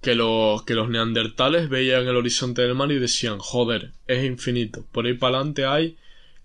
que 0.00 0.14
los 0.14 0.62
que 0.64 0.74
los 0.74 0.88
neandertales 0.88 1.68
veían 1.68 2.06
el 2.06 2.16
horizonte 2.16 2.62
del 2.62 2.74
mar 2.74 2.90
y 2.90 2.98
decían, 2.98 3.38
joder, 3.38 3.92
es 4.06 4.24
infinito. 4.24 4.84
Por 4.92 5.06
ahí 5.06 5.14
para 5.14 5.36
adelante 5.36 5.66
hay 5.66 5.96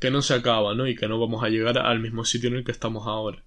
que 0.03 0.11
no 0.11 0.21
se 0.21 0.33
acaba, 0.33 0.75
¿no? 0.75 0.85
Y 0.85 0.97
que 0.97 1.07
no 1.07 1.17
vamos 1.17 1.45
a 1.45 1.47
llegar 1.47 1.77
al 1.77 2.01
mismo 2.01 2.25
sitio 2.25 2.49
en 2.49 2.57
el 2.57 2.65
que 2.65 2.73
estamos 2.73 3.07
ahora. 3.07 3.41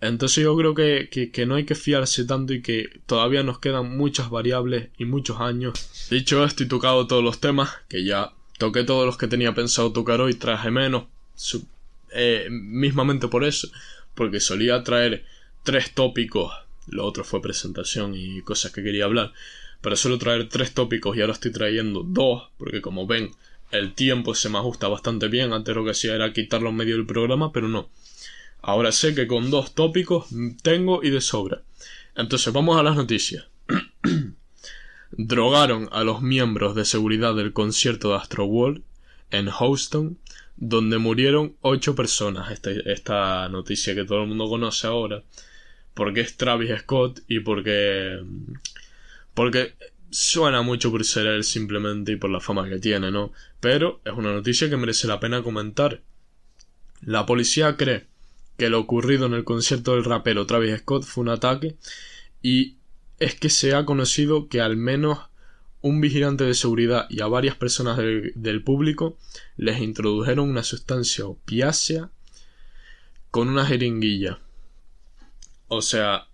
Entonces 0.00 0.44
yo 0.44 0.56
creo 0.56 0.76
que, 0.76 1.08
que, 1.10 1.46
no 1.46 1.56
hay 1.56 1.64
que 1.64 1.74
fiarse 1.74 2.24
tanto 2.24 2.52
y 2.54 2.62
que 2.62 3.00
todavía 3.06 3.42
nos 3.42 3.58
quedan 3.58 3.96
muchas 3.96 4.30
variables 4.30 4.90
y 4.96 5.06
muchos 5.06 5.40
años. 5.40 6.08
Dicho 6.08 6.44
esto 6.44 6.62
y 6.62 6.68
tocado 6.68 7.08
todos 7.08 7.24
los 7.24 7.40
temas, 7.40 7.70
que 7.88 8.04
ya 8.04 8.32
toqué 8.58 8.84
todos 8.84 9.06
los 9.06 9.18
que 9.18 9.26
tenía 9.26 9.54
pensado 9.54 9.90
tocar 9.90 10.20
hoy, 10.20 10.34
traje 10.34 10.70
menos, 10.70 11.06
eh, 12.12 12.46
mismamente 12.48 13.26
por 13.26 13.42
eso, 13.42 13.68
porque 14.14 14.38
solía 14.38 14.84
traer 14.84 15.24
tres 15.64 15.92
tópicos 15.94 16.52
lo 16.86 17.04
otro 17.04 17.24
fue 17.24 17.42
presentación 17.42 18.14
y 18.14 18.40
cosas 18.42 18.70
que 18.70 18.84
quería 18.84 19.04
hablar. 19.04 19.32
Pero 19.80 19.96
suelo 19.96 20.18
traer 20.18 20.48
tres 20.48 20.72
tópicos 20.74 21.16
y 21.16 21.20
ahora 21.20 21.32
estoy 21.32 21.50
trayendo 21.50 22.04
dos, 22.04 22.50
porque 22.56 22.80
como 22.80 23.06
ven, 23.06 23.32
el 23.70 23.94
tiempo 23.94 24.34
se 24.34 24.48
me 24.48 24.58
ajusta 24.58 24.88
bastante 24.88 25.28
bien. 25.28 25.52
Antes 25.52 25.74
lo 25.74 25.84
que 25.84 25.90
hacía 25.90 26.14
era 26.14 26.32
quitarlo 26.32 26.70
en 26.70 26.76
medio 26.76 26.96
del 26.96 27.06
programa, 27.06 27.52
pero 27.52 27.68
no. 27.68 27.90
Ahora 28.62 28.92
sé 28.92 29.14
que 29.14 29.26
con 29.26 29.50
dos 29.50 29.74
tópicos 29.74 30.26
tengo 30.62 31.02
y 31.02 31.10
de 31.10 31.20
sobra. 31.20 31.62
Entonces 32.14 32.52
vamos 32.52 32.78
a 32.78 32.82
las 32.82 32.96
noticias. 32.96 33.46
Drogaron 35.12 35.88
a 35.92 36.04
los 36.04 36.22
miembros 36.22 36.74
de 36.74 36.84
seguridad 36.84 37.34
del 37.34 37.52
concierto 37.52 38.10
de 38.10 38.16
Astro 38.16 38.44
World 38.44 38.82
en 39.30 39.48
Houston, 39.50 40.18
donde 40.56 40.98
murieron 40.98 41.56
ocho 41.60 41.94
personas. 41.94 42.50
Esta, 42.50 42.70
esta 42.70 43.48
noticia 43.48 43.94
que 43.94 44.04
todo 44.04 44.22
el 44.22 44.28
mundo 44.28 44.48
conoce 44.48 44.86
ahora 44.86 45.22
porque 45.96 46.20
es 46.20 46.36
Travis 46.36 46.80
Scott 46.80 47.22
y 47.26 47.40
porque 47.40 48.22
porque 49.32 49.72
suena 50.10 50.62
mucho 50.62 50.90
por 50.90 51.04
ser 51.04 51.26
él 51.26 51.44
simplemente 51.44 52.12
y 52.12 52.16
por 52.16 52.30
la 52.30 52.40
fama 52.40 52.68
que 52.68 52.78
tiene, 52.78 53.10
¿no? 53.10 53.32
Pero 53.60 54.00
es 54.04 54.12
una 54.12 54.32
noticia 54.32 54.68
que 54.70 54.76
merece 54.76 55.06
la 55.06 55.20
pena 55.20 55.42
comentar. 55.42 56.02
La 57.02 57.26
policía 57.26 57.76
cree 57.76 58.06
que 58.56 58.70
lo 58.70 58.80
ocurrido 58.80 59.26
en 59.26 59.34
el 59.34 59.44
concierto 59.44 59.94
del 59.94 60.04
rapero 60.04 60.46
Travis 60.46 60.78
Scott 60.80 61.04
fue 61.04 61.22
un 61.22 61.30
ataque 61.30 61.76
y 62.42 62.76
es 63.18 63.34
que 63.34 63.50
se 63.50 63.74
ha 63.74 63.84
conocido 63.84 64.48
que 64.48 64.60
al 64.60 64.76
menos 64.76 65.18
un 65.82 66.00
vigilante 66.00 66.44
de 66.44 66.54
seguridad 66.54 67.06
y 67.10 67.20
a 67.20 67.26
varias 67.26 67.56
personas 67.56 67.96
del, 67.98 68.32
del 68.34 68.62
público 68.62 69.18
les 69.56 69.80
introdujeron 69.80 70.48
una 70.48 70.62
sustancia 70.62 71.26
opiácea 71.26 72.10
con 73.30 73.48
una 73.48 73.66
jeringuilla 73.66 74.38
o 75.68 75.82
sea, 75.82 76.28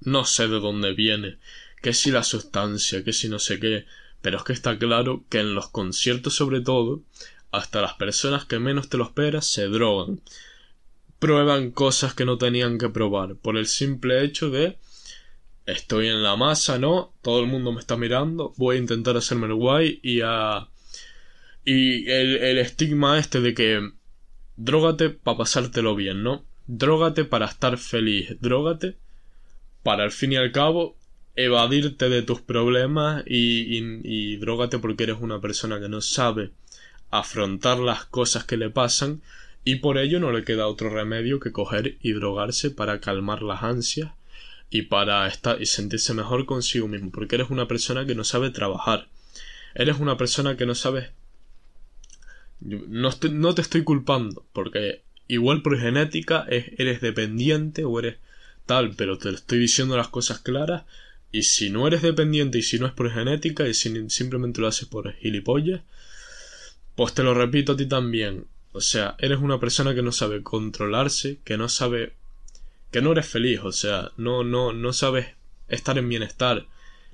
no 0.00 0.24
sé 0.24 0.48
de 0.48 0.60
dónde 0.60 0.92
viene, 0.92 1.38
que 1.82 1.92
si 1.92 2.10
la 2.10 2.22
sustancia, 2.22 3.04
que 3.04 3.12
si 3.12 3.28
no 3.28 3.38
sé 3.38 3.60
qué, 3.60 3.84
pero 4.20 4.38
es 4.38 4.44
que 4.44 4.52
está 4.52 4.78
claro 4.78 5.24
que 5.28 5.40
en 5.40 5.54
los 5.54 5.68
conciertos 5.68 6.34
sobre 6.34 6.60
todo, 6.60 7.02
hasta 7.50 7.80
las 7.80 7.94
personas 7.94 8.44
que 8.44 8.58
menos 8.58 8.88
te 8.88 8.96
lo 8.96 9.04
esperas 9.04 9.46
se 9.46 9.66
drogan. 9.68 10.20
Prueban 11.18 11.70
cosas 11.70 12.14
que 12.14 12.24
no 12.24 12.38
tenían 12.38 12.78
que 12.78 12.88
probar, 12.88 13.36
por 13.36 13.56
el 13.56 13.66
simple 13.66 14.24
hecho 14.24 14.50
de 14.50 14.78
estoy 15.66 16.08
en 16.08 16.22
la 16.22 16.36
masa, 16.36 16.78
¿no? 16.78 17.12
Todo 17.22 17.40
el 17.40 17.46
mundo 17.46 17.72
me 17.72 17.80
está 17.80 17.96
mirando, 17.96 18.54
voy 18.56 18.76
a 18.76 18.80
intentar 18.80 19.16
hacerme 19.16 19.46
el 19.46 19.54
guay 19.54 20.00
y 20.02 20.20
a... 20.24 20.68
Y 21.64 22.10
el, 22.10 22.36
el 22.36 22.58
estigma 22.58 23.18
este 23.18 23.40
de 23.40 23.52
que 23.52 23.90
drógate 24.56 25.10
para 25.10 25.38
pasártelo 25.38 25.94
bien, 25.94 26.22
¿no? 26.22 26.44
Drógate 26.66 27.24
para 27.24 27.46
estar 27.46 27.76
feliz, 27.76 28.36
drógate 28.40 28.96
para 29.82 30.04
al 30.04 30.12
fin 30.12 30.32
y 30.32 30.36
al 30.36 30.52
cabo 30.52 30.96
evadirte 31.38 32.08
de 32.08 32.22
tus 32.22 32.40
problemas 32.40 33.22
y, 33.24 33.78
y, 34.02 34.36
drógate 34.38 34.80
porque 34.80 35.04
eres 35.04 35.18
una 35.20 35.40
persona 35.40 35.78
que 35.78 35.88
no 35.88 36.00
sabe 36.00 36.50
afrontar 37.10 37.78
las 37.78 38.04
cosas 38.04 38.42
que 38.42 38.56
le 38.56 38.70
pasan 38.70 39.22
y 39.64 39.76
por 39.76 39.98
ello 39.98 40.18
no 40.18 40.32
le 40.32 40.42
queda 40.42 40.66
otro 40.66 40.90
remedio 40.90 41.38
que 41.38 41.52
coger 41.52 41.96
y 42.02 42.10
drogarse 42.10 42.72
para 42.72 43.00
calmar 43.00 43.42
las 43.42 43.62
ansias 43.62 44.10
y 44.68 44.82
para 44.82 45.28
estar 45.28 45.62
y 45.62 45.66
sentirse 45.66 46.12
mejor 46.12 46.44
consigo 46.44 46.88
mismo 46.88 47.12
porque 47.12 47.36
eres 47.36 47.50
una 47.50 47.68
persona 47.68 48.04
que 48.04 48.16
no 48.16 48.24
sabe 48.24 48.50
trabajar 48.50 49.06
eres 49.76 50.00
una 50.00 50.16
persona 50.16 50.56
que 50.56 50.66
no 50.66 50.74
sabe 50.74 51.12
no, 52.60 53.10
no 53.30 53.54
te 53.54 53.62
estoy 53.62 53.84
culpando 53.84 54.44
porque 54.52 55.02
igual 55.28 55.62
por 55.62 55.78
genética 55.78 56.46
eres 56.48 57.00
dependiente 57.00 57.84
o 57.84 57.96
eres 58.00 58.16
tal, 58.68 58.94
pero 58.96 59.18
te 59.18 59.30
estoy 59.30 59.58
diciendo 59.58 59.96
las 59.96 60.08
cosas 60.08 60.40
claras. 60.40 60.84
Y 61.30 61.42
si 61.42 61.70
no 61.70 61.86
eres 61.86 62.02
dependiente 62.02 62.58
y 62.58 62.62
si 62.62 62.78
no 62.78 62.86
es 62.86 62.92
por 62.92 63.10
genética 63.12 63.68
y 63.68 63.74
si 63.74 64.08
simplemente 64.10 64.60
lo 64.60 64.66
haces 64.66 64.88
por 64.88 65.12
gilipollas, 65.14 65.82
pues 66.96 67.14
te 67.14 67.22
lo 67.22 67.34
repito 67.34 67.72
a 67.72 67.76
ti 67.76 67.86
también. 67.86 68.46
O 68.72 68.80
sea, 68.80 69.16
eres 69.18 69.38
una 69.38 69.60
persona 69.60 69.94
que 69.94 70.02
no 70.02 70.12
sabe 70.12 70.42
controlarse, 70.42 71.40
que 71.44 71.56
no 71.56 71.68
sabe 71.68 72.14
que 72.90 73.02
no 73.02 73.12
eres 73.12 73.26
feliz, 73.26 73.60
o 73.62 73.72
sea, 73.72 74.12
no 74.16 74.44
no 74.44 74.72
no 74.72 74.92
sabes 74.92 75.34
estar 75.68 75.98
en 75.98 76.08
bienestar, 76.08 76.66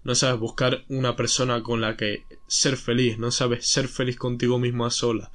no 0.05 0.15
sabes 0.15 0.39
buscar 0.39 0.85
una 0.89 1.17
persona 1.17 1.63
con 1.63 1.81
la 1.81 1.97
que 1.97 2.25
ser 2.47 2.77
feliz, 2.77 3.19
no 3.19 3.31
sabes 3.31 3.67
ser 3.67 3.89
feliz 3.89 4.17
contigo 4.17 4.59
mismo 4.59 4.87
a 4.87 4.91
sola. 4.91 5.33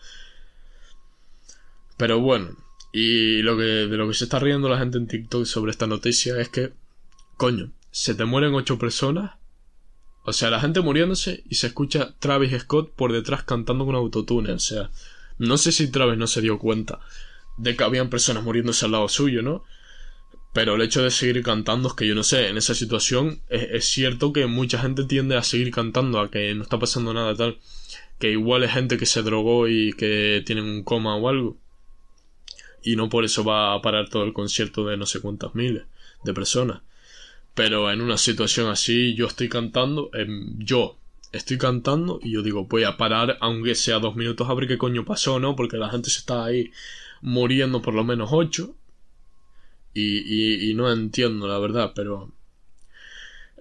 Pero 1.98 2.20
bueno, 2.20 2.56
y 2.94 3.42
lo 3.42 3.58
que, 3.58 3.64
de 3.64 3.98
lo 3.98 4.08
que 4.08 4.14
se 4.14 4.24
está 4.24 4.40
riendo 4.40 4.70
la 4.70 4.80
gente 4.80 4.98
en 4.98 5.08
TikTok 5.08 5.46
sobre 5.46 5.72
esta 5.72 5.86
noticia 5.88 6.40
es 6.40 6.50
que, 6.50 6.72
coño, 7.36 7.72
se 7.92 8.16
te 8.16 8.26
mueren 8.26 8.54
ocho 8.54 8.78
personas. 8.78 9.34
O 10.24 10.34
sea, 10.34 10.50
la 10.50 10.60
gente 10.60 10.82
muriéndose 10.82 11.44
y 11.50 11.56
se 11.56 11.68
escucha 11.68 12.16
Travis 12.20 12.62
Scott 12.62 12.94
por 12.94 13.12
detrás 13.12 13.44
cantando 13.44 13.86
con 13.86 13.96
autotune. 13.96 14.52
O 14.52 14.60
sea, 14.60 14.92
no 15.38 15.58
sé 15.58 15.72
si 15.72 15.90
Travis 15.90 16.18
no 16.18 16.28
se 16.28 16.42
dio 16.42 16.60
cuenta 16.60 17.00
de 17.58 17.76
que 17.76 17.84
habían 17.84 18.10
personas 18.10 18.44
muriéndose 18.44 18.86
al 18.86 18.92
lado 18.92 19.08
suyo, 19.08 19.42
¿no? 19.42 19.64
Pero 20.54 20.76
el 20.76 20.82
hecho 20.82 21.04
de 21.04 21.12
seguir 21.12 21.44
cantando 21.44 21.90
es 21.90 21.94
que 21.94 22.08
yo 22.08 22.16
no 22.16 22.24
sé, 22.24 22.48
en 22.48 22.58
esa 22.58 22.74
situación 22.74 23.42
es, 23.50 23.68
es, 23.72 23.86
cierto 23.86 24.34
que 24.34 24.48
mucha 24.48 24.80
gente 24.80 25.04
tiende 25.04 25.38
a 25.38 25.44
seguir 25.44 25.72
cantando, 25.72 26.20
a 26.20 26.32
que 26.32 26.54
no 26.56 26.64
está 26.64 26.80
pasando 26.80 27.14
nada 27.14 27.36
tal, 27.36 27.60
que 28.18 28.32
igual 28.32 28.64
es 28.64 28.72
gente 28.72 28.98
que 28.98 29.06
se 29.06 29.22
drogó 29.22 29.68
y 29.68 29.94
que 29.94 30.42
tienen 30.46 30.66
un 30.66 30.84
coma 30.84 31.16
o 31.16 31.30
algo 31.30 31.58
y 32.82 32.96
no 32.96 33.10
por 33.10 33.26
eso 33.26 33.44
va 33.44 33.74
a 33.74 33.82
parar 33.82 34.10
todo 34.10 34.24
el 34.24 34.34
concierto 34.34 34.86
de 34.86 34.98
no 34.98 35.06
sé 35.06 35.20
cuántas 35.22 35.56
miles 35.56 35.84
de 36.24 36.34
personas. 36.34 36.82
Pero 37.60 37.91
en 37.91 37.99
una 37.99 38.18
situación 38.18 38.70
así 38.70 39.16
yo 39.16 39.28
estoy 39.28 39.49
cantando, 39.49 40.10
em, 40.14 40.57
yo 40.60 40.97
estoy 41.34 41.57
cantando 41.57 42.22
y 42.24 42.32
yo 42.32 42.41
digo 42.41 42.68
voy 42.68 42.86
a 42.86 42.95
parar 42.95 43.38
aunque 43.41 43.76
sea 43.76 43.99
dos 43.99 44.16
minutos 44.16 44.49
a 44.49 44.53
ver 44.53 44.66
qué 44.66 44.78
coño 44.78 45.03
pasó, 45.03 45.41
¿no? 45.41 45.57
Porque 45.57 45.76
la 45.76 45.89
gente 45.89 46.10
se 46.10 46.20
está 46.20 46.45
ahí 46.45 46.72
muriendo 47.22 47.82
por 47.82 47.93
lo 47.95 48.05
menos 48.05 48.30
ocho 48.32 48.78
y, 49.93 50.72
no 50.74 50.89
entiendo 50.89 51.49
la 51.49 51.60
verdad, 51.60 51.91
pero 51.93 52.32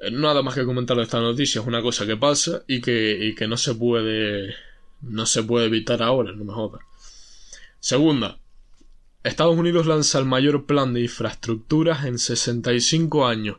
eh, 0.00 0.12
nada 0.12 0.42
más 0.42 0.54
que 0.54 0.64
comentar 0.64 0.96
esta 1.00 1.20
noticia, 1.20 1.60
es 1.60 1.66
una 1.66 1.82
cosa 1.82 2.06
que 2.06 2.16
pasa 2.16 2.62
y 2.68 2.80
que, 2.80 3.18
y 3.20 3.34
que 3.34 3.48
no 3.48 3.56
se 3.56 3.74
puede 3.74 4.54
no 5.02 5.26
se 5.26 5.42
puede 5.42 5.66
evitar 5.66 6.04
ahora, 6.04 6.30
no 6.30 6.44
me 6.44 6.52
jodas. 6.52 6.82
Segunda, 7.80 8.38
Estados 9.24 9.56
Unidos 9.56 9.86
lanza 9.88 10.20
el 10.20 10.24
mayor 10.24 10.66
plan 10.66 10.94
de 10.94 11.00
infraestructuras 11.00 12.04
en 12.04 12.20
65 12.20 13.26
años. 13.26 13.56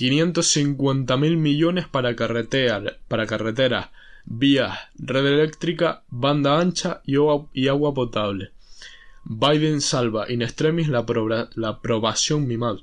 550 0.00 1.14
mil 1.18 1.36
millones 1.36 1.86
para, 1.86 2.16
carreteras, 2.16 3.90
vías, 4.24 4.78
red 4.98 5.26
eléctrica, 5.26 6.04
banda 6.08 6.58
ancha 6.58 7.02
y, 7.04 7.16
agua 7.68 7.92
potable. 7.92 8.50
Biden 9.24 9.82
salva 9.82 10.30
in 10.30 10.40
extremis 10.40 10.88
la, 10.88 11.04
la 11.54 11.68
aprobación 11.68 12.48
MIMAD 12.48 12.78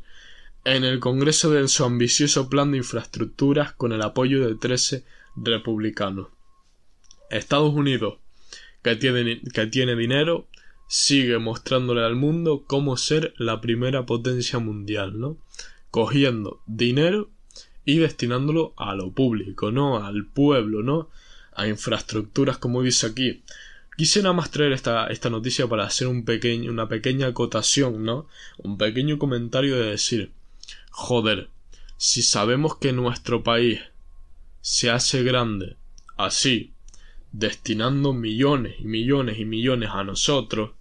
en 0.64 0.84
el 0.84 1.00
Congreso 1.00 1.50
de 1.50 1.68
su 1.68 1.86
ambicioso 1.86 2.50
plan 2.50 2.72
de 2.72 2.78
infraestructuras 2.78 3.72
con 3.72 3.94
el 3.94 4.04
apoyo 4.04 4.48
de 4.48 4.54
13 4.54 5.04
republicanos. 5.38 6.28
Estados 7.32 7.74
Unidos, 7.74 8.20
que 8.84 8.96
tiene, 8.96 9.42
que 9.42 9.66
tiene 9.66 9.96
dinero, 9.96 10.46
sigue 10.88 11.40
mostrándole 11.40 12.04
al 12.04 12.16
mundo 12.16 12.66
cómo 12.68 12.96
ser 12.96 13.34
la 13.38 13.60
primera 13.60 14.06
potencia 14.06 14.60
mundial, 14.60 15.20
¿no? 15.20 15.40
Cogiendo 15.98 16.62
dinero 16.68 17.32
y 17.84 17.98
destinándolo 17.98 18.76
a 18.78 18.94
lo 18.94 19.10
público, 19.14 19.72
¿no? 19.72 20.06
Al 20.06 20.28
pueblo, 20.28 20.84
¿no? 20.84 21.10
A 21.56 21.68
infraestructuras, 21.68 22.60
como 22.60 22.84
dice 22.84 23.08
aquí. 23.08 23.42
Quisiera 23.98 24.32
más 24.32 24.52
traer 24.52 24.74
esta, 24.74 25.08
esta 25.08 25.32
noticia 25.32 25.66
para 25.66 25.86
hacer 25.86 26.08
un 26.08 26.24
pequeño, 26.24 26.72
una 26.72 26.88
pequeña 26.88 27.26
acotación, 27.26 28.04
¿no? 28.04 28.28
Un 28.60 28.78
pequeño 28.78 29.18
comentario 29.18 29.76
de 29.76 29.90
decir, 29.90 30.34
joder, 30.92 31.50
si 31.98 32.22
sabemos 32.22 32.78
que 32.78 32.94
nuestro 32.94 33.42
país 33.42 33.80
se 34.62 34.92
hace 34.92 35.24
grande 35.24 35.78
así, 36.16 36.74
destinando 37.32 38.14
millones 38.14 38.76
y 38.78 38.86
millones 38.86 39.40
y 39.40 39.46
millones 39.46 39.90
a 39.92 40.04
nosotros, 40.04 40.74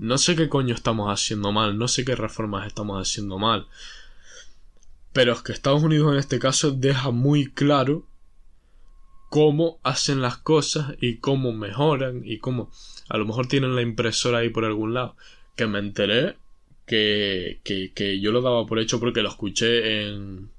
no 0.00 0.16
sé 0.16 0.34
qué 0.34 0.48
coño 0.48 0.74
estamos 0.74 1.12
haciendo 1.12 1.52
mal, 1.52 1.78
no 1.78 1.86
sé 1.86 2.06
qué 2.06 2.16
reformas 2.16 2.66
estamos 2.66 3.00
haciendo 3.00 3.38
mal. 3.38 3.68
Pero 5.12 5.34
es 5.34 5.42
que 5.42 5.52
Estados 5.52 5.82
Unidos 5.82 6.12
en 6.12 6.18
este 6.18 6.38
caso 6.38 6.70
deja 6.70 7.10
muy 7.10 7.52
claro 7.52 8.08
cómo 9.28 9.78
hacen 9.82 10.22
las 10.22 10.38
cosas 10.38 10.94
y 11.00 11.18
cómo 11.18 11.52
mejoran 11.52 12.22
y 12.24 12.38
cómo 12.38 12.72
a 13.08 13.18
lo 13.18 13.26
mejor 13.26 13.46
tienen 13.46 13.76
la 13.76 13.82
impresora 13.82 14.38
ahí 14.38 14.48
por 14.48 14.64
algún 14.64 14.94
lado. 14.94 15.16
Que 15.54 15.66
me 15.66 15.78
enteré 15.78 16.36
que, 16.86 17.60
que, 17.62 18.20
yo 18.20 18.32
lo 18.32 18.40
daba 18.40 18.66
por 18.66 18.78
hecho 18.78 18.98
porque 19.00 19.20
lo 19.20 19.28
escuché 19.28 20.08
en, 20.08 20.50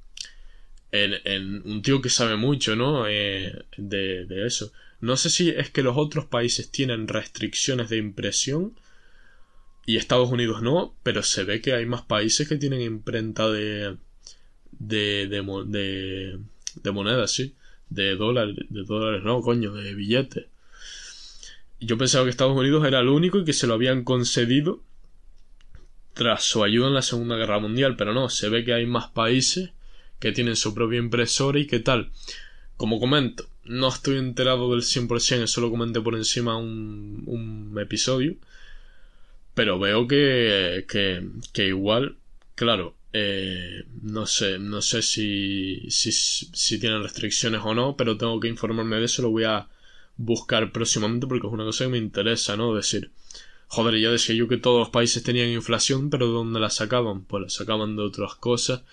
en, 0.91 1.13
en 1.25 1.61
un 1.65 1.81
tío 1.81 1.99
que 1.99 2.09
sabe 2.09 2.35
mucho, 2.35 2.75
¿no? 2.75 3.07
Eh, 3.07 3.65
de, 3.75 4.25
de 4.25 4.45
eso. 4.45 4.71
No 4.99 5.17
sé 5.17 5.31
si 5.31 5.49
es 5.49 5.71
que 5.71 5.81
los 5.81 5.97
otros 5.97 6.25
países 6.25 6.69
tienen 6.69 7.07
restricciones 7.07 7.89
de 7.89 7.97
impresión 7.97 8.75
y 9.91 9.97
Estados 9.97 10.31
Unidos 10.31 10.61
no, 10.61 10.95
pero 11.03 11.21
se 11.21 11.43
ve 11.43 11.59
que 11.59 11.73
hay 11.73 11.85
más 11.85 12.01
países 12.03 12.47
que 12.47 12.55
tienen 12.55 12.79
imprenta 12.79 13.49
de 13.49 13.97
de 14.71 15.27
de, 15.27 16.91
monedas, 16.93 17.31
sí, 17.31 17.55
de 17.89 18.15
dólares, 18.15 18.55
de 18.69 18.83
dólares, 18.83 19.21
no, 19.25 19.41
coño, 19.41 19.73
de 19.73 19.93
billetes. 19.93 20.45
Yo 21.81 21.97
pensaba 21.97 22.23
que 22.23 22.29
Estados 22.29 22.57
Unidos 22.57 22.87
era 22.87 22.99
el 22.99 23.09
único 23.09 23.39
y 23.39 23.43
que 23.43 23.51
se 23.51 23.67
lo 23.67 23.73
habían 23.73 24.05
concedido 24.05 24.81
tras 26.13 26.45
su 26.45 26.63
ayuda 26.63 26.87
en 26.87 26.93
la 26.93 27.01
Segunda 27.01 27.35
Guerra 27.35 27.59
Mundial, 27.59 27.97
pero 27.97 28.13
no, 28.13 28.29
se 28.29 28.47
ve 28.47 28.63
que 28.63 28.73
hay 28.73 28.85
más 28.85 29.09
países 29.09 29.71
que 30.19 30.31
tienen 30.31 30.55
su 30.55 30.73
propia 30.73 30.99
impresora 30.99 31.59
y 31.59 31.67
qué 31.67 31.79
tal. 31.79 32.11
Como 32.77 33.01
comento, 33.01 33.49
no 33.65 33.89
estoy 33.89 34.19
enterado 34.19 34.71
del 34.71 34.83
100%, 34.83 35.43
eso 35.43 35.59
lo 35.59 35.69
comenté 35.69 35.99
por 35.99 36.15
encima 36.15 36.55
un 36.55 37.77
episodio, 37.77 38.37
pero 39.53 39.79
veo 39.79 40.07
que, 40.07 40.85
que, 40.87 41.27
que 41.53 41.67
igual, 41.67 42.17
claro, 42.55 42.95
eh, 43.13 43.83
no 44.01 44.25
sé, 44.25 44.57
no 44.59 44.81
sé 44.81 45.01
si, 45.01 45.89
si, 45.89 46.11
si 46.11 46.79
tienen 46.79 47.03
restricciones 47.03 47.61
o 47.63 47.73
no, 47.73 47.97
pero 47.97 48.17
tengo 48.17 48.39
que 48.39 48.47
informarme 48.47 48.97
de 48.97 49.05
eso, 49.05 49.21
lo 49.21 49.31
voy 49.31 49.43
a 49.43 49.67
buscar 50.17 50.71
próximamente 50.71 51.27
porque 51.27 51.47
es 51.47 51.53
una 51.53 51.65
cosa 51.65 51.85
que 51.85 51.91
me 51.91 51.97
interesa, 51.97 52.55
¿no? 52.55 52.73
Decir, 52.73 53.11
joder, 53.67 53.99
ya 53.99 54.11
decía 54.11 54.35
yo 54.35 54.47
que 54.47 54.57
todos 54.57 54.79
los 54.79 54.89
países 54.89 55.23
tenían 55.23 55.49
inflación, 55.49 56.09
pero 56.09 56.27
¿de 56.27 56.33
dónde 56.33 56.59
la 56.59 56.69
sacaban? 56.69 57.25
Pues 57.25 57.43
la 57.43 57.49
sacaban 57.49 57.95
de 57.95 58.03
otras 58.03 58.35
cosas, 58.35 58.83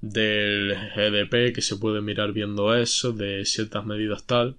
del 0.00 0.74
GDP, 0.94 1.54
que 1.54 1.62
se 1.62 1.76
puede 1.76 2.02
mirar 2.02 2.32
viendo 2.32 2.74
eso, 2.74 3.12
de 3.12 3.44
ciertas 3.46 3.86
medidas 3.86 4.26
tal, 4.26 4.56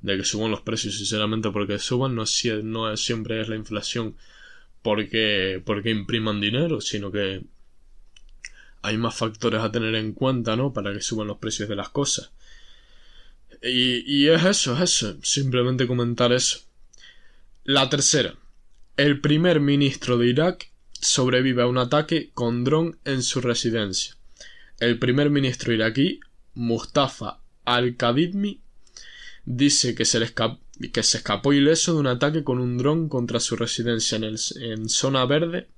de 0.00 0.16
que 0.16 0.24
suban 0.24 0.50
los 0.50 0.62
precios, 0.62 0.96
sinceramente, 0.96 1.50
porque 1.50 1.78
suban, 1.78 2.14
no, 2.14 2.24
no 2.62 2.96
siempre 2.96 3.40
es 3.40 3.48
la 3.48 3.56
inflación 3.56 4.16
porque, 4.82 5.62
porque 5.64 5.90
impriman 5.90 6.40
dinero, 6.40 6.80
sino 6.80 7.10
que 7.10 7.42
hay 8.82 8.96
más 8.96 9.14
factores 9.14 9.60
a 9.60 9.70
tener 9.72 9.94
en 9.94 10.12
cuenta, 10.12 10.56
¿no? 10.56 10.72
Para 10.72 10.92
que 10.92 11.00
suban 11.00 11.28
los 11.28 11.38
precios 11.38 11.68
de 11.68 11.76
las 11.76 11.90
cosas. 11.90 12.30
Y, 13.62 14.02
y 14.06 14.28
es 14.28 14.44
eso, 14.44 14.74
es 14.74 14.80
eso. 14.80 15.16
Simplemente 15.22 15.86
comentar 15.86 16.32
eso. 16.32 16.60
La 17.64 17.90
tercera. 17.90 18.34
El 18.96 19.20
primer 19.20 19.60
ministro 19.60 20.16
de 20.18 20.28
Irak 20.28 20.70
sobrevive 21.00 21.62
a 21.62 21.66
un 21.66 21.78
ataque 21.78 22.30
con 22.34 22.64
dron 22.64 22.98
en 23.04 23.22
su 23.22 23.40
residencia. 23.40 24.16
El 24.78 24.98
primer 24.98 25.30
ministro 25.30 25.72
iraquí, 25.72 26.20
Mustafa 26.54 27.40
al-Kadidmi, 27.64 28.60
dice 29.44 29.94
que 29.94 30.04
se, 30.04 30.20
le 30.20 30.26
que 30.88 31.02
se 31.02 31.18
escapó 31.18 31.52
ileso 31.52 31.94
de 31.94 32.00
un 32.00 32.06
ataque 32.06 32.42
con 32.42 32.58
un 32.58 32.78
dron 32.78 33.08
contra 33.08 33.40
su 33.40 33.56
residencia 33.56 34.16
en, 34.16 34.24
el, 34.24 34.38
en 34.60 34.88
zona 34.88 35.24
verde 35.26 35.68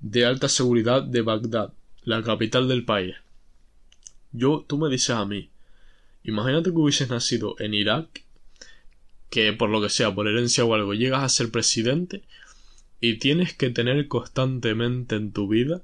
de 0.00 0.24
alta 0.24 0.48
seguridad 0.48 1.02
de 1.02 1.22
Bagdad, 1.22 1.72
la 2.02 2.22
capital 2.22 2.68
del 2.68 2.84
país. 2.84 3.14
Yo, 4.32 4.64
tú 4.66 4.78
me 4.78 4.90
dices 4.90 5.10
a 5.10 5.24
mí, 5.24 5.48
imagínate 6.24 6.70
que 6.70 6.76
hubieses 6.76 7.08
nacido 7.08 7.56
en 7.58 7.74
Irak, 7.74 8.24
que 9.30 9.52
por 9.52 9.70
lo 9.70 9.80
que 9.80 9.88
sea, 9.88 10.14
por 10.14 10.28
herencia 10.28 10.64
o 10.64 10.74
algo, 10.74 10.94
llegas 10.94 11.22
a 11.22 11.28
ser 11.28 11.50
presidente 11.50 12.22
y 13.00 13.18
tienes 13.18 13.54
que 13.54 13.70
tener 13.70 14.08
constantemente 14.08 15.16
en 15.16 15.32
tu 15.32 15.48
vida 15.48 15.82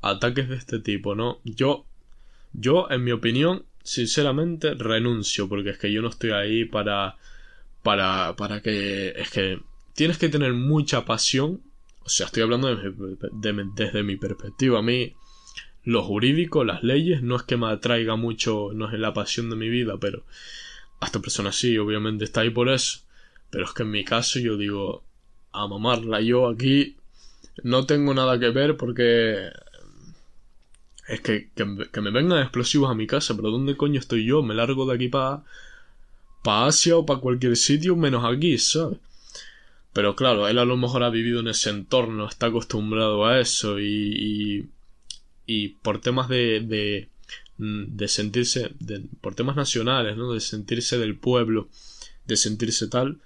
ataques 0.00 0.48
de 0.48 0.56
este 0.56 0.78
tipo, 0.78 1.14
¿no? 1.14 1.40
Yo, 1.44 1.86
yo, 2.52 2.90
en 2.90 3.04
mi 3.04 3.12
opinión, 3.12 3.64
sinceramente 3.82 4.74
renuncio, 4.74 5.48
porque 5.48 5.70
es 5.70 5.78
que 5.78 5.92
yo 5.92 6.02
no 6.02 6.08
estoy 6.08 6.30
ahí 6.30 6.64
para, 6.64 7.16
para, 7.82 8.34
para 8.36 8.62
que, 8.62 9.10
es 9.10 9.30
que 9.30 9.60
tienes 9.94 10.18
que 10.18 10.28
tener 10.28 10.52
mucha 10.52 11.04
pasión, 11.04 11.60
o 12.04 12.08
sea, 12.08 12.26
estoy 12.26 12.42
hablando 12.42 12.74
desde 12.74 14.02
mi 14.02 14.16
perspectiva, 14.16 14.78
a 14.78 14.82
mí, 14.82 15.14
lo 15.84 16.02
jurídico, 16.02 16.64
las 16.64 16.82
leyes, 16.82 17.22
no 17.22 17.36
es 17.36 17.42
que 17.42 17.56
me 17.56 17.66
atraiga 17.66 18.16
mucho, 18.16 18.70
no 18.74 18.90
es 18.90 18.98
la 18.98 19.12
pasión 19.12 19.50
de 19.50 19.56
mi 19.56 19.68
vida, 19.68 19.96
pero 20.00 20.24
a 21.00 21.06
esta 21.06 21.20
persona 21.20 21.52
sí, 21.52 21.76
obviamente 21.78 22.24
está 22.24 22.42
ahí 22.42 22.50
por 22.50 22.68
eso, 22.68 23.00
pero 23.50 23.64
es 23.64 23.72
que 23.72 23.82
en 23.82 23.90
mi 23.90 24.04
caso 24.04 24.38
yo 24.38 24.56
digo, 24.56 25.04
a 25.52 25.66
mamarla, 25.66 26.20
yo 26.20 26.48
aquí 26.48 26.96
no 27.62 27.84
tengo 27.86 28.14
nada 28.14 28.38
que 28.38 28.50
ver 28.50 28.76
porque 28.76 29.50
es 31.08 31.20
que, 31.20 31.50
que, 31.54 32.00
me 32.00 32.10
vengan 32.10 32.40
explosivos 32.40 32.90
a 32.90 32.94
mi 32.94 33.06
casa, 33.06 33.34
pero 33.34 33.50
¿dónde 33.50 33.76
coño 33.76 33.98
estoy 33.98 34.24
yo? 34.24 34.42
Me 34.42 34.54
largo 34.54 34.86
de 34.86 34.94
aquí 34.94 35.08
para 35.08 35.42
pa 36.42 36.66
Asia 36.66 36.96
o 36.96 37.06
para 37.06 37.20
cualquier 37.20 37.56
sitio 37.56 37.96
menos 37.96 38.24
aquí, 38.24 38.58
¿sabes? 38.58 38.98
Pero 39.92 40.16
claro, 40.16 40.48
él 40.48 40.58
a 40.58 40.64
lo 40.64 40.76
mejor 40.76 41.02
ha 41.02 41.10
vivido 41.10 41.40
en 41.40 41.48
ese 41.48 41.70
entorno, 41.70 42.28
está 42.28 42.46
acostumbrado 42.46 43.26
a 43.26 43.40
eso 43.40 43.78
y, 43.78 44.68
y, 45.46 45.68
por 45.68 46.00
temas 46.00 46.28
de, 46.28 46.60
de, 46.60 47.08
de 47.58 48.08
sentirse, 48.08 48.72
por 49.20 49.34
temas 49.34 49.56
nacionales, 49.56 50.16
¿no? 50.16 50.32
De 50.32 50.40
sentirse 50.40 50.98
del 50.98 51.16
pueblo, 51.16 51.68
de 52.26 52.36
sentirse 52.36 52.88
tal, 52.88 53.20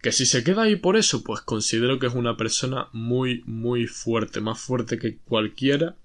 que 0.00 0.12
si 0.12 0.26
se 0.26 0.44
queda 0.44 0.62
ahí 0.62 0.76
por 0.76 0.96
eso, 0.96 1.24
pues 1.24 1.40
considero 1.40 1.98
que 1.98 2.06
es 2.06 2.14
una 2.14 2.36
persona 2.36 2.88
muy, 2.92 3.42
muy 3.46 3.86
fuerte, 3.86 4.40
más 4.40 4.60
fuerte 4.60 4.98
que 4.98 5.16
cualquiera 5.16 5.96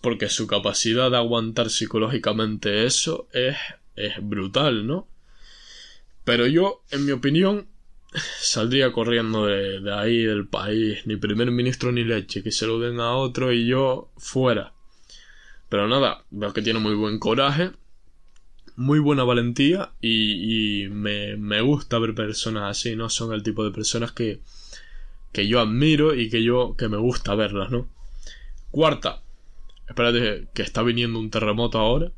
porque 0.00 0.28
su 0.28 0.46
capacidad 0.46 1.10
de 1.10 1.16
aguantar 1.16 1.70
psicológicamente 1.70 2.84
eso 2.84 3.28
es, 3.32 3.56
es 4.06 4.14
brutal, 4.20 4.86
¿no? 4.86 5.08
Pero 6.24 6.46
yo, 6.46 6.82
en 6.90 7.06
mi 7.06 7.12
opinión, 7.12 7.68
saldría 8.40 8.92
corriendo 8.92 9.46
de, 9.46 9.94
ahí, 9.94 10.24
del 10.24 10.46
país, 10.46 11.06
ni 11.06 11.16
primer 11.16 11.50
ministro 11.50 11.92
ni 11.92 12.04
leche, 12.04 12.42
que 12.42 12.52
se 12.52 12.66
lo 12.66 12.78
den 12.78 13.00
a 13.00 13.14
otro 13.14 13.52
y 13.52 13.66
yo 13.66 14.10
fuera. 14.16 14.74
Pero 15.68 15.88
nada, 15.88 16.24
veo 16.30 16.52
que 16.52 16.62
tiene 16.62 16.78
muy 16.78 16.94
buen 16.94 17.18
coraje, 17.18 17.72
muy 18.76 18.98
buena 18.98 19.24
valentía 19.24 19.92
y, 20.00 20.84
y 20.84 20.88
me, 20.88 21.36
me, 21.36 21.60
gusta 21.60 21.98
ver 21.98 22.14
personas 22.14 22.70
así, 22.70 22.96
¿no? 22.96 23.08
Son 23.08 23.32
el 23.32 23.42
tipo 23.42 23.64
de 23.64 23.70
personas 23.70 24.12
que, 24.12 24.40
que 25.32 25.46
yo 25.48 25.60
admiro 25.60 26.14
y 26.14 26.30
que 26.30 26.42
yo, 26.42 26.74
que 26.76 26.88
me 26.88 26.96
gusta 26.96 27.34
verlas, 27.34 27.70
¿no? 27.70 27.88
Cuarta, 28.70 29.22
Espérate, 29.88 30.48
que 30.52 30.62
está 30.62 30.82
viniendo 30.82 31.18
un 31.18 31.30
terremoto 31.30 31.78
ahora. 31.78 32.12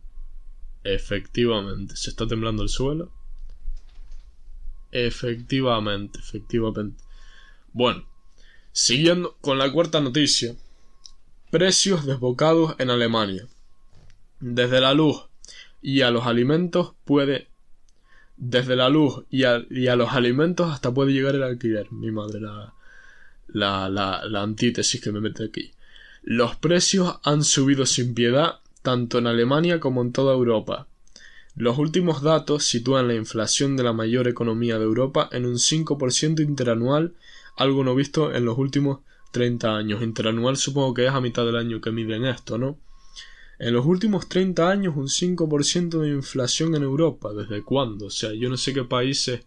Efectivamente, 0.82 1.96
se 1.96 2.10
está 2.10 2.26
temblando 2.26 2.62
el 2.62 2.68
suelo. 2.68 3.12
Efectivamente, 4.92 6.18
efectivamente. 6.18 7.02
Bueno, 7.72 8.04
siguiendo 8.72 9.36
con 9.40 9.58
la 9.58 9.70
cuarta 9.72 10.00
noticia. 10.00 10.56
Precios 11.50 12.06
desbocados 12.06 12.76
en 12.78 12.90
Alemania. 12.90 13.46
Desde 14.38 14.80
la 14.80 14.94
luz 14.94 15.24
y 15.82 16.02
a 16.02 16.10
los 16.10 16.26
alimentos 16.26 16.94
puede... 17.04 17.48
Desde 18.36 18.74
la 18.74 18.88
luz 18.88 19.24
y 19.28 19.44
a, 19.44 19.62
y 19.68 19.88
a 19.88 19.96
los 19.96 20.12
alimentos 20.12 20.72
hasta 20.72 20.94
puede 20.94 21.12
llegar 21.12 21.34
el 21.34 21.42
alquiler. 21.42 21.92
Mi 21.92 22.10
madre, 22.10 22.40
la, 22.40 22.72
la, 23.48 23.88
la, 23.90 24.24
la 24.24 24.42
antítesis 24.42 25.00
que 25.00 25.12
me 25.12 25.20
mete 25.20 25.44
aquí. 25.44 25.72
Los 26.22 26.56
precios 26.56 27.18
han 27.22 27.44
subido 27.44 27.84
sin 27.84 28.14
piedad 28.14 28.60
tanto 28.82 29.18
en 29.18 29.26
Alemania 29.26 29.80
como 29.80 30.02
en 30.02 30.12
toda 30.12 30.34
Europa. 30.34 30.86
Los 31.56 31.78
últimos 31.78 32.22
datos 32.22 32.64
sitúan 32.64 33.08
la 33.08 33.14
inflación 33.14 33.76
de 33.76 33.82
la 33.82 33.92
mayor 33.92 34.28
economía 34.28 34.78
de 34.78 34.84
Europa 34.84 35.28
en 35.32 35.46
un 35.46 35.56
5% 35.56 36.40
interanual, 36.40 37.14
algo 37.56 37.84
no 37.84 37.94
visto 37.94 38.32
en 38.32 38.44
los 38.44 38.56
últimos 38.56 39.00
30 39.32 39.76
años. 39.76 40.02
Interanual 40.02 40.56
supongo 40.56 40.94
que 40.94 41.06
es 41.06 41.12
a 41.12 41.20
mitad 41.20 41.44
del 41.44 41.56
año 41.56 41.80
que 41.80 41.90
miden 41.90 42.24
esto, 42.24 42.56
¿no? 42.56 42.78
En 43.58 43.74
los 43.74 43.84
últimos 43.84 44.28
30 44.28 44.70
años 44.70 44.96
un 44.96 45.08
5% 45.08 46.00
de 46.00 46.08
inflación 46.08 46.74
en 46.76 46.82
Europa. 46.82 47.34
¿Desde 47.34 47.62
cuándo? 47.62 48.06
O 48.06 48.10
sea, 48.10 48.32
yo 48.32 48.48
no 48.48 48.56
sé 48.56 48.72
qué 48.72 48.84
países 48.84 49.42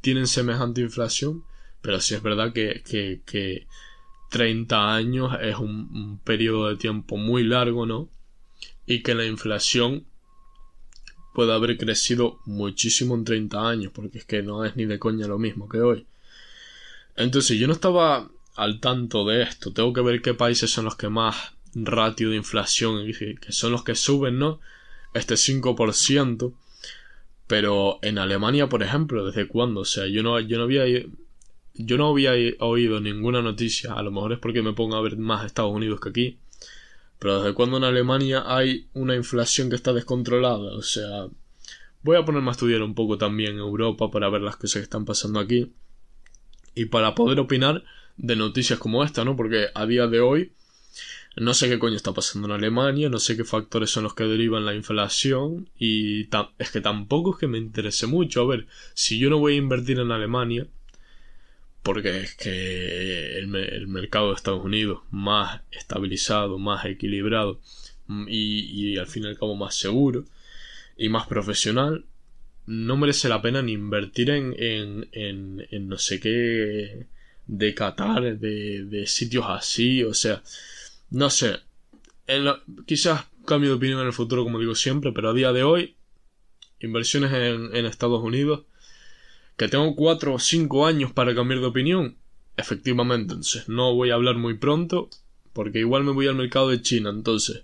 tienen 0.00 0.26
semejante 0.26 0.80
inflación, 0.80 1.44
pero 1.82 2.00
sí 2.00 2.14
es 2.14 2.22
verdad 2.22 2.54
que, 2.54 2.82
que, 2.88 3.20
que 3.26 3.66
30 4.30 4.94
años 4.94 5.36
es 5.42 5.56
un, 5.56 5.90
un 5.92 6.18
periodo 6.20 6.68
de 6.68 6.76
tiempo 6.76 7.16
muy 7.18 7.44
largo, 7.44 7.84
¿no? 7.84 8.08
Y 8.90 9.04
que 9.04 9.14
la 9.14 9.24
inflación 9.24 10.04
puede 11.32 11.52
haber 11.52 11.78
crecido 11.78 12.40
muchísimo 12.44 13.14
en 13.14 13.24
30 13.24 13.68
años, 13.68 13.92
porque 13.94 14.18
es 14.18 14.24
que 14.24 14.42
no 14.42 14.64
es 14.64 14.74
ni 14.74 14.84
de 14.84 14.98
coña 14.98 15.28
lo 15.28 15.38
mismo 15.38 15.68
que 15.68 15.80
hoy. 15.80 16.06
Entonces 17.14 17.56
yo 17.56 17.68
no 17.68 17.72
estaba 17.72 18.28
al 18.56 18.80
tanto 18.80 19.24
de 19.24 19.42
esto, 19.42 19.72
tengo 19.72 19.92
que 19.92 20.00
ver 20.00 20.22
qué 20.22 20.34
países 20.34 20.72
son 20.72 20.86
los 20.86 20.96
que 20.96 21.08
más 21.08 21.52
ratio 21.72 22.30
de 22.30 22.36
inflación, 22.36 23.06
que 23.40 23.52
son 23.52 23.70
los 23.70 23.84
que 23.84 23.94
suben, 23.94 24.40
¿no? 24.40 24.58
Este 25.14 25.34
5%. 25.36 26.52
Pero 27.46 28.00
en 28.02 28.18
Alemania, 28.18 28.68
por 28.68 28.82
ejemplo, 28.82 29.24
¿desde 29.24 29.46
cuándo? 29.46 29.82
O 29.82 29.84
sea, 29.84 30.08
yo 30.08 30.24
no, 30.24 30.40
yo 30.40 30.58
no 30.58 30.64
había 30.64 30.84
yo 31.74 31.96
no 31.96 32.08
había 32.08 32.32
oído 32.58 33.00
ninguna 33.00 33.40
noticia, 33.40 33.94
a 33.94 34.02
lo 34.02 34.10
mejor 34.10 34.32
es 34.32 34.40
porque 34.40 34.62
me 34.62 34.72
pongo 34.72 34.96
a 34.96 35.00
ver 35.00 35.16
más 35.16 35.46
Estados 35.46 35.72
Unidos 35.72 36.00
que 36.00 36.08
aquí, 36.08 36.38
pero 37.20 37.40
desde 37.40 37.54
cuándo 37.54 37.76
en 37.76 37.84
Alemania 37.84 38.42
hay 38.46 38.88
una 38.94 39.14
inflación 39.14 39.68
que 39.68 39.76
está 39.76 39.92
descontrolada, 39.92 40.74
o 40.74 40.82
sea, 40.82 41.28
voy 42.02 42.16
a 42.16 42.24
ponerme 42.24 42.48
a 42.48 42.52
estudiar 42.52 42.82
un 42.82 42.94
poco 42.94 43.18
también 43.18 43.58
Europa 43.58 44.10
para 44.10 44.28
ver 44.30 44.40
las 44.40 44.56
cosas 44.56 44.80
que 44.80 44.84
están 44.84 45.04
pasando 45.04 45.38
aquí 45.38 45.70
y 46.74 46.86
para 46.86 47.14
poder 47.14 47.38
opinar 47.38 47.84
de 48.16 48.36
noticias 48.36 48.78
como 48.78 49.04
esta, 49.04 49.24
¿no? 49.24 49.36
Porque 49.36 49.66
a 49.74 49.86
día 49.86 50.06
de 50.06 50.20
hoy 50.20 50.52
no 51.36 51.54
sé 51.54 51.68
qué 51.68 51.78
coño 51.78 51.94
está 51.94 52.12
pasando 52.12 52.48
en 52.48 52.52
Alemania, 52.52 53.08
no 53.08 53.18
sé 53.18 53.36
qué 53.36 53.44
factores 53.44 53.90
son 53.90 54.04
los 54.04 54.14
que 54.14 54.24
derivan 54.24 54.64
la 54.64 54.74
inflación 54.74 55.68
y 55.78 56.28
es 56.58 56.70
que 56.72 56.80
tampoco 56.80 57.32
es 57.32 57.38
que 57.38 57.46
me 57.46 57.58
interese 57.58 58.06
mucho. 58.06 58.40
A 58.40 58.46
ver, 58.46 58.66
si 58.94 59.18
yo 59.18 59.30
no 59.30 59.38
voy 59.38 59.54
a 59.54 59.58
invertir 59.58 60.00
en 60.00 60.10
Alemania, 60.10 60.66
porque 61.82 62.20
es 62.20 62.34
que 62.34 63.38
el, 63.38 63.48
mercado 63.88 64.28
de 64.28 64.34
Estados 64.34 64.64
Unidos 64.64 65.00
más 65.10 65.62
estabilizado, 65.70 66.58
más 66.58 66.84
equilibrado 66.84 67.60
mm, 68.06 68.26
y, 68.28 68.98
al 68.98 69.06
fin 69.06 69.24
y 69.24 69.28
al 69.28 69.38
cabo 69.38 69.56
más 69.56 69.74
seguro 69.74 70.24
y 70.96 71.08
más 71.08 71.26
profesional, 71.26 72.04
no 72.66 72.96
merece 72.96 73.28
la 73.28 73.42
pena 73.42 73.62
ni 73.62 73.72
invertir 73.72 74.30
en, 74.30 74.54
en, 74.58 75.08
en, 75.70 75.88
no 75.88 75.98
sé 75.98 76.20
qué 76.20 77.06
de 77.46 77.74
Qatar, 77.74 78.38
de, 78.38 78.84
de, 78.84 79.06
sitios 79.06 79.46
así, 79.48 80.04
o 80.04 80.14
sea, 80.14 80.42
no 81.10 81.30
sé, 81.30 81.56
en 82.26 82.46
quizás 82.86 83.24
cambio 83.46 83.70
de 83.70 83.76
opinión 83.76 84.00
en 84.00 84.06
el 84.06 84.12
futuro 84.12 84.44
como 84.44 84.60
digo 84.60 84.74
siempre, 84.74 85.10
pero 85.12 85.30
a 85.30 85.34
día 85.34 85.52
de 85.52 85.64
hoy, 85.64 85.96
inversiones 86.78 87.32
en, 87.32 87.74
en 87.74 87.86
Estados 87.86 88.22
Unidos 88.22 88.64
¿Que 89.56 89.68
tengo 89.68 89.94
cuatro 89.94 90.34
o 90.34 90.38
cinco 90.38 90.86
años 90.86 91.12
para 91.12 91.34
cambiar 91.34 91.60
de 91.60 91.66
opinión? 91.66 92.16
Efectivamente, 92.56 93.34
entonces 93.34 93.68
no 93.68 93.94
voy 93.94 94.10
a 94.10 94.14
hablar 94.14 94.36
muy 94.36 94.54
pronto, 94.54 95.08
porque 95.52 95.80
igual 95.80 96.04
me 96.04 96.12
voy 96.12 96.26
al 96.26 96.34
mercado 96.34 96.68
de 96.70 96.82
China, 96.82 97.10
entonces. 97.10 97.62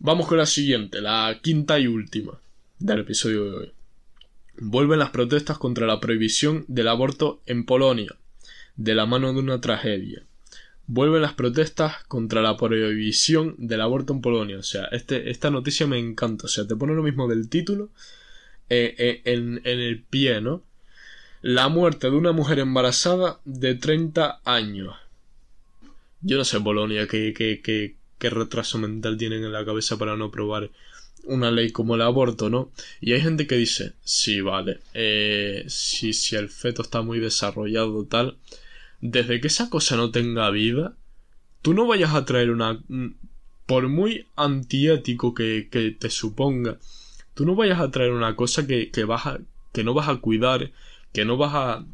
Vamos 0.00 0.26
con 0.26 0.38
la 0.38 0.46
siguiente, 0.46 1.00
la 1.00 1.38
quinta 1.42 1.78
y 1.78 1.86
última 1.86 2.38
del 2.78 3.00
episodio 3.00 3.44
de 3.44 3.50
hoy. 3.50 3.72
Vuelven 4.60 4.98
las 4.98 5.10
protestas 5.10 5.58
contra 5.58 5.86
la 5.86 6.00
prohibición 6.00 6.64
del 6.68 6.88
aborto 6.88 7.40
en 7.46 7.64
Polonia, 7.64 8.14
de 8.76 8.94
la 8.94 9.06
mano 9.06 9.32
de 9.32 9.40
una 9.40 9.60
tragedia. 9.60 10.22
Vuelven 10.86 11.22
las 11.22 11.34
protestas 11.34 12.04
contra 12.08 12.42
la 12.42 12.56
prohibición 12.56 13.54
del 13.58 13.80
aborto 13.80 14.12
en 14.12 14.20
Polonia. 14.20 14.58
O 14.58 14.62
sea, 14.62 14.86
este, 14.86 15.30
esta 15.30 15.50
noticia 15.50 15.86
me 15.86 15.98
encanta. 15.98 16.46
O 16.46 16.48
sea, 16.48 16.66
te 16.66 16.76
pone 16.76 16.94
lo 16.94 17.02
mismo 17.02 17.28
del 17.28 17.48
título 17.48 17.90
eh, 18.70 18.94
eh, 18.98 19.22
en, 19.24 19.60
el 19.64 20.02
pie, 20.02 20.40
¿no? 20.40 20.62
La 21.40 21.68
muerte 21.68 22.10
de 22.10 22.16
una 22.16 22.32
mujer 22.32 22.58
embarazada 22.58 23.40
de 23.44 23.74
30 23.74 24.40
años. 24.44 24.94
Yo 26.20 26.36
no 26.36 26.44
sé, 26.44 26.58
Bolonia, 26.58 27.06
qué, 27.06 27.32
qué, 27.32 27.60
qué, 27.62 27.96
qué 28.18 28.30
retraso 28.30 28.78
mental 28.78 29.16
tienen 29.16 29.44
en 29.44 29.52
la 29.52 29.64
cabeza 29.64 29.96
para 29.96 30.16
no 30.16 30.26
aprobar 30.26 30.70
una 31.24 31.50
ley 31.50 31.70
como 31.70 31.94
el 31.94 32.02
aborto, 32.02 32.50
¿no? 32.50 32.72
Y 33.00 33.12
hay 33.12 33.20
gente 33.20 33.46
que 33.46 33.56
dice, 33.56 33.92
sí, 34.02 34.40
vale, 34.40 34.80
eh, 34.94 35.64
si, 35.68 36.12
si 36.12 36.36
el 36.36 36.48
feto 36.48 36.82
está 36.82 37.02
muy 37.02 37.20
desarrollado 37.20 38.04
tal, 38.04 38.38
desde 39.00 39.40
que 39.40 39.48
esa 39.48 39.70
cosa 39.70 39.96
no 39.96 40.10
tenga 40.10 40.50
vida, 40.50 40.96
tú 41.62 41.74
no 41.74 41.86
vayas 41.86 42.14
a 42.14 42.24
traer 42.24 42.50
una... 42.50 42.82
Por 43.66 43.88
muy 43.88 44.26
antiético 44.34 45.34
que, 45.34 45.68
que 45.70 45.90
te 45.90 46.08
suponga, 46.08 46.78
tú 47.38 47.46
no 47.46 47.54
vayas 47.54 47.78
a 47.78 47.92
traer 47.92 48.10
una 48.10 48.34
cosa 48.34 48.66
que, 48.66 48.90
que, 48.90 49.04
vas 49.04 49.24
a, 49.28 49.38
que 49.72 49.84
no 49.84 49.94
vas 49.94 50.08
a 50.08 50.16
cuidar, 50.16 50.72
que 51.12 51.24
no 51.24 51.36
vas 51.36 51.54
a 51.54 51.86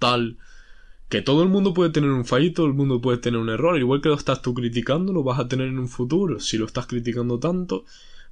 tal 0.00 0.38
que 1.08 1.22
todo 1.22 1.44
el 1.44 1.48
mundo 1.48 1.72
puede 1.72 1.90
tener 1.90 2.10
un 2.10 2.24
fallo, 2.24 2.52
todo 2.52 2.66
el 2.66 2.74
mundo 2.74 3.00
puede 3.00 3.18
tener 3.18 3.38
un 3.38 3.48
error, 3.48 3.78
igual 3.78 4.00
que 4.00 4.08
lo 4.08 4.16
estás 4.16 4.42
tú 4.42 4.52
criticando, 4.52 5.12
lo 5.12 5.22
vas 5.22 5.38
a 5.38 5.46
tener 5.46 5.68
en 5.68 5.78
un 5.78 5.88
futuro, 5.88 6.40
si 6.40 6.58
lo 6.58 6.66
estás 6.66 6.88
criticando 6.88 7.38
tanto, 7.38 7.84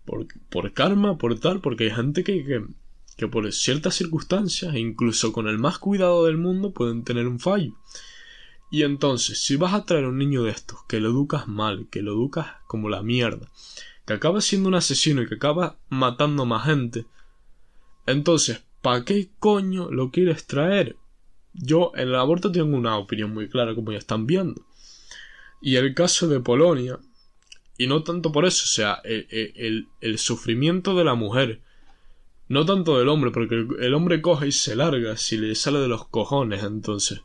por, 0.04 0.26
por 0.50 0.72
karma, 0.72 1.18
por 1.18 1.38
tal, 1.38 1.60
porque 1.60 1.84
hay 1.84 1.90
gente 1.92 2.24
que, 2.24 2.44
que, 2.44 2.64
que 3.16 3.28
por 3.28 3.52
ciertas 3.52 3.94
circunstancias, 3.94 4.74
incluso 4.74 5.32
con 5.32 5.46
el 5.46 5.58
más 5.58 5.78
cuidado 5.78 6.24
del 6.24 6.36
mundo, 6.36 6.72
pueden 6.72 7.04
tener 7.04 7.28
un 7.28 7.38
fallo. 7.38 7.74
Y 8.72 8.82
entonces, 8.82 9.40
si 9.40 9.54
vas 9.54 9.72
a 9.72 9.84
traer 9.84 10.06
a 10.06 10.08
un 10.08 10.18
niño 10.18 10.42
de 10.42 10.50
estos, 10.50 10.82
que 10.88 10.98
lo 10.98 11.10
educas 11.10 11.46
mal, 11.46 11.86
que 11.92 12.02
lo 12.02 12.10
educas 12.10 12.48
como 12.66 12.88
la 12.88 13.04
mierda, 13.04 13.48
que 14.08 14.14
acaba 14.14 14.40
siendo 14.40 14.68
un 14.68 14.74
asesino 14.74 15.22
y 15.22 15.28
que 15.28 15.36
acaba 15.36 15.78
matando 15.88 16.44
más 16.44 16.64
gente, 16.64 17.06
entonces, 18.06 18.64
¿Para 18.82 19.04
qué 19.04 19.30
coño 19.38 19.90
lo 19.90 20.10
quieres 20.10 20.46
traer? 20.46 20.96
Yo 21.52 21.92
en 21.94 22.08
el 22.08 22.14
aborto 22.14 22.52
tengo 22.52 22.76
una 22.76 22.96
opinión 22.96 23.34
muy 23.34 23.48
clara, 23.48 23.74
como 23.74 23.92
ya 23.92 23.98
están 23.98 24.26
viendo. 24.26 24.64
Y 25.60 25.76
el 25.76 25.94
caso 25.94 26.28
de 26.28 26.40
Polonia, 26.40 26.98
y 27.76 27.88
no 27.88 28.04
tanto 28.04 28.30
por 28.30 28.46
eso, 28.46 28.62
o 28.64 28.68
sea, 28.68 29.02
el, 29.04 30.18
sufrimiento 30.18 30.94
de 30.94 31.04
la 31.04 31.14
mujer, 31.14 31.60
no 32.46 32.64
tanto 32.64 32.98
del 32.98 33.08
hombre, 33.08 33.32
porque 33.32 33.66
el, 33.80 33.94
hombre 33.94 34.22
coge 34.22 34.48
y 34.48 34.52
se 34.52 34.76
larga 34.76 35.16
si 35.16 35.36
le 35.36 35.54
sale 35.54 35.80
de 35.80 35.88
los 35.88 36.06
cojones, 36.06 36.62
entonces. 36.62 37.22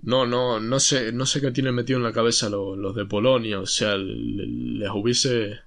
No, 0.00 0.26
no, 0.26 0.60
no 0.60 0.80
sé, 0.80 1.12
no 1.12 1.26
sé 1.26 1.40
qué 1.40 1.50
tienen 1.50 1.74
metido 1.74 1.98
en 1.98 2.04
la 2.04 2.12
cabeza 2.12 2.48
los, 2.48 2.94
de 2.94 3.04
Polonia, 3.04 3.60
o 3.60 3.66
sea, 3.66 3.96
les 3.96 4.90
hubiese 4.94 5.60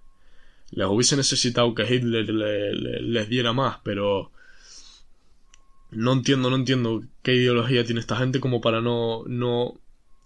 les 0.71 0.87
hubiese 0.87 1.17
necesitado 1.17 1.75
que 1.75 1.83
Hitler 1.83 2.29
les 2.29 3.29
diera 3.29 3.51
más, 3.51 3.79
pero 3.83 4.31
no 5.91 6.13
entiendo, 6.13 6.49
no 6.49 6.55
entiendo 6.55 7.03
qué 7.21 7.35
ideología 7.35 7.83
tiene 7.83 7.99
esta 7.99 8.15
gente 8.15 8.39
como 8.39 8.61
para 8.61 8.79
no, 8.79 9.23
no, 9.27 9.79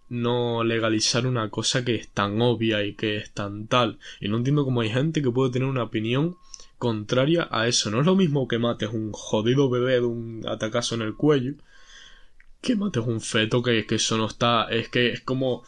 no 0.10 0.64
legalizar 0.64 1.26
una 1.26 1.50
cosa 1.50 1.84
que 1.84 1.96
es 1.96 2.10
tan 2.10 2.40
obvia 2.42 2.84
y 2.84 2.94
que 2.94 3.18
es 3.18 3.32
tan 3.32 3.68
tal. 3.68 3.98
Y 4.22 4.30
no 4.30 4.38
entiendo 4.38 4.64
cómo 4.64 4.82
hay 4.82 4.90
gente 4.90 5.24
que 5.24 5.32
puede 5.32 5.52
tener 5.52 5.68
una 5.68 5.84
opinión 5.84 6.38
contraria 6.78 7.48
a 7.50 7.68
eso. 7.68 7.90
No 7.90 8.00
es 8.00 8.06
lo 8.06 8.16
mismo 8.16 8.48
que 8.48 8.60
mates 8.60 8.90
un 8.90 9.12
jodido 9.12 9.70
bebé 9.70 9.94
de 9.94 10.02
un 10.02 10.44
atacazo 10.48 10.94
en 10.94 11.02
el 11.02 11.16
cuello 11.16 11.56
que 12.66 12.76
mates 12.76 13.06
un 13.06 13.22
feto 13.22 13.62
que, 13.62 13.86
que 13.86 13.96
eso 13.96 14.18
no 14.18 14.26
está. 14.26 14.64
Es 14.70 14.90
que 14.90 15.12
es 15.12 15.22
como. 15.22 15.64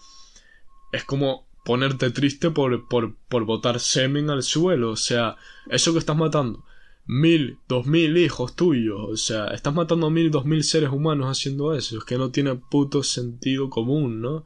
Es 0.92 1.04
como 1.04 1.48
ponerte 1.64 2.12
triste 2.12 2.50
por, 2.50 2.88
por, 2.88 3.16
por 3.30 3.46
botar 3.46 3.80
semen 3.80 4.30
al 4.30 4.42
suelo. 4.42 4.92
O 4.92 4.96
sea, 4.96 5.36
eso 5.70 5.94
que 5.94 6.00
estás 6.00 6.18
matando. 6.18 6.66
Mil, 7.06 7.60
dos 7.70 7.86
mil 7.86 8.18
hijos 8.18 8.56
tuyos. 8.56 9.00
O 9.00 9.16
sea, 9.16 9.48
estás 9.48 9.74
matando 9.74 10.08
a 10.08 10.10
mil, 10.10 10.32
dos 10.32 10.46
mil 10.46 10.64
seres 10.64 10.90
humanos 10.90 11.28
haciendo 11.28 11.74
eso. 11.74 11.98
Es 11.98 12.04
que 12.04 12.18
no 12.18 12.32
tiene 12.32 12.56
puto 12.56 13.04
sentido 13.04 13.70
común, 13.70 14.22
¿no? 14.22 14.46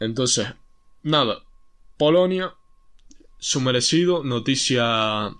Entonces, 0.00 0.48
nada. 1.02 1.42
Polonia, 1.98 2.54
su 3.38 3.60
merecido. 3.60 4.24
Noticia. 4.24 5.34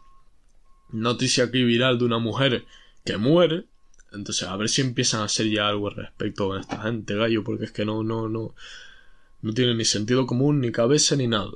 Noticia 0.91 1.45
aquí 1.45 1.63
viral 1.63 1.99
de 1.99 2.05
una 2.05 2.19
mujer 2.19 2.67
que 3.05 3.17
muere. 3.17 3.70
Entonces, 4.13 4.49
a 4.49 4.57
ver 4.57 4.69
si 4.69 4.81
empiezan 4.81 5.21
a 5.21 5.25
hacer 5.25 5.49
ya 5.49 5.69
algo 5.69 5.89
al 5.89 5.97
respecto 5.97 6.53
de 6.53 6.61
esta 6.61 6.83
gente, 6.83 7.15
gallo, 7.15 7.45
porque 7.45 7.67
es 7.67 7.73
que 7.73 7.85
no, 7.85 8.03
no, 8.03 8.29
no. 8.29 8.55
No 9.43 9.55
tiene 9.55 9.75
ni 9.75 9.85
sentido 9.85 10.27
común, 10.27 10.61
ni 10.61 10.73
cabeza, 10.73 11.17
ni 11.17 11.27
nada. 11.27 11.53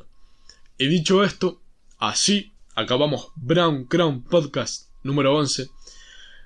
Y 0.79 0.87
dicho 0.87 1.23
esto, 1.23 1.61
así 1.99 2.53
acabamos 2.75 3.29
Brown 3.37 3.85
Crown 3.85 4.23
Podcast 4.23 4.89
número 5.05 5.37
11 5.37 5.71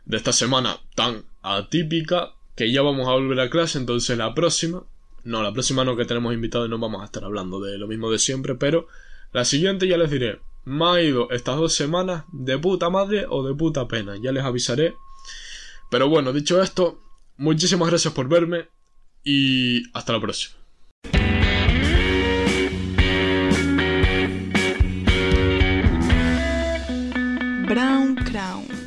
de 0.04 0.16
esta 0.16 0.32
semana 0.32 0.78
tan 0.94 1.24
atípica 1.42 2.34
que 2.54 2.70
ya 2.70 2.82
vamos 2.82 3.08
a 3.08 3.12
volver 3.12 3.40
a 3.40 3.50
clase, 3.50 3.78
entonces 3.78 4.18
la 4.18 4.34
próxima, 4.34 4.82
no, 5.24 5.42
la 5.42 5.52
próxima 5.52 5.84
no 5.84 5.96
que 5.96 6.04
tenemos 6.04 6.34
invitado 6.34 6.66
y 6.66 6.68
no 6.68 6.78
vamos 6.78 7.02
a 7.02 7.04
estar 7.04 7.24
hablando 7.24 7.60
de 7.60 7.78
lo 7.78 7.86
mismo 7.86 8.10
de 8.10 8.18
siempre, 8.18 8.56
pero 8.56 8.88
la 9.32 9.44
siguiente 9.44 9.86
ya 9.86 9.96
les 9.96 10.10
diré, 10.10 10.40
me 10.64 10.84
ha 10.84 11.00
ido 11.00 11.30
estas 11.30 11.56
dos 11.56 11.72
semanas 11.72 12.24
de 12.32 12.58
puta 12.58 12.90
madre 12.90 13.26
o 13.28 13.46
de 13.46 13.54
puta 13.54 13.86
pena, 13.88 14.16
ya 14.20 14.32
les 14.32 14.44
avisaré. 14.44 14.96
Pero 15.90 16.08
bueno, 16.08 16.32
dicho 16.32 16.62
esto, 16.62 17.00
muchísimas 17.36 17.88
gracias 17.88 18.12
por 18.12 18.28
verme 18.28 18.68
y 19.24 19.82
hasta 19.92 20.12
la 20.12 20.20
próxima. 20.20 20.56
Brown 27.66 28.14
Crown 28.16 28.77